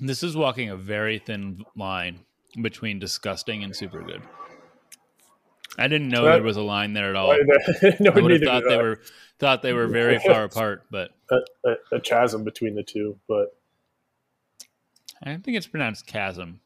This 0.00 0.22
is 0.22 0.36
walking 0.36 0.70
a 0.70 0.76
very 0.76 1.18
thin 1.18 1.64
line 1.76 2.20
between 2.60 2.98
disgusting 2.98 3.62
and 3.64 3.74
super 3.74 4.00
good. 4.02 4.22
I 5.76 5.88
didn't 5.88 6.08
know 6.08 6.24
That- 6.24 6.34
there 6.34 6.42
was 6.42 6.56
a 6.56 6.62
line 6.62 6.92
there 6.94 7.10
at 7.10 7.16
all. 7.16 7.36
no, 8.00 8.12
I 8.12 8.20
would 8.20 8.30
have 8.30 8.42
thought 8.42 8.62
they 8.66 8.74
I. 8.78 8.82
were 8.82 9.00
thought 9.38 9.62
they 9.62 9.72
were 9.72 9.86
very 9.88 10.18
far 10.26 10.44
apart, 10.44 10.84
but 10.90 11.10
a, 11.30 11.36
a, 11.68 11.96
a 11.96 12.00
chasm 12.00 12.44
between 12.44 12.74
the 12.74 12.82
two, 12.82 13.18
but 13.28 13.57
I 15.22 15.36
think 15.36 15.56
it's 15.56 15.66
pronounced 15.66 16.06
chasm. 16.06 16.60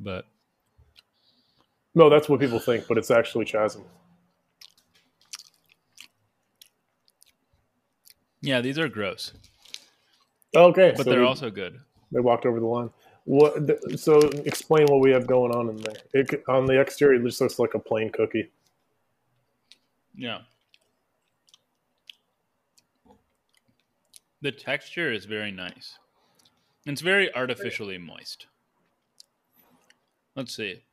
But 0.00 0.24
no, 1.94 2.08
that's 2.08 2.28
what 2.28 2.40
people 2.40 2.58
think, 2.58 2.86
but 2.88 2.98
it's 2.98 3.10
actually 3.10 3.44
chasm. 3.44 3.84
yeah, 8.40 8.60
these 8.60 8.78
are 8.78 8.88
gross, 8.88 9.32
Okay, 10.54 10.92
but 10.96 11.04
so 11.04 11.10
they're 11.10 11.20
we- 11.20 11.26
also 11.26 11.50
good. 11.50 11.80
they 12.12 12.20
walked 12.20 12.46
over 12.46 12.60
the 12.60 12.66
line. 12.66 12.90
What? 13.24 13.98
So 13.98 14.20
explain 14.46 14.86
what 14.86 15.00
we 15.00 15.10
have 15.10 15.26
going 15.26 15.52
on 15.54 15.68
in 15.68 15.76
there. 15.78 15.94
It, 16.14 16.44
on 16.48 16.64
the 16.64 16.80
exterior, 16.80 17.20
it 17.20 17.24
just 17.26 17.40
looks 17.42 17.58
like 17.58 17.74
a 17.74 17.78
plain 17.78 18.10
cookie. 18.10 18.50
Yeah. 20.14 20.38
The 24.40 24.52
texture 24.52 25.12
is 25.12 25.26
very 25.26 25.50
nice. 25.50 25.98
It's 26.88 27.02
very 27.02 27.32
artificially 27.34 27.98
moist. 27.98 28.46
Let's 30.34 30.56
see. 30.56 30.84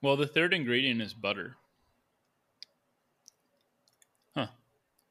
Well, 0.00 0.16
the 0.16 0.28
third 0.28 0.54
ingredient 0.54 1.02
is 1.02 1.14
butter. 1.14 1.56
Huh. 4.36 4.46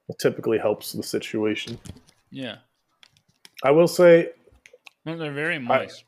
It 0.07 0.19
typically 0.19 0.57
helps 0.57 0.93
the 0.93 1.03
situation. 1.03 1.77
Yeah. 2.31 2.59
I 3.61 3.71
will 3.71 3.89
say, 3.89 4.29
Well, 5.03 5.17
they're 5.17 5.33
very 5.33 5.59
moist. 5.59 6.05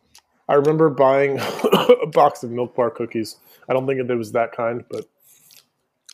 I 0.48 0.54
remember 0.54 0.90
buying 0.90 1.38
a 2.02 2.08
box 2.08 2.44
of 2.44 2.52
Milk 2.52 2.78
Bar 2.78 2.92
cookies. 2.92 3.36
I 3.68 3.74
don't 3.74 3.86
think 3.86 4.00
it 4.00 4.16
was 4.16 4.32
that 4.32 4.54
kind, 4.54 4.86
but 4.90 5.04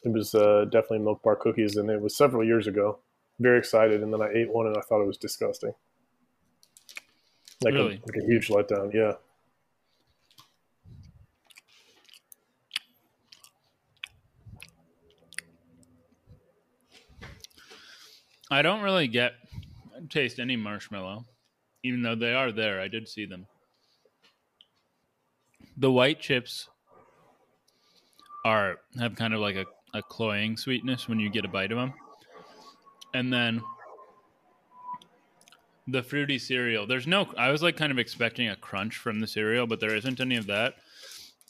it 0.04 0.12
was 0.12 0.34
uh, 0.34 0.66
definitely 0.72 1.00
Milk 1.00 1.22
Bar 1.22 1.36
cookies, 1.36 1.76
and 1.76 1.92
it 1.92 2.02
was 2.02 2.18
several 2.18 2.44
years 2.44 2.66
ago. 2.66 2.98
Very 3.40 3.60
excited, 3.60 4.02
and 4.02 4.12
then 4.12 4.24
I 4.24 4.32
ate 4.34 4.52
one, 4.52 4.66
and 4.66 4.76
I 4.76 4.82
thought 4.82 5.04
it 5.04 5.08
was 5.08 5.18
disgusting. 5.18 5.74
Like, 7.64 7.74
Really? 7.74 7.96
a, 7.96 8.06
like 8.06 8.24
a 8.24 8.26
huge 8.26 8.50
letdown. 8.50 8.94
Yeah. 8.94 9.14
I 18.52 18.62
don't 18.62 18.82
really 18.82 19.08
get 19.08 19.34
taste 20.10 20.40
any 20.40 20.56
marshmallow, 20.56 21.26
even 21.84 22.02
though 22.02 22.16
they 22.16 22.34
are 22.34 22.52
there. 22.52 22.80
I 22.82 22.88
did 22.88 23.08
see 23.08 23.26
them. 23.26 23.48
The 25.78 25.92
white 25.92 26.20
chips 26.20 26.70
are 28.46 28.78
have 29.00 29.16
kind 29.16 29.34
of 29.34 29.40
like 29.40 29.56
a, 29.56 29.66
a 29.94 30.04
cloying 30.04 30.58
sweetness 30.58 31.08
when 31.08 31.20
you 31.20 31.30
get 31.30 31.46
a 31.46 31.48
bite 31.48 31.72
of 31.72 31.78
them, 31.78 31.94
and 33.14 33.34
then 33.34 33.62
the 35.88 36.04
fruity 36.04 36.40
cereal. 36.40 36.88
There's 36.88 37.08
no. 37.08 37.28
I 37.38 37.52
was 37.52 37.62
like 37.62 37.78
kind 37.78 37.92
of 37.92 38.00
expecting 38.00 38.50
a 38.50 38.56
crunch 38.56 38.98
from 38.98 39.20
the 39.20 39.28
cereal, 39.28 39.68
but 39.68 39.80
there 39.80 39.96
isn't 39.96 40.20
any 40.20 40.38
of 40.38 40.48
that. 40.48 40.76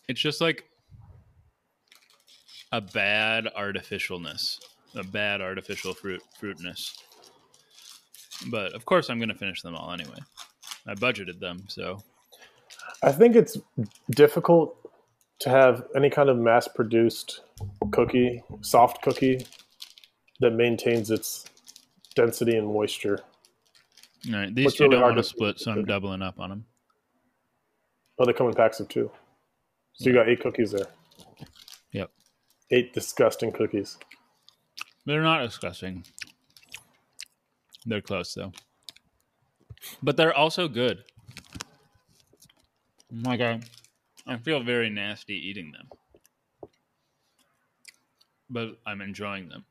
It's 0.08 0.22
just 0.22 0.42
like 0.42 0.66
a 2.72 2.82
bad 2.82 3.48
artificialness, 3.58 4.60
a 4.96 5.04
bad 5.04 5.42
artificial 5.42 5.94
fruit 5.94 6.22
fruitness. 6.40 6.98
But 8.50 8.74
of 8.74 8.86
course, 8.86 9.10
I'm 9.10 9.20
going 9.20 9.30
to 9.30 9.36
finish 9.36 9.62
them 9.62 9.76
all 9.76 9.92
anyway. 9.92 10.20
I 10.88 10.96
budgeted 10.96 11.40
them, 11.40 11.66
so 11.68 12.04
I 13.02 13.12
think 13.12 13.36
it's 13.36 13.58
difficult 14.12 14.76
to 15.40 15.50
have 15.50 15.84
any 15.96 16.10
kind 16.10 16.30
of 16.30 16.38
mass 16.38 16.68
produced 16.68 17.42
cookie, 17.92 18.42
soft 18.62 19.02
cookie, 19.02 19.46
that 20.40 20.52
maintains 20.52 21.12
its 21.12 21.46
density 22.16 22.58
and 22.58 22.68
moisture. 22.68 23.20
All 24.30 24.40
right. 24.40 24.54
These 24.56 24.66
What's 24.66 24.78
two 24.78 24.86
really 24.86 24.90
don't 24.90 25.02
want 25.04 25.18
to 25.18 25.24
split, 25.24 25.60
so 25.60 25.72
I'm 25.72 25.86
doubling 25.86 26.22
up 26.22 26.40
on 26.40 26.50
them. 26.50 26.66
Oh, 28.20 28.26
they 28.26 28.34
come 28.34 28.48
in 28.48 28.54
packs 28.56 28.80
of 28.80 28.90
two. 28.90 29.12
So 29.96 30.10
you 30.10 30.16
got 30.16 30.30
eight 30.30 30.42
cookies 30.42 30.72
there. 30.72 30.88
Yep, 31.94 32.12
Eight 32.72 32.94
disgusting 32.94 33.52
cookies. 33.52 33.98
they're 35.06 35.24
not 35.24 35.44
disgusting. 35.46 36.06
They're 37.86 38.02
close 38.02 38.34
though, 38.34 38.54
but 40.04 40.18
they're 40.18 40.34
also 40.36 40.68
good. 40.68 41.04
Like 43.12 43.42
I, 43.42 43.62
I 44.28 44.38
feel 44.38 44.64
very 44.64 44.90
nasty 44.90 45.36
eating 45.36 45.72
them, 45.74 45.90
but 48.50 48.80
I'm 48.86 49.02
enjoying 49.02 49.50
them. 49.50 49.66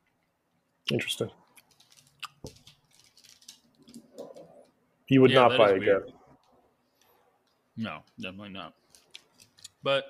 Interesting. 0.92 1.30
You 5.12 5.20
would 5.20 5.30
Yeah, 5.30 5.48
not 5.48 5.58
buy 5.58 5.72
again. 5.72 5.78
weird. 5.78 6.12
No, 7.76 7.98
definitely 8.18 8.48
not. 8.48 8.72
But 9.82 10.06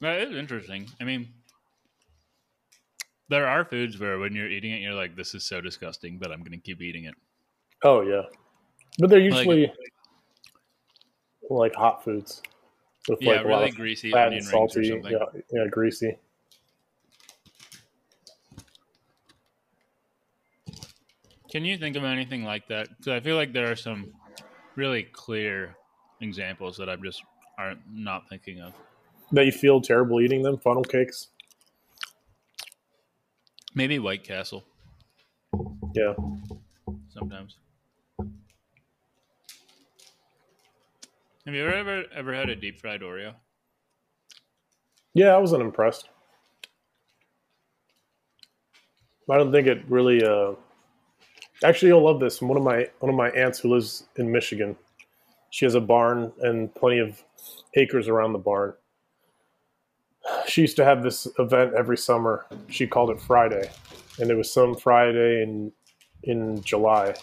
that 0.00 0.22
is 0.22 0.34
interesting. 0.34 0.88
I 1.02 1.04
mean, 1.04 1.28
There 3.28 3.46
are 3.46 3.64
foods 3.66 3.98
where 3.98 4.18
when 4.18 4.34
you're 4.34 4.48
eating 4.48 4.72
it, 4.72 4.80
you're 4.80 4.94
like, 4.94 5.14
"This 5.14 5.34
is 5.34 5.44
so 5.44 5.60
disgusting," 5.60 6.16
but 6.18 6.32
I'm 6.32 6.40
going 6.40 6.52
to 6.52 6.58
keep 6.58 6.80
eating 6.80 7.04
it. 7.04 7.14
Oh 7.82 8.00
yeah, 8.00 8.22
but 8.98 9.10
they're 9.10 9.18
usually 9.18 9.70
like, 11.50 11.74
hot 11.74 12.02
foods 12.02 12.42
with 13.08 13.20
Yeah, 13.20 13.40
like 13.40 13.46
really 13.46 13.70
greasy 13.72 14.14
onion 14.14 14.44
rings 14.46 14.76
or 14.76 14.84
salty. 14.84 14.88
something. 14.88 15.12
Yeah, 15.12 15.40
yeah, 15.52 15.66
greasy. 15.70 16.16
Can 21.54 21.64
you 21.64 21.78
think 21.78 21.94
of 21.94 22.02
anything 22.02 22.42
like 22.42 22.66
that? 22.66 22.88
Because 22.88 23.12
I 23.12 23.20
feel 23.20 23.36
like 23.36 23.52
there 23.52 23.70
are 23.70 23.76
some 23.76 24.12
really 24.74 25.04
clear 25.04 25.76
examples 26.20 26.76
that 26.78 26.90
I'm 26.90 27.00
just 27.00 27.22
aren't 27.56 27.78
not 27.88 28.28
thinking 28.28 28.60
of. 28.60 28.72
That 29.30 29.46
you 29.46 29.52
feel 29.52 29.80
terrible 29.80 30.20
eating 30.20 30.42
them. 30.42 30.58
Funnel 30.58 30.82
cakes. 30.82 31.28
Maybe 33.72 34.00
White 34.00 34.24
Castle 34.24 34.64
Yeah, 35.94 36.14
sometimes. 37.08 37.58
Have 41.46 41.54
you 41.54 41.68
ever 41.68 42.04
ever 42.12 42.34
had 42.34 42.50
a 42.50 42.56
deep 42.56 42.80
fried 42.80 43.02
Oreo? 43.02 43.32
yeah. 45.14 45.28
I 45.28 45.38
wasn't 45.38 45.62
impressed. 45.62 46.08
I 49.30 49.38
don't 49.38 49.52
think 49.52 49.68
it 49.68 49.84
really. 49.88 50.24
Uh, 50.24 50.54
actually, 51.62 51.88
you'll 51.88 52.04
love 52.04 52.20
this. 52.20 52.42
One 52.42 52.56
of 52.56 52.64
my 52.64 52.88
one 53.00 53.10
of 53.10 53.16
my 53.16 53.30
aunts 53.30 53.58
who 53.58 53.72
lives 53.72 54.04
in 54.16 54.30
Michigan, 54.32 54.76
she 55.50 55.64
has 55.64 55.74
a 55.74 55.80
barn 55.80 56.32
and 56.40 56.74
plenty 56.74 56.98
of 56.98 57.22
acres 57.74 58.08
around 58.08 58.32
the 58.32 58.38
barn. 58.38 58.74
She 60.46 60.62
used 60.62 60.76
to 60.76 60.84
have 60.84 61.02
this 61.02 61.28
event 61.38 61.74
every 61.74 61.98
summer. 61.98 62.46
She 62.68 62.86
called 62.86 63.10
it 63.10 63.20
Friday, 63.20 63.70
and 64.18 64.30
it 64.30 64.36
was 64.36 64.52
some 64.52 64.74
Friday 64.74 65.42
in 65.42 65.72
in 66.22 66.62
July, 66.62 67.14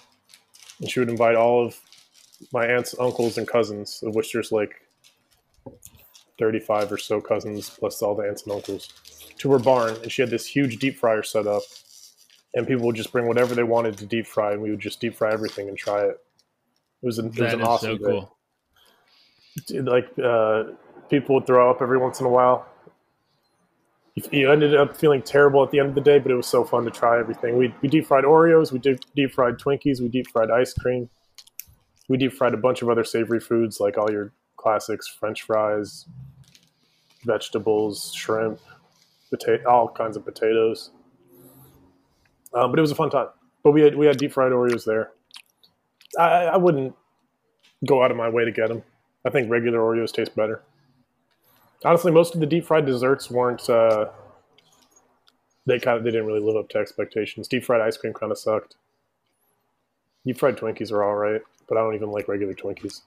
and 0.80 0.90
she 0.90 1.00
would 1.00 1.10
invite 1.10 1.36
all 1.36 1.66
of 1.66 1.80
my 2.54 2.66
aunts, 2.66 2.96
uncles, 3.00 3.38
and 3.38 3.48
cousins, 3.48 4.04
of 4.04 4.16
which 4.16 4.34
there's 4.34 4.52
like 4.52 4.88
thirty-five 6.40 6.92
or 6.92 6.98
so 6.98 7.20
cousins 7.20 7.70
plus 7.70 8.02
all 8.02 8.16
the 8.16 8.24
aunts 8.24 8.44
and 8.44 8.54
uncles, 8.54 8.94
to 9.38 9.52
her 9.52 9.60
barn, 9.60 9.96
and 10.04 10.12
she 10.12 10.22
had 10.22 10.30
this 10.30 10.46
huge 10.46 10.78
deep 10.78 10.98
fryer 10.98 11.24
set 11.24 11.48
up 11.48 11.64
and 12.54 12.68
people 12.68 12.86
would 12.86 12.96
just 12.96 13.12
bring 13.12 13.28
whatever 13.28 13.56
they 13.56 13.64
wanted 13.64 13.98
to 13.98 14.06
deep 14.06 14.28
fry, 14.28 14.52
and 14.54 14.62
we 14.62 14.70
would 14.72 14.80
just 14.80 15.00
deep 15.00 15.16
fry 15.16 15.32
everything 15.32 15.70
and 15.70 15.78
try 15.78 16.02
it. 16.02 16.20
It 17.02 17.06
was 17.06 17.18
an, 17.18 17.28
it 17.28 17.40
was 17.40 17.54
an 17.54 17.62
awesome 17.64 17.98
so 17.98 18.06
cool. 18.06 18.38
Dude, 19.68 19.86
Like 19.86 20.08
uh, 20.24 20.64
people 21.10 21.36
would 21.36 21.48
throw 21.48 21.70
up 21.72 21.82
every 21.82 21.98
once 21.98 22.20
in 22.20 22.26
a 22.26 22.30
while. 22.30 22.68
You- 24.32 24.52
ended 24.52 24.76
up 24.76 24.98
feeling 24.98 25.22
terrible 25.22 25.64
at 25.64 25.72
the 25.72 25.80
end 25.80 25.90
of 25.90 25.96
the 25.96 26.02
day, 26.02 26.20
but 26.20 26.32
it 26.32 26.36
was 26.36 26.48
so 26.48 26.66
fun 26.66 26.84
to 26.84 26.92
try 26.92 27.20
everything. 27.20 27.58
We 27.58 27.74
we 27.82 27.88
deep 27.88 28.06
fried 28.06 28.26
Oreos, 28.26 28.72
we 28.72 28.80
did 28.80 29.06
deep 29.16 29.32
fried 29.32 29.58
Twinkies, 29.58 30.02
we 30.02 30.10
deep 30.10 30.28
fried 30.32 30.52
ice 30.52 30.74
cream, 30.74 31.10
we 32.10 32.18
deep 32.18 32.34
fried 32.34 32.54
a 32.54 32.58
bunch 32.58 32.82
of 32.82 32.90
other 32.90 33.06
savory 33.06 33.40
foods 33.40 33.80
like 33.80 33.98
all 33.98 34.12
your 34.12 34.34
classics: 34.58 35.08
French 35.08 35.44
fries, 35.44 36.06
vegetables, 37.24 38.14
shrimp, 38.14 38.60
potato, 39.30 39.70
all 39.70 39.88
kinds 39.88 40.18
of 40.18 40.26
potatoes. 40.26 40.92
Um, 42.54 42.72
but 42.72 42.80
it 42.80 42.82
was 42.82 42.92
a 42.92 42.96
fun 42.96 43.10
time. 43.10 43.28
But 43.64 43.72
we 43.72 43.82
had 43.82 43.96
we 43.96 44.06
had 44.06 44.18
deep 44.18 44.34
fried 44.34 44.52
Oreos 44.52 44.86
there. 44.86 45.12
I, 46.20 46.48
I 46.48 46.58
wouldn't 46.58 46.96
go 47.86 48.04
out 48.04 48.12
of 48.12 48.18
my 48.18 48.30
way 48.30 48.46
to 48.46 48.52
get 48.52 48.70
them. 48.70 48.84
I 49.26 49.30
think 49.30 49.50
regular 49.50 49.80
Oreos 49.80 50.12
taste 50.12 50.36
better. 50.36 50.64
Honestly, 51.86 52.12
most 52.12 52.34
of 52.34 52.40
the 52.40 52.46
deep 52.46 52.66
fried 52.66 52.86
desserts 52.86 53.30
weren't. 53.30 53.68
Uh, 53.70 54.10
they 55.66 55.80
kind 55.80 55.98
of 55.98 56.04
they 56.04 56.12
didn't 56.12 56.26
really 56.26 56.40
live 56.40 56.56
up 56.56 56.70
to 56.70 56.78
expectations. 56.80 57.48
Deep 57.48 57.64
fried 57.64 57.82
ice 57.82 57.98
cream 57.98 58.14
kind 58.14 58.32
of 58.32 58.38
sucked. 58.38 58.76
Deep 60.26 60.38
fried 60.38 60.58
Twinkies 60.58 60.92
are 60.92 61.04
all 61.04 61.16
right, 61.16 61.42
but 61.68 61.78
I 61.78 61.82
don't 61.82 61.96
even 61.96 62.12
like 62.12 62.28
regular 62.28 62.54
Twinkies. 62.54 63.02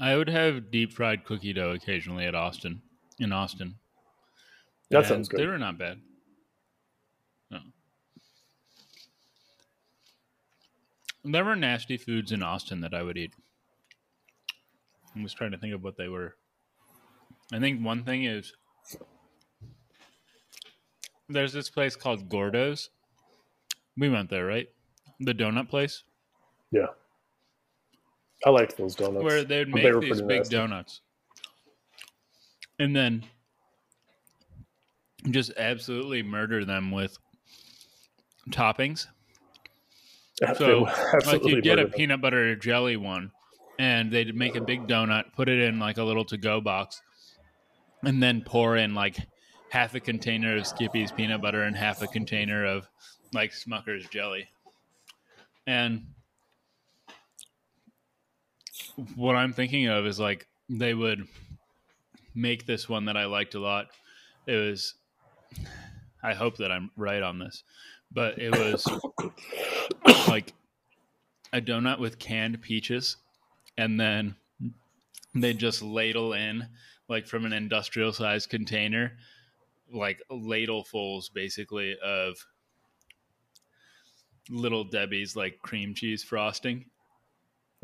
I 0.00 0.16
would 0.16 0.28
have 0.28 0.70
deep 0.70 0.92
fried 0.92 1.24
cookie 1.24 1.52
dough 1.52 1.70
occasionally 1.70 2.24
at 2.24 2.34
Austin. 2.34 2.82
In 3.18 3.32
Austin, 3.32 3.76
That 4.90 4.98
And 4.98 5.06
sounds 5.06 5.28
good. 5.28 5.38
They 5.38 5.46
were 5.46 5.56
not 5.56 5.78
bad. 5.78 6.00
There 11.24 11.44
were 11.44 11.56
nasty 11.56 11.96
foods 11.96 12.32
in 12.32 12.42
Austin 12.42 12.80
that 12.82 12.92
I 12.94 13.02
would 13.02 13.16
eat. 13.16 13.32
I 15.16 15.22
was 15.22 15.32
trying 15.32 15.52
to 15.52 15.58
think 15.58 15.72
of 15.74 15.82
what 15.82 15.96
they 15.96 16.08
were. 16.08 16.34
I 17.52 17.60
think 17.60 17.84
one 17.84 18.04
thing 18.04 18.24
is 18.24 18.52
there's 21.28 21.52
this 21.52 21.70
place 21.70 21.96
called 21.96 22.28
Gourdough's. 22.28 22.90
We 23.96 24.08
went 24.08 24.28
there, 24.28 24.44
right? 24.44 24.68
The 25.20 25.32
donut 25.34 25.68
place 25.68 26.02
Yeah, 26.72 26.86
I 28.44 28.50
liked 28.50 28.76
those 28.76 28.96
donuts. 28.96 29.24
where 29.24 29.44
they 29.44 29.60
would 29.60 29.68
make 29.68 29.84
they 29.84 30.00
these 30.00 30.20
big 30.20 30.40
nasty. 30.40 30.56
donuts. 30.56 31.00
And 32.80 32.94
then 32.94 33.24
just 35.30 35.52
absolutely 35.56 36.22
murder 36.22 36.64
them 36.64 36.90
with 36.90 37.16
toppings. 38.50 39.06
So, 40.56 40.88
like 41.26 41.44
you 41.44 41.62
get 41.62 41.78
a 41.78 41.86
peanut 41.86 42.20
butter 42.20 42.56
jelly 42.56 42.96
one, 42.96 43.30
and 43.78 44.10
they'd 44.10 44.34
make 44.34 44.56
a 44.56 44.60
big 44.60 44.86
donut, 44.86 45.32
put 45.34 45.48
it 45.48 45.60
in 45.60 45.78
like 45.78 45.98
a 45.98 46.02
little 46.02 46.24
to-go 46.24 46.60
box, 46.60 47.00
and 48.02 48.22
then 48.22 48.42
pour 48.42 48.76
in 48.76 48.94
like 48.94 49.16
half 49.70 49.94
a 49.94 50.00
container 50.00 50.56
of 50.56 50.66
Skippy's 50.66 51.12
peanut 51.12 51.40
butter 51.40 51.62
and 51.62 51.76
half 51.76 52.02
a 52.02 52.06
container 52.06 52.64
of 52.64 52.88
like 53.32 53.52
Smucker's 53.52 54.08
jelly. 54.08 54.48
And 55.66 56.06
what 59.16 59.34
I'm 59.36 59.52
thinking 59.52 59.88
of 59.88 60.06
is 60.06 60.20
like 60.20 60.46
they 60.68 60.94
would 60.94 61.26
make 62.34 62.66
this 62.66 62.88
one 62.88 63.06
that 63.06 63.16
I 63.16 63.26
liked 63.26 63.54
a 63.54 63.60
lot. 63.60 63.86
It 64.46 64.56
was 64.56 64.94
I 66.22 66.34
hope 66.34 66.56
that 66.56 66.72
I'm 66.72 66.90
right 66.96 67.22
on 67.22 67.38
this, 67.38 67.64
but 68.14 68.38
it 68.38 68.50
was 68.50 68.86
like 70.28 70.52
a 71.52 71.60
donut 71.60 71.98
with 71.98 72.18
canned 72.18 72.60
peaches 72.62 73.16
and 73.76 73.98
then 73.98 74.34
they 75.34 75.52
just 75.52 75.82
ladle 75.82 76.32
in 76.32 76.66
like 77.08 77.26
from 77.26 77.44
an 77.44 77.52
industrial 77.52 78.12
sized 78.12 78.48
container 78.50 79.12
like 79.92 80.20
ladlefuls 80.30 81.32
basically 81.32 81.96
of 82.02 82.36
little 84.50 84.84
debbie's 84.84 85.36
like 85.36 85.58
cream 85.62 85.94
cheese 85.94 86.22
frosting 86.22 86.84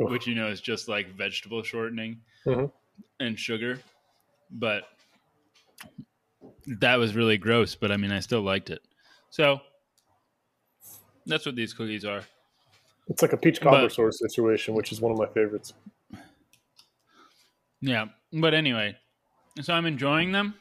Oof. 0.01 0.11
which 0.11 0.27
you 0.27 0.35
know 0.35 0.49
is 0.49 0.61
just 0.61 0.89
like 0.89 1.15
vegetable 1.17 1.63
shortening 1.63 2.21
Mhm. 2.47 2.71
and 3.19 3.39
sugar 3.39 3.81
but 4.51 4.85
that 6.81 6.97
was 6.97 7.15
really 7.15 7.39
gross 7.39 7.75
but 7.75 7.91
i 7.93 7.97
mean 7.97 8.13
i 8.13 8.21
still 8.21 8.43
liked 8.43 8.71
it 8.71 8.83
so 9.31 9.61
that's 11.27 11.47
what 11.47 11.55
these 11.57 11.73
cookies 11.73 12.05
are 12.05 12.23
It's 13.09 13.23
like 13.23 13.33
a 13.33 13.37
peach 13.37 13.61
cobbler 13.61 13.83
But- 13.83 13.93
sort 13.93 14.09
of 14.09 14.15
situation, 14.15 14.75
which 14.75 14.93
is 14.93 15.01
one 15.01 15.13
of 15.13 15.19
my 15.19 15.27
favorites. 15.27 15.73
Yeah, 17.81 18.07
but 18.33 18.53
anyway, 18.55 18.97
so 19.63 19.73
I'm 19.75 19.87
enjoying 19.87 20.33
them. 20.33 20.55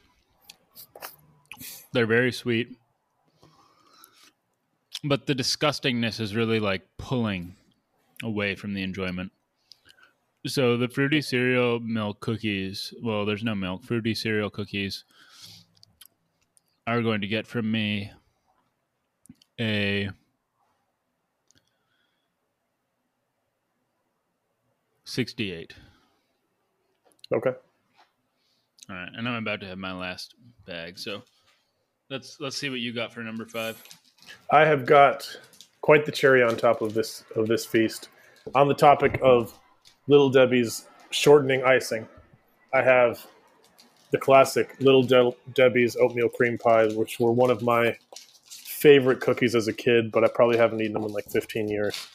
They're 1.91 2.05
very 2.05 2.31
sweet. 2.31 2.77
But 5.03 5.27
the 5.27 5.35
disgustingness 5.35 6.19
is 6.19 6.35
really 6.35 6.59
like 6.59 6.81
pulling 6.97 7.55
away 8.23 8.55
from 8.55 8.73
the 8.73 8.83
enjoyment. 8.83 9.31
So 10.47 10.77
the 10.77 10.87
fruity 10.87 11.21
cereal 11.21 11.79
milk 11.81 12.19
cookies, 12.21 12.93
well, 13.01 13.25
there's 13.25 13.43
no 13.43 13.55
milk, 13.55 13.83
fruity 13.83 14.15
cereal 14.15 14.49
cookies 14.49 15.03
are 16.87 17.01
going 17.01 17.21
to 17.21 17.27
get 17.27 17.45
from 17.45 17.69
me 17.69 18.11
a 19.59 20.09
sixty-eight. 25.09 25.73
Okay. 27.31 27.51
All 28.89 28.95
right, 28.95 29.09
and 29.15 29.27
I'm 29.27 29.35
about 29.35 29.59
to 29.61 29.67
have 29.67 29.77
my 29.77 29.93
last 29.93 30.35
bag. 30.65 30.97
So 30.97 31.21
let's 32.09 32.39
let's 32.39 32.57
see 32.57 32.69
what 32.69 32.79
you 32.79 32.93
got 32.93 33.13
for 33.13 33.21
number 33.21 33.45
five. 33.45 33.81
I 34.51 34.65
have 34.65 34.85
got 34.85 35.27
quite 35.81 36.05
the 36.05 36.11
cherry 36.11 36.43
on 36.43 36.55
top 36.55 36.81
of 36.81 36.93
this 36.93 37.23
of 37.35 37.47
this 37.47 37.65
feast. 37.65 38.09
On 38.55 38.67
the 38.67 38.73
topic 38.73 39.19
of 39.21 39.57
Little 40.07 40.29
Debbie's 40.29 40.85
shortening 41.11 41.63
icing, 41.63 42.07
I 42.73 42.81
have 42.81 43.25
the 44.11 44.17
classic 44.17 44.75
Little 44.79 45.03
De- 45.03 45.35
Debbie's 45.53 45.95
oatmeal 45.97 46.29
cream 46.29 46.57
pies, 46.57 46.95
which 46.95 47.19
were 47.19 47.31
one 47.31 47.51
of 47.51 47.61
my 47.61 47.95
favorite 48.79 49.21
cookies 49.21 49.53
as 49.55 49.67
a 49.67 49.73
kid, 49.73 50.11
but 50.11 50.23
I 50.23 50.29
probably 50.33 50.57
haven't 50.57 50.81
eaten 50.81 50.93
them 50.93 51.03
in 51.03 51.11
like 51.11 51.29
15 51.29 51.67
years. 51.67 52.07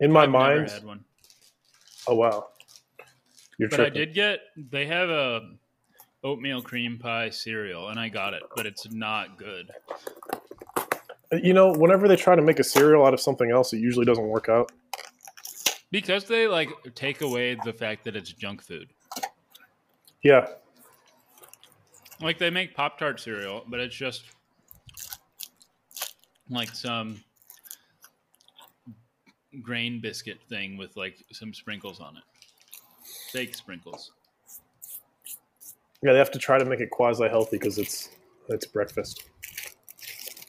In 0.00 0.12
my 0.12 0.24
I've 0.24 0.30
never 0.30 0.44
mind, 0.44 0.70
had 0.70 0.84
one, 0.84 1.04
oh 2.06 2.14
wow, 2.14 2.48
you're 3.58 3.68
but 3.68 3.80
I 3.80 3.88
did 3.88 4.14
get. 4.14 4.40
They 4.56 4.86
have 4.86 5.08
a 5.08 5.50
oatmeal 6.22 6.62
cream 6.62 6.98
pie 6.98 7.30
cereal, 7.30 7.88
and 7.88 8.00
I 8.00 8.08
got 8.08 8.34
it, 8.34 8.42
but 8.56 8.66
it's 8.66 8.90
not 8.90 9.38
good. 9.38 9.70
Uh, 11.32 11.36
you 11.42 11.52
know, 11.52 11.72
whenever 11.72 12.08
they 12.08 12.16
try 12.16 12.34
to 12.34 12.42
make 12.42 12.58
a 12.58 12.64
cereal 12.64 13.04
out 13.04 13.14
of 13.14 13.20
something 13.20 13.50
else, 13.50 13.72
it 13.72 13.78
usually 13.78 14.06
doesn't 14.06 14.26
work 14.26 14.48
out. 14.48 14.72
Because 15.90 16.24
they 16.24 16.48
like 16.48 16.70
take 16.94 17.20
away 17.20 17.56
the 17.64 17.72
fact 17.72 18.04
that 18.04 18.16
it's 18.16 18.32
junk 18.32 18.62
food. 18.62 18.88
Yeah, 20.22 20.46
Like 22.20 22.38
they 22.38 22.50
make 22.50 22.74
Pop 22.74 22.98
Tart 22.98 23.20
cereal, 23.20 23.64
but 23.68 23.78
it's 23.80 23.94
just 23.94 24.24
like 26.48 26.74
some 26.74 27.23
grain 29.62 30.00
biscuit 30.00 30.38
thing 30.48 30.76
with 30.76 30.96
like 30.96 31.16
some 31.32 31.52
sprinkles 31.54 32.00
on 32.00 32.16
it. 32.16 32.22
Fake 33.32 33.54
sprinkles. 33.54 34.12
yeah, 36.02 36.12
they 36.12 36.18
have 36.18 36.30
to 36.32 36.38
try 36.38 36.58
to 36.58 36.64
make 36.64 36.80
it 36.80 36.90
quasi 36.90 37.28
healthy 37.28 37.56
because 37.58 37.78
it's 37.78 38.10
it's 38.48 38.66
breakfast. 38.66 39.24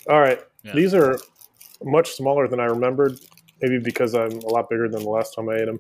All 0.09 0.19
right, 0.19 0.39
Yeah. 0.63 0.73
these 0.73 0.93
are 0.93 1.17
much 1.83 2.11
smaller 2.11 2.47
than 2.47 2.59
I 2.59 2.65
remembered. 2.65 3.19
Maybe 3.61 3.79
because 3.79 4.13
I'm 4.15 4.33
a 4.39 4.47
lot 4.47 4.69
bigger 4.69 4.89
than 4.89 5.01
the 5.03 5.09
last 5.09 5.33
time 5.33 5.47
I 5.49 5.55
ate 5.55 5.65
them. 5.65 5.79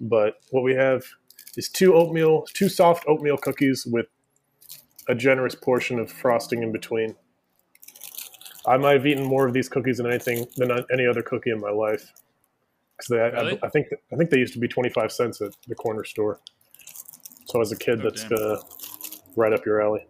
But 0.00 0.40
what 0.50 0.62
we 0.64 0.74
have 0.74 1.04
is 1.56 1.68
two 1.68 1.94
oatmeal, 1.94 2.44
two 2.52 2.68
soft 2.68 3.04
oatmeal 3.06 3.36
cookies 3.38 3.86
with 3.86 4.06
a 5.08 5.14
generous 5.14 5.54
portion 5.54 5.98
of 6.00 6.10
frosting 6.10 6.62
in 6.62 6.72
between. 6.72 7.14
I 8.66 8.76
might 8.78 8.94
have 8.94 9.06
eaten 9.06 9.24
more 9.24 9.46
of 9.46 9.52
these 9.52 9.68
cookies 9.68 9.98
than 9.98 10.06
anything 10.06 10.46
than 10.56 10.70
any 10.92 11.06
other 11.06 11.22
cookie 11.22 11.50
in 11.50 11.60
my 11.60 11.70
life. 11.70 12.12
Because 12.96 13.08
they, 13.08 13.18
Really? 13.18 13.58
I, 13.62 13.66
I 13.66 13.68
think, 13.70 13.88
I 14.12 14.16
think 14.16 14.30
they 14.30 14.38
used 14.38 14.52
to 14.54 14.60
be 14.60 14.68
twenty 14.68 14.90
five 14.90 15.12
cents 15.12 15.40
at 15.40 15.52
the 15.68 15.74
corner 15.74 16.04
store. 16.04 16.40
So 17.46 17.60
as 17.60 17.72
a 17.72 17.76
kid, 17.76 18.00
Oh, 18.00 18.10
that's 18.10 18.24
uh, 18.32 18.60
right 19.36 19.52
up 19.52 19.66
your 19.66 19.82
alley. 19.82 20.06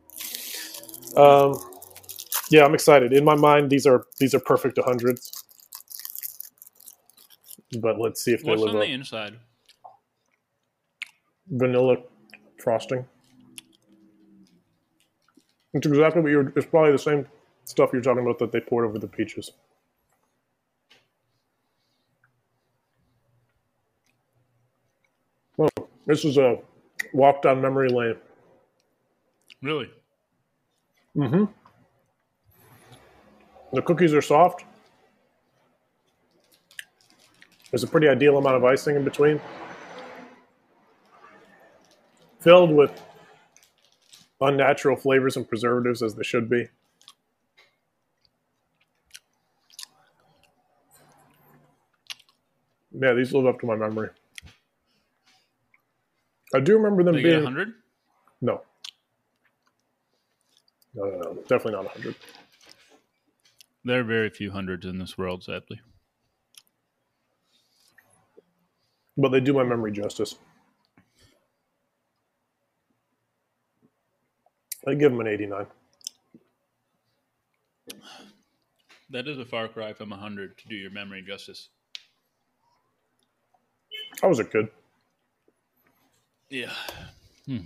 Um, 1.17 1.59
yeah, 2.51 2.65
I'm 2.65 2.75
excited. 2.75 3.13
In 3.13 3.25
my 3.25 3.35
mind, 3.35 3.71
these 3.71 3.87
are 3.87 4.07
these 4.19 4.35
are 4.35 4.41
perfect 4.41 4.79
hundreds. 4.85 5.33
But 7.81 7.99
let's 7.99 8.23
see 8.23 8.33
if 8.33 8.45
they 8.45 8.51
What's 8.51 8.63
live 8.63 8.71
on 8.71 8.77
up. 8.77 8.83
the 8.83 8.93
inside? 8.93 9.39
Vanilla 11.49 11.97
frosting. 12.59 13.05
It's 15.73 15.87
exactly 15.87 16.23
what 16.23 16.31
you're. 16.31 16.53
It's 16.57 16.67
probably 16.67 16.93
the 16.93 16.99
same 16.99 17.27
stuff 17.65 17.91
you're 17.93 18.03
talking 18.03 18.23
about 18.23 18.39
that 18.39 18.53
they 18.53 18.61
poured 18.61 18.85
over 18.85 18.99
the 18.99 19.09
peaches. 19.09 19.51
Well, 25.57 25.69
this 26.07 26.25
is 26.25 26.37
a 26.39 26.59
walk 27.13 27.43
down 27.43 27.61
memory 27.61 27.89
lane. 27.89 28.17
Really? 29.63 29.91
Mm-hmm. 31.17 31.45
The 33.73 33.83
cookies 33.83 34.13
are 34.13 34.23
soft. 34.23 34.65
There's 37.71 37.83
a 37.83 37.89
pretty 37.89 38.09
ideal 38.09 38.39
amount 38.39 38.57
of 38.57 38.65
icing 38.65 38.95
in 38.95 39.05
between. 39.05 39.41
Filled 42.41 42.71
with 42.71 43.03
unnatural 44.41 44.97
flavors 44.97 45.37
and 45.37 45.49
preservatives 45.49 46.03
as 46.03 46.15
they 46.15 46.23
should 46.23 46.49
be. 46.49 46.69
Yeah, 52.93 53.15
these 53.15 53.33
live 53.33 53.47
up 53.47 53.59
to 53.61 53.67
my 53.67 53.75
memory. 53.75 54.11
I 56.55 56.61
do 56.61 56.77
remember 56.77 57.03
them 57.05 57.17
They 57.17 57.23
being 57.23 57.43
100? 57.43 57.75
no. 58.41 58.63
No, 60.95 61.05
no, 61.07 61.19
no. 61.19 61.35
Definitely 61.49 61.73
not 61.73 61.85
100. 61.87 62.15
There 63.85 64.01
are 64.01 64.05
very 64.05 64.31
few 64.31 64.51
hundreds 64.53 64.87
in 64.87 64.99
this 64.99 65.19
world, 65.19 65.45
sadly. 65.45 65.81
But 69.17 69.31
they 69.31 69.41
do 69.41 69.53
my 69.53 69.65
memory 69.65 69.93
justice. 69.93 70.37
I 74.87 74.95
give 74.95 75.13
them 75.13 75.21
an 75.21 75.29
89. 75.29 75.67
That 79.11 79.29
is 79.29 79.39
a 79.39 79.45
far 79.45 79.69
cry 79.69 79.93
from 79.93 80.11
100 80.11 80.59
to 80.59 80.69
do 80.69 80.75
your 80.75 80.91
memory 80.91 81.23
justice. 81.27 81.69
I 84.23 84.27
was 84.27 84.39
a 84.39 84.45
kid. 84.45 84.69
Yeah. 86.55 86.73
Hmm. 87.47 87.65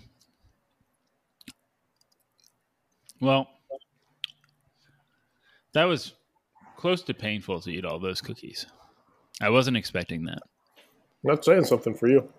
Well, 3.21 3.47
that 5.75 5.85
was 5.85 6.15
close 6.79 7.03
to 7.03 7.13
painful 7.13 7.61
to 7.61 7.71
eat 7.71 7.85
all 7.85 7.99
those 7.99 8.23
cookies. 8.23 8.65
I 9.43 9.51
wasn't 9.51 9.77
expecting 9.77 10.25
that. 10.25 10.39
That's 11.23 11.45
saying 11.45 11.65
something 11.65 11.93
for 11.93 12.09
you. 12.09 12.33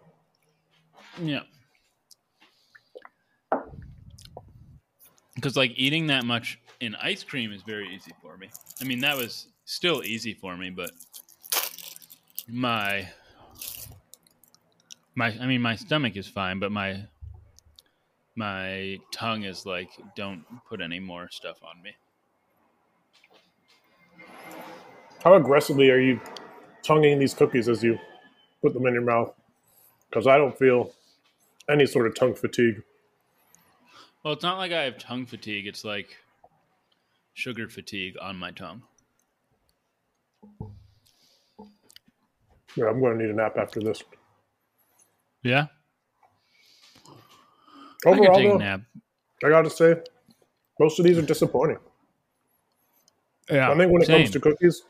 Yeah. 1.21 1.41
Because, 5.35 5.55
like, 5.55 5.73
eating 5.75 6.07
that 6.07 6.25
much 6.25 6.59
in 6.79 6.95
ice 6.95 7.23
cream 7.23 7.51
is 7.51 7.61
very 7.61 7.93
easy 7.93 8.13
for 8.23 8.37
me. 8.37 8.49
I 8.81 8.85
mean, 8.85 9.01
that 9.01 9.15
was 9.15 9.49
still 9.65 10.03
easy 10.03 10.33
for 10.33 10.57
me, 10.57 10.71
but 10.71 10.89
my. 12.47 13.07
My, 15.19 15.37
I 15.37 15.47
mean, 15.47 15.61
my 15.61 15.75
stomach 15.75 16.15
is 16.15 16.29
fine, 16.29 16.59
but 16.59 16.71
my 16.71 17.03
my 18.37 18.99
tongue 19.11 19.43
is 19.43 19.65
like, 19.65 19.89
don't 20.15 20.45
put 20.65 20.79
any 20.79 21.01
more 21.01 21.27
stuff 21.29 21.57
on 21.61 21.81
me. 21.83 21.91
How 25.21 25.33
aggressively 25.33 25.89
are 25.91 25.99
you 25.99 26.21
tonguing 26.83 27.19
these 27.19 27.33
cookies 27.33 27.67
as 27.67 27.83
you 27.83 27.99
put 28.61 28.73
them 28.73 28.87
in 28.87 28.93
your 28.93 29.03
mouth? 29.03 29.33
Because 30.09 30.25
I 30.25 30.37
don't 30.37 30.57
feel 30.57 30.93
any 31.69 31.85
sort 31.85 32.07
of 32.07 32.15
tongue 32.15 32.33
fatigue. 32.33 32.81
Well, 34.23 34.35
it's 34.35 34.43
not 34.43 34.57
like 34.57 34.71
I 34.71 34.83
have 34.83 34.97
tongue 34.99 35.25
fatigue. 35.25 35.67
It's 35.67 35.83
like 35.83 36.15
sugar 37.33 37.67
fatigue 37.67 38.15
on 38.21 38.37
my 38.37 38.51
tongue. 38.51 38.83
Yeah, 42.77 42.85
I'm 42.85 43.01
going 43.01 43.17
to 43.17 43.25
need 43.25 43.31
a 43.31 43.35
nap 43.35 43.57
after 43.57 43.81
this. 43.81 44.01
Yeah, 45.43 45.67
I 48.05 48.09
Overall, 48.09 48.55
a 48.55 48.57
though. 48.57 48.81
I 49.47 49.49
got 49.49 49.61
to 49.63 49.69
say, 49.69 49.95
most 50.79 50.99
of 50.99 51.05
these 51.05 51.17
are 51.17 51.23
disappointing. 51.23 51.77
Yeah, 53.49 53.71
I 53.71 53.77
think 53.77 53.91
when 53.91 54.01
it 54.01 54.07
comes 54.07 54.31
to 54.31 54.39
cookies, 54.39 54.83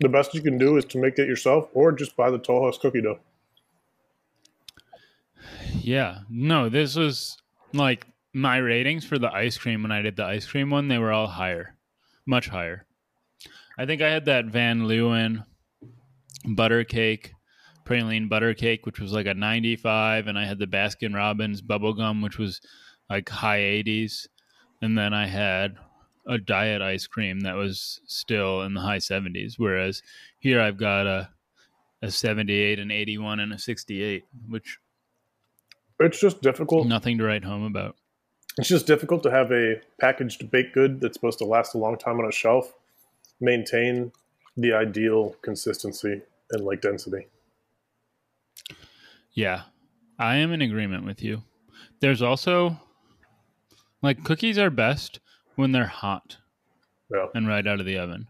the 0.00 0.08
best 0.08 0.34
you 0.34 0.42
can 0.42 0.58
do 0.58 0.76
is 0.76 0.84
to 0.86 0.98
make 0.98 1.18
it 1.18 1.28
yourself 1.28 1.68
or 1.72 1.92
just 1.92 2.16
buy 2.16 2.30
the 2.30 2.38
Toll 2.38 2.64
House 2.64 2.78
cookie 2.78 3.00
dough. 3.00 3.18
Yeah. 5.80 6.18
No, 6.28 6.68
this 6.68 6.96
was 6.96 7.38
like 7.72 8.06
my 8.32 8.58
ratings 8.58 9.04
for 9.04 9.18
the 9.18 9.32
ice 9.32 9.56
cream 9.56 9.82
when 9.82 9.92
I 9.92 10.02
did 10.02 10.16
the 10.16 10.24
ice 10.24 10.46
cream 10.46 10.70
one, 10.70 10.88
they 10.88 10.98
were 10.98 11.12
all 11.12 11.26
higher. 11.26 11.76
Much 12.26 12.48
higher. 12.48 12.84
I 13.78 13.86
think 13.86 14.02
I 14.02 14.10
had 14.10 14.24
that 14.24 14.46
Van 14.46 14.82
Leeuwen 14.82 15.44
butter 16.44 16.84
cake, 16.84 17.32
praline 17.86 18.28
butter 18.28 18.54
cake, 18.54 18.84
which 18.84 19.00
was 19.00 19.12
like 19.12 19.26
a 19.26 19.34
95, 19.34 20.26
and 20.26 20.38
I 20.38 20.44
had 20.44 20.58
the 20.58 20.66
Baskin 20.66 21.14
Robbins 21.14 21.62
bubblegum, 21.62 22.22
which 22.22 22.38
was 22.38 22.60
like 23.08 23.28
high 23.28 23.60
80s. 23.60 24.26
And 24.82 24.98
then 24.98 25.14
I 25.14 25.26
had 25.26 25.76
a 26.28 26.38
diet 26.38 26.82
ice 26.82 27.06
cream 27.06 27.40
that 27.40 27.54
was 27.54 28.00
still 28.06 28.62
in 28.62 28.74
the 28.74 28.80
high 28.80 28.98
70s. 28.98 29.54
Whereas 29.56 30.02
here 30.38 30.60
I've 30.60 30.76
got 30.76 31.06
a 31.06 31.30
a 32.02 32.10
78, 32.10 32.78
an 32.78 32.90
81, 32.90 33.40
and 33.40 33.52
a 33.52 33.58
68, 33.58 34.24
which 34.48 34.78
It's 35.98 36.20
just 36.20 36.42
difficult. 36.42 36.86
Nothing 36.86 37.18
to 37.18 37.24
write 37.24 37.44
home 37.44 37.64
about. 37.64 37.96
It's 38.58 38.68
just 38.68 38.86
difficult 38.86 39.22
to 39.24 39.30
have 39.30 39.50
a 39.50 39.80
packaged 40.00 40.50
baked 40.50 40.74
good 40.74 41.00
that's 41.00 41.14
supposed 41.14 41.38
to 41.38 41.44
last 41.44 41.74
a 41.74 41.78
long 41.78 41.96
time 41.98 42.18
on 42.18 42.26
a 42.26 42.32
shelf 42.32 42.72
maintain 43.40 44.12
the 44.56 44.72
ideal 44.72 45.36
consistency 45.42 46.22
and 46.50 46.64
like 46.64 46.80
density. 46.80 47.26
Yeah, 49.36 49.64
I 50.18 50.36
am 50.36 50.50
in 50.52 50.62
agreement 50.62 51.04
with 51.04 51.22
you. 51.22 51.42
There's 52.00 52.22
also 52.22 52.80
like 54.02 54.24
cookies 54.24 54.56
are 54.58 54.70
best 54.70 55.20
when 55.56 55.72
they're 55.72 55.86
hot 55.86 56.38
Yeah. 57.12 57.26
and 57.34 57.46
right 57.46 57.66
out 57.66 57.78
of 57.78 57.86
the 57.86 57.98
oven. 57.98 58.26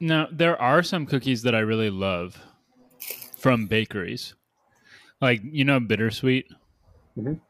Now, 0.00 0.28
there 0.30 0.60
are 0.60 0.82
some 0.82 1.06
cookies 1.06 1.42
that 1.42 1.54
I 1.54 1.60
really 1.60 1.90
love 1.90 2.40
from 3.36 3.66
bakeries. 3.66 4.34
Like, 5.20 5.40
you 5.44 5.64
know, 5.64 5.80
bittersweet. 5.80 6.46
Mhm. 7.16 7.40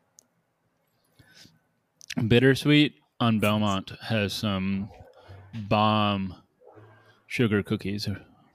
Bittersweet 2.27 2.95
on 3.21 3.39
Belmont 3.39 3.91
has 4.03 4.33
some 4.33 4.91
bomb 5.69 6.35
sugar 7.27 7.63
cookies. 7.63 8.09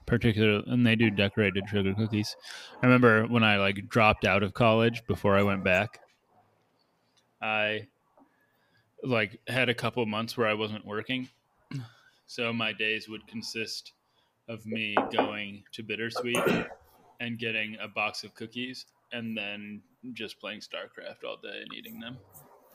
Particular, 0.06 0.62
and 0.66 0.86
they 0.86 0.96
do 0.96 1.10
decorated 1.10 1.64
sugar 1.68 1.94
cookies. 1.94 2.36
I 2.82 2.86
remember 2.86 3.26
when 3.26 3.44
I 3.44 3.56
like 3.56 3.88
dropped 3.88 4.24
out 4.24 4.42
of 4.42 4.54
college 4.54 5.04
before 5.06 5.36
I 5.36 5.42
went 5.42 5.64
back. 5.64 6.00
I 7.40 7.88
like 9.02 9.38
had 9.48 9.68
a 9.68 9.74
couple 9.74 10.04
months 10.06 10.36
where 10.36 10.46
I 10.46 10.54
wasn't 10.54 10.86
working, 10.86 11.28
so 12.26 12.52
my 12.52 12.72
days 12.72 13.08
would 13.08 13.26
consist 13.26 13.92
of 14.48 14.64
me 14.66 14.94
going 15.14 15.62
to 15.72 15.82
Bittersweet 15.82 16.66
and 17.20 17.38
getting 17.38 17.76
a 17.80 17.88
box 17.88 18.24
of 18.24 18.34
cookies, 18.34 18.86
and 19.12 19.36
then 19.36 19.82
just 20.12 20.40
playing 20.40 20.60
StarCraft 20.60 21.26
all 21.26 21.36
day 21.42 21.62
and 21.62 21.72
eating 21.74 22.00
them, 22.00 22.18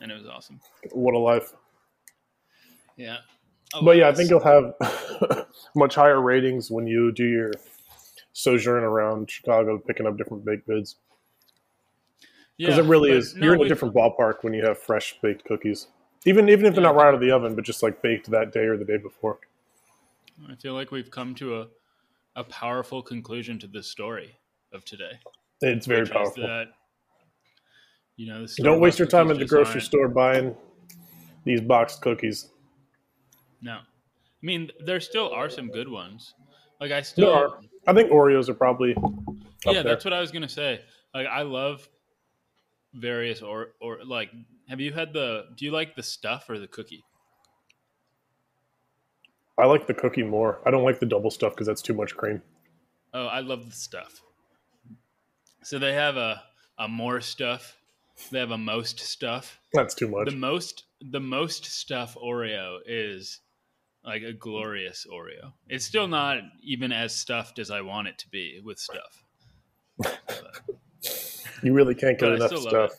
and 0.02 0.12
it 0.12 0.16
was 0.16 0.28
awesome. 0.28 0.60
What 0.92 1.14
a 1.14 1.20
life! 1.20 1.54
Yeah, 2.96 3.18
Oh, 3.74 3.84
but 3.84 3.98
yeah, 3.98 4.10
I 4.10 4.14
think 4.14 4.30
you'll 4.30 4.40
have 4.40 4.74
much 5.76 5.96
higher 5.96 6.22
ratings 6.22 6.72
when 6.72 6.88
you 6.88 7.12
do 7.12 7.26
your 7.26 7.52
sojourn 8.34 8.84
around 8.84 9.30
Chicago, 9.30 9.78
picking 9.78 10.08
up 10.08 10.18
different 10.18 10.44
baked 10.44 10.68
goods. 10.68 10.96
Because 12.58 12.78
yeah, 12.78 12.84
it 12.84 12.88
really 12.88 13.12
is. 13.12 13.36
No, 13.36 13.46
you're 13.46 13.56
in 13.56 13.62
a 13.62 13.68
different 13.68 13.94
ballpark 13.94 14.44
when 14.44 14.54
you 14.54 14.66
have 14.66 14.78
fresh 14.78 15.18
baked 15.22 15.46
cookies, 15.46 15.88
even 16.26 16.50
even 16.50 16.66
if 16.66 16.74
they're 16.74 16.84
yeah. 16.84 16.90
not 16.90 16.96
right 16.96 17.08
out 17.08 17.14
of 17.14 17.22
the 17.22 17.32
oven, 17.32 17.56
but 17.56 17.64
just 17.64 17.84
like 17.84 18.02
baked 18.02 18.30
that 18.32 18.52
day 18.52 18.66
or 18.66 18.76
the 18.76 18.86
day 18.86 18.98
before. 18.98 19.40
I 20.50 20.56
feel 20.56 20.74
like 20.74 20.92
we've 20.92 21.12
come 21.12 21.36
to 21.36 21.62
a 21.62 21.68
a 22.36 22.44
powerful 22.44 23.02
conclusion 23.02 23.60
to 23.60 23.68
this 23.68 23.88
story 23.88 24.38
of 24.74 24.86
today. 24.86 25.20
It's 25.62 25.86
very 25.86 26.06
powerful. 26.06 26.44
That, 26.44 26.68
you 28.16 28.28
know, 28.28 28.46
don't 28.58 28.80
waste 28.80 29.00
your 29.00 29.08
time 29.08 29.30
at 29.32 29.40
the 29.40 29.46
grocery 29.46 29.82
store 29.82 30.08
buying 30.08 30.56
these 31.44 31.62
boxed 31.62 32.02
cookies. 32.02 32.50
No, 33.62 33.74
I 33.74 33.82
mean 34.42 34.70
there 34.84 35.00
still 35.00 35.30
are 35.32 35.50
some 35.50 35.70
good 35.70 35.90
ones. 35.90 36.34
Like 36.80 36.92
I 36.92 37.02
still, 37.02 37.32
are. 37.32 37.60
I 37.88 37.94
think 37.94 38.12
Oreos 38.12 38.48
are 38.50 38.54
probably. 38.54 38.96
yeah, 39.66 39.74
there. 39.74 39.84
that's 39.84 40.06
what 40.06 40.14
I 40.14 40.22
was 40.22 40.32
gonna 40.32 40.50
say. 40.50 40.82
Like 41.14 41.28
I 41.28 41.42
love 41.42 41.88
various 42.94 43.42
or 43.42 43.70
or 43.82 44.00
like. 44.06 44.30
Have 44.70 44.80
you 44.80 44.94
had 44.94 45.14
the? 45.14 45.46
Do 45.58 45.66
you 45.66 45.72
like 45.72 45.96
the 45.96 46.04
stuff 46.04 46.48
or 46.48 46.60
the 46.60 46.68
cookie? 46.68 47.04
I 49.58 49.66
like 49.66 49.88
the 49.88 49.94
cookie 49.94 50.24
more. 50.24 50.60
I 50.66 50.72
don't 50.72 50.84
like 50.84 51.00
the 51.00 51.06
double 51.06 51.32
stuff 51.32 51.54
because 51.54 51.68
that's 51.68 51.82
too 51.82 51.94
much 51.94 52.16
cream. 52.16 52.42
Oh, 53.14 53.26
I 53.26 53.42
love 53.42 53.66
the 53.66 53.76
stuff. 53.76 54.22
So 55.64 55.80
they 55.80 55.94
have 55.94 56.16
a 56.16 56.44
a 56.78 56.88
more 56.88 57.20
stuff. 57.20 57.76
They 58.32 58.40
have 58.40 58.52
a 58.52 58.58
most 58.58 59.00
stuff. 59.00 59.60
That's 59.74 59.94
too 59.94 60.08
much. 60.08 60.30
The 60.30 60.36
most 60.36 60.86
the 61.02 61.20
most 61.20 61.66
stuff 61.66 62.16
Oreo 62.16 62.80
is 62.86 63.42
like 64.04 64.24
a 64.24 64.34
glorious 64.34 65.06
Oreo. 65.12 65.54
It's 65.68 65.86
still 65.86 66.08
not 66.08 66.38
even 66.62 66.92
as 66.92 67.16
stuffed 67.16 67.60
as 67.60 67.70
I 67.72 67.82
want 67.82 68.08
it 68.08 68.18
to 68.20 68.30
be 68.30 68.62
with 68.64 68.80
stuff. 68.80 69.24
you 71.64 71.74
really 71.74 71.96
can't 71.96 72.18
get 72.18 72.32
enough 72.32 72.56
stuff. 72.56 72.92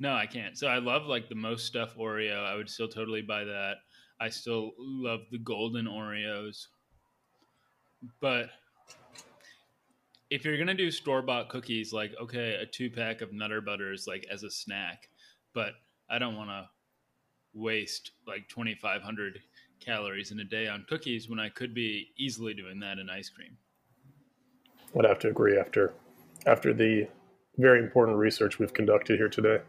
No, 0.00 0.14
I 0.14 0.26
can't. 0.26 0.56
So 0.56 0.68
I 0.68 0.78
love 0.78 1.06
like 1.06 1.28
the 1.28 1.34
most 1.34 1.66
stuff 1.66 1.96
Oreo. 1.96 2.44
I 2.44 2.54
would 2.54 2.70
still 2.70 2.88
totally 2.88 3.22
buy 3.22 3.44
that. 3.44 3.76
I 4.20 4.28
still 4.28 4.72
love 4.78 5.20
the 5.30 5.38
golden 5.38 5.86
Oreos. 5.86 6.66
But 8.20 8.50
if 10.30 10.44
you're 10.44 10.58
gonna 10.58 10.74
do 10.74 10.90
store 10.90 11.22
bought 11.22 11.48
cookies, 11.48 11.92
like 11.92 12.12
okay, 12.20 12.54
a 12.54 12.66
two 12.66 12.90
pack 12.90 13.20
of 13.20 13.32
Nutter 13.32 13.60
Butters 13.60 14.06
like 14.06 14.26
as 14.30 14.42
a 14.42 14.50
snack, 14.50 15.08
but 15.52 15.72
I 16.08 16.18
don't 16.18 16.36
want 16.36 16.50
to 16.50 16.68
waste 17.54 18.12
like 18.26 18.48
2,500 18.48 19.40
calories 19.80 20.30
in 20.30 20.40
a 20.40 20.44
day 20.44 20.68
on 20.68 20.84
cookies 20.88 21.28
when 21.28 21.38
I 21.38 21.48
could 21.48 21.74
be 21.74 22.08
easily 22.16 22.54
doing 22.54 22.80
that 22.80 22.98
in 22.98 23.08
ice 23.10 23.28
cream. 23.28 23.56
I'd 24.98 25.04
have 25.04 25.18
to 25.20 25.28
agree 25.28 25.58
after 25.58 25.94
after 26.46 26.72
the 26.72 27.08
very 27.56 27.80
important 27.80 28.16
research 28.18 28.58
we've 28.58 28.72
conducted 28.72 29.18
here 29.18 29.28
today. 29.28 29.60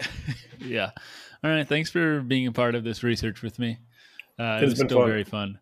yeah. 0.58 0.90
All 1.44 1.50
right. 1.50 1.68
Thanks 1.68 1.90
for 1.90 2.20
being 2.20 2.46
a 2.46 2.52
part 2.52 2.74
of 2.74 2.84
this 2.84 3.02
research 3.02 3.42
with 3.42 3.58
me. 3.58 3.78
Uh, 4.38 4.58
it 4.62 4.64
was 4.64 4.78
still 4.78 5.00
fun. 5.00 5.08
very 5.08 5.24
fun. 5.24 5.58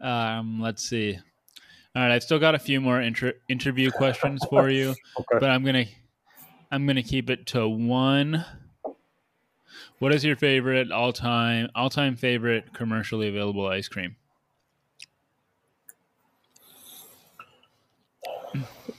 Um, 0.00 0.60
let's 0.60 0.88
see. 0.88 1.18
All 1.94 2.02
right, 2.02 2.12
I've 2.12 2.22
still 2.22 2.38
got 2.38 2.54
a 2.54 2.58
few 2.58 2.80
more 2.80 3.00
inter- 3.00 3.34
interview 3.48 3.90
questions 3.90 4.44
for 4.48 4.68
you, 4.70 4.90
okay. 5.18 5.38
but 5.40 5.50
I'm 5.50 5.64
gonna 5.64 5.86
I'm 6.70 6.86
gonna 6.86 7.02
keep 7.02 7.28
it 7.30 7.46
to 7.48 7.68
one. 7.68 8.44
What 9.98 10.14
is 10.14 10.24
your 10.24 10.36
favorite 10.36 10.92
all 10.92 11.12
time 11.12 11.70
all 11.74 11.90
time 11.90 12.14
favorite 12.14 12.72
commercially 12.72 13.28
available 13.28 13.66
ice 13.66 13.88
cream? 13.88 14.16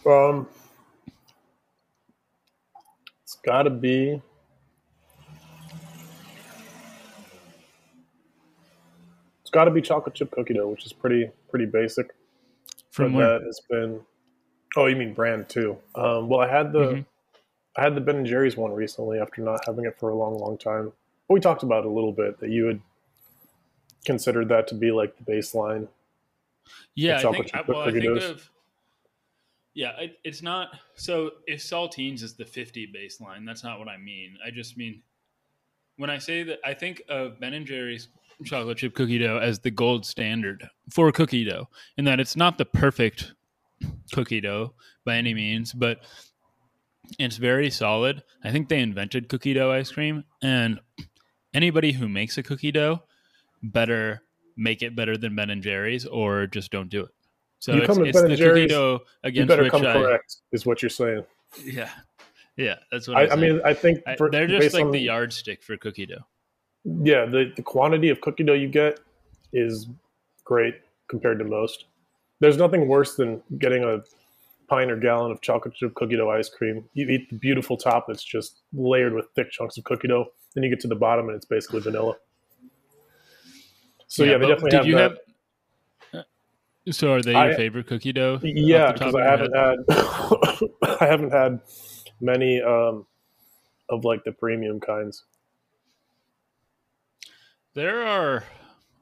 Um, 0.06 0.48
it's 3.24 3.36
got 3.46 3.64
to 3.64 3.70
be. 3.70 4.22
It's 9.42 9.52
got 9.52 9.66
to 9.66 9.72
be 9.72 9.82
chocolate 9.82 10.16
chip 10.16 10.32
cookie 10.32 10.54
dough, 10.54 10.68
which 10.68 10.86
is 10.86 10.92
pretty 10.92 11.32
pretty 11.50 11.66
basic. 11.66 12.14
From 12.92 13.14
that 13.14 13.42
has 13.46 13.62
been. 13.70 14.02
Oh, 14.76 14.88
you 14.88 14.98
mean 14.98 15.14
brand 15.14 15.48
too? 15.48 15.78
Um, 15.96 16.28
well, 16.28 16.42
I 16.42 16.48
had 16.48 16.74
the 16.74 16.80
mm-hmm. 16.80 17.02
I 17.80 17.84
had 17.84 17.96
the 17.96 18.02
Ben 18.02 18.18
and 18.18 18.26
Jerry's 18.26 18.58
one 18.58 18.74
recently 18.74 19.20
after 19.20 19.42
not 19.42 19.62
having 19.66 19.86
it 19.86 19.98
for 19.98 20.10
a 20.10 20.16
long, 20.16 20.38
long 20.38 20.58
time. 20.58 20.92
We 21.30 21.40
talked 21.40 21.64
about 21.64 21.86
a 21.86 21.90
little 21.90 22.12
bit 22.12 22.38
that 22.42 22.50
you 22.50 22.66
had 22.66 22.82
considered 24.04 24.50
that 24.50 24.68
to 24.68 24.76
be 24.76 24.92
like 24.92 25.16
the 25.16 25.24
baseline. 25.24 25.88
Yeah, 26.96 27.18
I 27.18 27.32
think, 27.32 27.52
well, 27.70 27.80
I 27.80 27.92
think 27.92 28.06
of, 28.06 28.50
yeah, 29.74 29.98
it, 29.98 30.20
it's 30.26 30.42
not. 30.42 30.72
So 30.96 31.32
if 31.48 31.62
saltines 31.62 32.22
is 32.22 32.34
the 32.34 32.44
50 32.44 32.92
baseline, 32.94 33.46
that's 33.46 33.64
not 33.64 33.80
what 33.80 33.88
I 33.88 33.96
mean. 33.96 34.38
I 34.46 34.52
just 34.52 34.76
mean 34.76 35.02
when 35.96 36.10
I 36.10 36.18
say 36.18 36.44
that, 36.44 36.60
I 36.66 36.74
think 36.74 37.02
of 37.08 37.40
Ben 37.40 37.54
and 37.54 37.66
Jerry's 37.66 38.10
chocolate 38.44 38.78
chip 38.78 38.94
cookie 38.94 39.20
dough 39.20 39.38
as 39.38 39.60
the 39.60 39.72
gold 39.72 40.06
standard 40.06 40.68
for 40.92 41.10
cookie 41.14 41.46
dough, 41.46 41.70
in 41.98 42.04
that 42.04 42.20
it's 42.20 42.36
not 42.36 42.58
the 42.58 42.66
perfect 42.66 43.34
cookie 44.12 44.42
dough 44.42 44.74
by 45.06 45.16
any 45.16 45.34
means, 45.34 45.72
but 45.72 46.00
it's 47.18 47.38
very 47.38 47.70
solid. 47.70 48.24
I 48.44 48.52
think 48.52 48.70
they 48.70 48.80
invented 48.80 49.30
cookie 49.30 49.54
dough 49.54 49.72
ice 49.72 49.92
cream, 49.92 50.24
and 50.42 50.80
anybody 51.54 51.92
who 51.92 52.08
makes 52.08 52.38
a 52.38 52.44
cookie 52.44 52.72
dough 52.72 53.04
better 53.64 54.22
make 54.56 54.82
it 54.82 54.96
better 54.96 55.18
than 55.18 55.36
Ben 55.36 55.50
and 55.50 55.64
Jerry's, 55.64 56.06
or 56.06 56.48
just 56.48 56.72
don't 56.72 56.90
do 56.90 57.02
it. 57.02 57.10
So 57.60 57.74
you 57.74 57.80
it's, 57.80 57.88
come 57.88 58.06
it's 58.06 58.22
ben 58.22 58.30
the 58.30 58.38
cookie 58.38 58.68
dough 58.68 59.00
against 59.24 59.50
you 59.50 59.58
better 59.58 59.70
come 59.70 59.86
I, 59.86 59.94
correct, 59.94 60.38
is 60.52 60.66
what 60.66 60.82
you're 60.82 60.90
saying. 60.90 61.26
Yeah, 61.64 61.90
yeah, 62.56 62.76
that's 62.92 63.08
what 63.08 63.18
I, 63.18 63.30
I 63.30 63.36
mean. 63.36 63.62
I 63.66 63.74
think 63.74 64.02
for, 64.18 64.28
I, 64.28 64.32
they're 64.32 64.48
just 64.48 64.74
like 64.74 64.86
on, 64.86 64.92
the 64.92 65.00
yardstick 65.00 65.64
for 65.64 65.78
cookie 65.78 66.06
dough. 66.06 66.26
Yeah, 66.84 67.26
the, 67.26 67.52
the 67.56 67.62
quantity 67.62 68.10
of 68.10 68.22
cookie 68.22 68.44
dough 68.44 68.54
you 68.54 68.68
get 68.68 69.00
is 69.52 69.88
great 70.44 70.76
compared 71.08 71.40
to 71.40 71.46
most. 71.46 71.86
There's 72.40 72.58
nothing 72.58 72.88
worse 72.88 73.16
than 73.16 73.42
getting 73.58 73.84
a 73.84 74.04
pint 74.70 74.92
or 74.92 74.96
gallon 74.96 75.32
of 75.32 75.42
chocolate 75.42 75.74
chip 75.74 75.94
cookie 75.96 76.16
dough 76.16 76.30
ice 76.30 76.50
cream. 76.50 76.88
You 76.94 77.08
eat 77.10 77.30
the 77.30 77.36
beautiful 77.36 77.76
top 77.76 78.06
that's 78.08 78.24
just 78.24 78.62
layered 78.72 79.14
with 79.14 79.26
thick 79.36 79.52
chunks 79.52 79.78
of 79.78 79.84
cookie 79.84 80.08
dough. 80.08 80.28
Then 80.54 80.64
you 80.64 80.70
get 80.70 80.80
to 80.82 80.88
the 80.88 80.96
bottom 80.96 81.28
and 81.28 81.36
it's 81.36 81.46
basically 81.46 81.82
vanilla. 81.82 82.16
So 84.08 84.24
yeah, 84.24 84.32
yeah 84.32 84.38
they 84.38 84.48
definitely 84.48 84.78
have, 84.94 85.12
that. 86.12 86.26
Have, 86.86 86.96
so 86.96 87.14
are 87.14 87.22
they 87.22 87.32
your 87.32 87.54
I, 87.54 87.56
favorite 87.56 87.88
cookie 87.88 88.14
dough? 88.14 88.40
Yeah, 88.44 88.92
because 88.92 89.16
I 89.16 89.24
haven't 89.24 89.56
head? 89.56 89.80
had 89.90 91.00
I 91.02 91.06
haven't 91.06 91.32
had 91.32 91.60
many 92.22 92.62
um, 92.62 93.06
of 93.90 94.06
like 94.06 94.24
the 94.24 94.32
premium 94.32 94.80
kinds. 94.80 95.26
There 97.76 98.06
are 98.06 98.44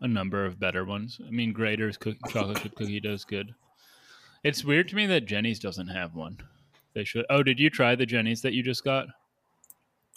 a 0.02 0.08
number 0.08 0.46
of 0.46 0.60
better 0.60 0.86
ones. 0.86 1.20
I 1.26 1.32
mean, 1.32 1.54
Graeter's 1.54 1.98
chocolate 2.30 2.62
chip 2.62 2.76
cookie 2.76 3.00
dough 3.00 3.14
is 3.14 3.26
good. 3.26 3.54
It's 4.44 4.64
weird 4.64 4.88
to 4.90 4.96
me 4.96 5.06
that 5.08 5.26
Jeni's 5.26 5.60
doesn't 5.60 5.88
have 5.88 6.16
one. 6.16 6.38
They 6.94 7.04
should. 7.04 7.26
Oh, 7.30 7.44
did 7.44 7.60
you 7.60 7.70
try 7.70 7.96
the 7.96 8.06
Jeni's 8.06 8.42
that 8.42 8.54
you 8.54 8.64
just 8.64 8.84
got? 8.84 9.08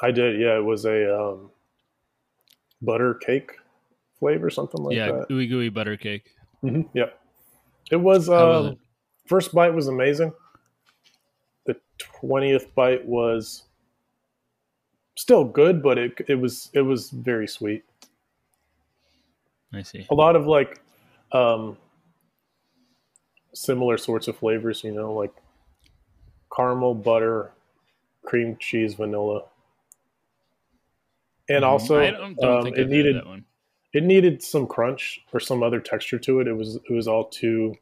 I 0.03 0.11
did. 0.11 0.41
Yeah, 0.41 0.57
it 0.57 0.65
was 0.65 0.85
a 0.87 1.15
um, 1.15 1.51
butter 2.83 3.15
cake 3.15 3.53
flavor, 4.19 4.51
something 4.51 4.83
like 4.83 4.97
yeah, 4.97 5.07
that. 5.07 5.15
Yeah, 5.19 5.25
gooey 5.29 5.47
gooey 5.47 5.69
butter 5.69 5.97
cake. 5.97 6.31
Mm-hmm. 6.65 6.83
Yeah, 6.95 7.11
it 7.91 7.97
was. 7.97 8.29
Um, 8.29 8.35
was 8.35 8.67
it? 8.73 8.79
First 9.27 9.55
bite 9.55 9.75
was 9.75 9.89
amazing. 9.89 10.33
The 11.67 11.77
twentieth 11.99 12.75
bite 12.75 13.05
was 13.07 13.65
still 15.17 15.45
good, 15.45 15.83
but 15.83 15.99
it 15.99 16.13
it 16.29 16.35
was 16.37 16.71
it 16.73 16.83
was 16.83 17.11
very 17.11 17.47
sweet. 17.47 17.85
I 19.73 19.83
see. 19.83 20.07
A 20.11 20.15
lot 20.15 20.35
of 20.35 20.47
like 20.47 20.81
um, 21.33 21.77
similar 23.53 23.97
sorts 23.97 24.29
of 24.29 24.37
flavors, 24.37 24.85
you 24.85 24.93
know, 24.93 25.13
like 25.13 25.33
caramel, 26.55 26.95
butter, 26.95 27.53
cream 28.25 28.57
cheese, 28.59 28.95
vanilla. 28.95 29.45
And 31.49 31.63
mm-hmm. 31.63 31.65
also, 31.65 32.01
I 32.01 32.11
don't, 32.11 32.37
don't 32.37 32.67
um, 32.67 32.67
it 32.69 32.81
I've 32.81 32.89
needed 32.89 33.17
it 33.93 34.05
needed 34.05 34.43
some 34.43 34.67
crunch 34.67 35.21
or 35.33 35.41
some 35.41 35.63
other 35.63 35.81
texture 35.81 36.19
to 36.19 36.41
it. 36.41 36.47
It 36.47 36.57
was 36.57 36.77
it 36.77 36.93
was 36.93 37.09
all 37.09 37.25
too 37.25 37.75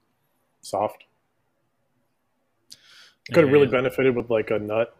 soft. 0.62 1.04
Could 3.32 3.44
have 3.44 3.52
really 3.52 3.66
benefited 3.66 4.16
with 4.16 4.30
like 4.30 4.50
a 4.50 4.58
nut 4.58 4.96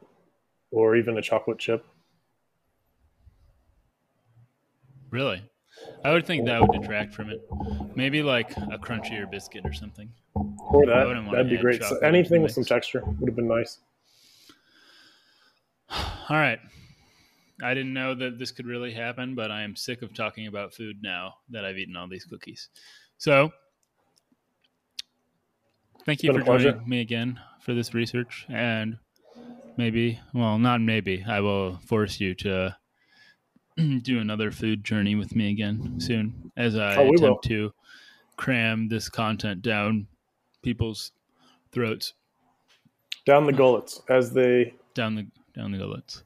or 0.71 0.97
even 0.97 1.17
a 1.17 1.23
chocolate 1.23 1.59
chip. 1.59 1.85
Really? 5.11 5.43
I 6.05 6.13
would 6.13 6.27
think 6.27 6.47
that 6.47 6.61
would 6.61 6.81
detract 6.81 7.15
from 7.15 7.31
it. 7.31 7.41
Maybe 7.95 8.23
like 8.23 8.57
a 8.57 8.79
crunchier 8.79 9.31
biscuit 9.31 9.65
or 9.65 9.73
something. 9.73 10.11
Or 10.35 10.87
that 10.87 11.29
that'd 11.33 11.51
be 11.51 11.57
great. 11.57 11.83
So 11.83 11.99
anything 11.99 12.43
with 12.43 12.53
some 12.53 12.65
texture 12.65 13.03
would 13.05 13.29
have 13.29 13.37
been 13.37 13.49
nice. 13.49 13.79
All 15.91 16.37
right. 16.37 16.61
I 17.63 17.75
didn't 17.75 17.93
know 17.93 18.15
that 18.15 18.39
this 18.39 18.53
could 18.53 18.67
really 18.67 18.93
happen, 18.93 19.35
but 19.35 19.51
I 19.51 19.63
am 19.63 19.75
sick 19.75 20.03
of 20.03 20.15
talking 20.15 20.47
about 20.47 20.75
food 20.75 20.99
now 21.03 21.35
that 21.51 21.65
I've 21.65 21.77
eaten 21.77 21.97
all 21.97 22.07
these 22.07 22.25
cookies. 22.25 22.69
So, 23.17 23.53
thank 26.07 26.23
you 26.23 26.33
for 26.33 26.41
joining 26.41 26.89
me 26.89 27.01
again 27.01 27.41
for 27.61 27.75
this 27.75 27.95
research. 27.95 28.47
And 28.49 28.99
maybe, 29.77 30.21
well, 30.33 30.59
not 30.59 30.81
maybe, 30.81 31.25
I 31.27 31.41
will 31.41 31.79
force 31.79 32.21
you 32.21 32.37
to 32.37 32.77
do 34.03 34.19
another 34.19 34.51
food 34.51 34.85
journey 34.85 35.15
with 35.15 35.35
me 35.37 35.51
again 35.51 36.01
soon 36.01 36.51
as 36.57 36.77
I 36.77 36.97
Oh, 36.97 37.09
attempt 37.09 37.23
will. 37.23 37.37
to 37.43 37.73
cram 38.37 38.89
this 38.89 39.09
content 39.09 39.63
down 39.63 40.07
people's 40.63 41.13
throats, 41.73 42.15
Down 43.27 43.47
the 43.47 43.53
gullets 43.53 44.01
as 44.09 44.33
they 44.33 44.75
down 44.95 45.15
the 45.15 45.27
down 45.55 45.71
the 45.73 45.79
gullets. 45.79 46.23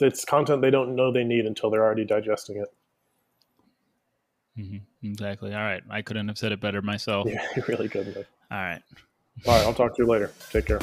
it's 0.00 0.24
content 0.24 0.62
they 0.62 0.70
don't 0.70 0.94
know 0.96 1.12
they 1.12 1.24
need 1.24 1.46
until 1.46 1.70
they're 1.70 1.84
already 1.84 2.04
digesting 2.04 2.56
it. 2.58 2.68
Mm-hmm. 4.58 5.06
Exactly. 5.06 5.54
All 5.54 5.60
right. 5.62 5.82
I 5.88 6.02
couldn't 6.02 6.26
have 6.28 6.38
said 6.38 6.50
it 6.52 6.60
better 6.60 6.82
myself. 6.82 7.28
Yeah, 7.30 7.46
you 7.56 7.62
really 7.68 7.88
couldn't 7.88 8.14
have. 8.14 8.26
All 8.50 8.58
right. 8.58 8.82
All 9.46 9.54
right, 9.56 9.64
I'll 9.66 9.74
talk 9.74 9.94
to 9.96 10.02
you 10.02 10.08
later. 10.08 10.32
Take 10.50 10.66
care. 10.66 10.80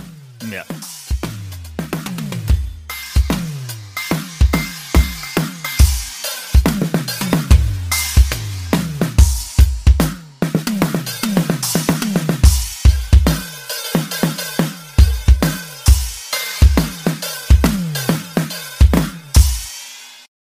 Yeah. 0.48 0.64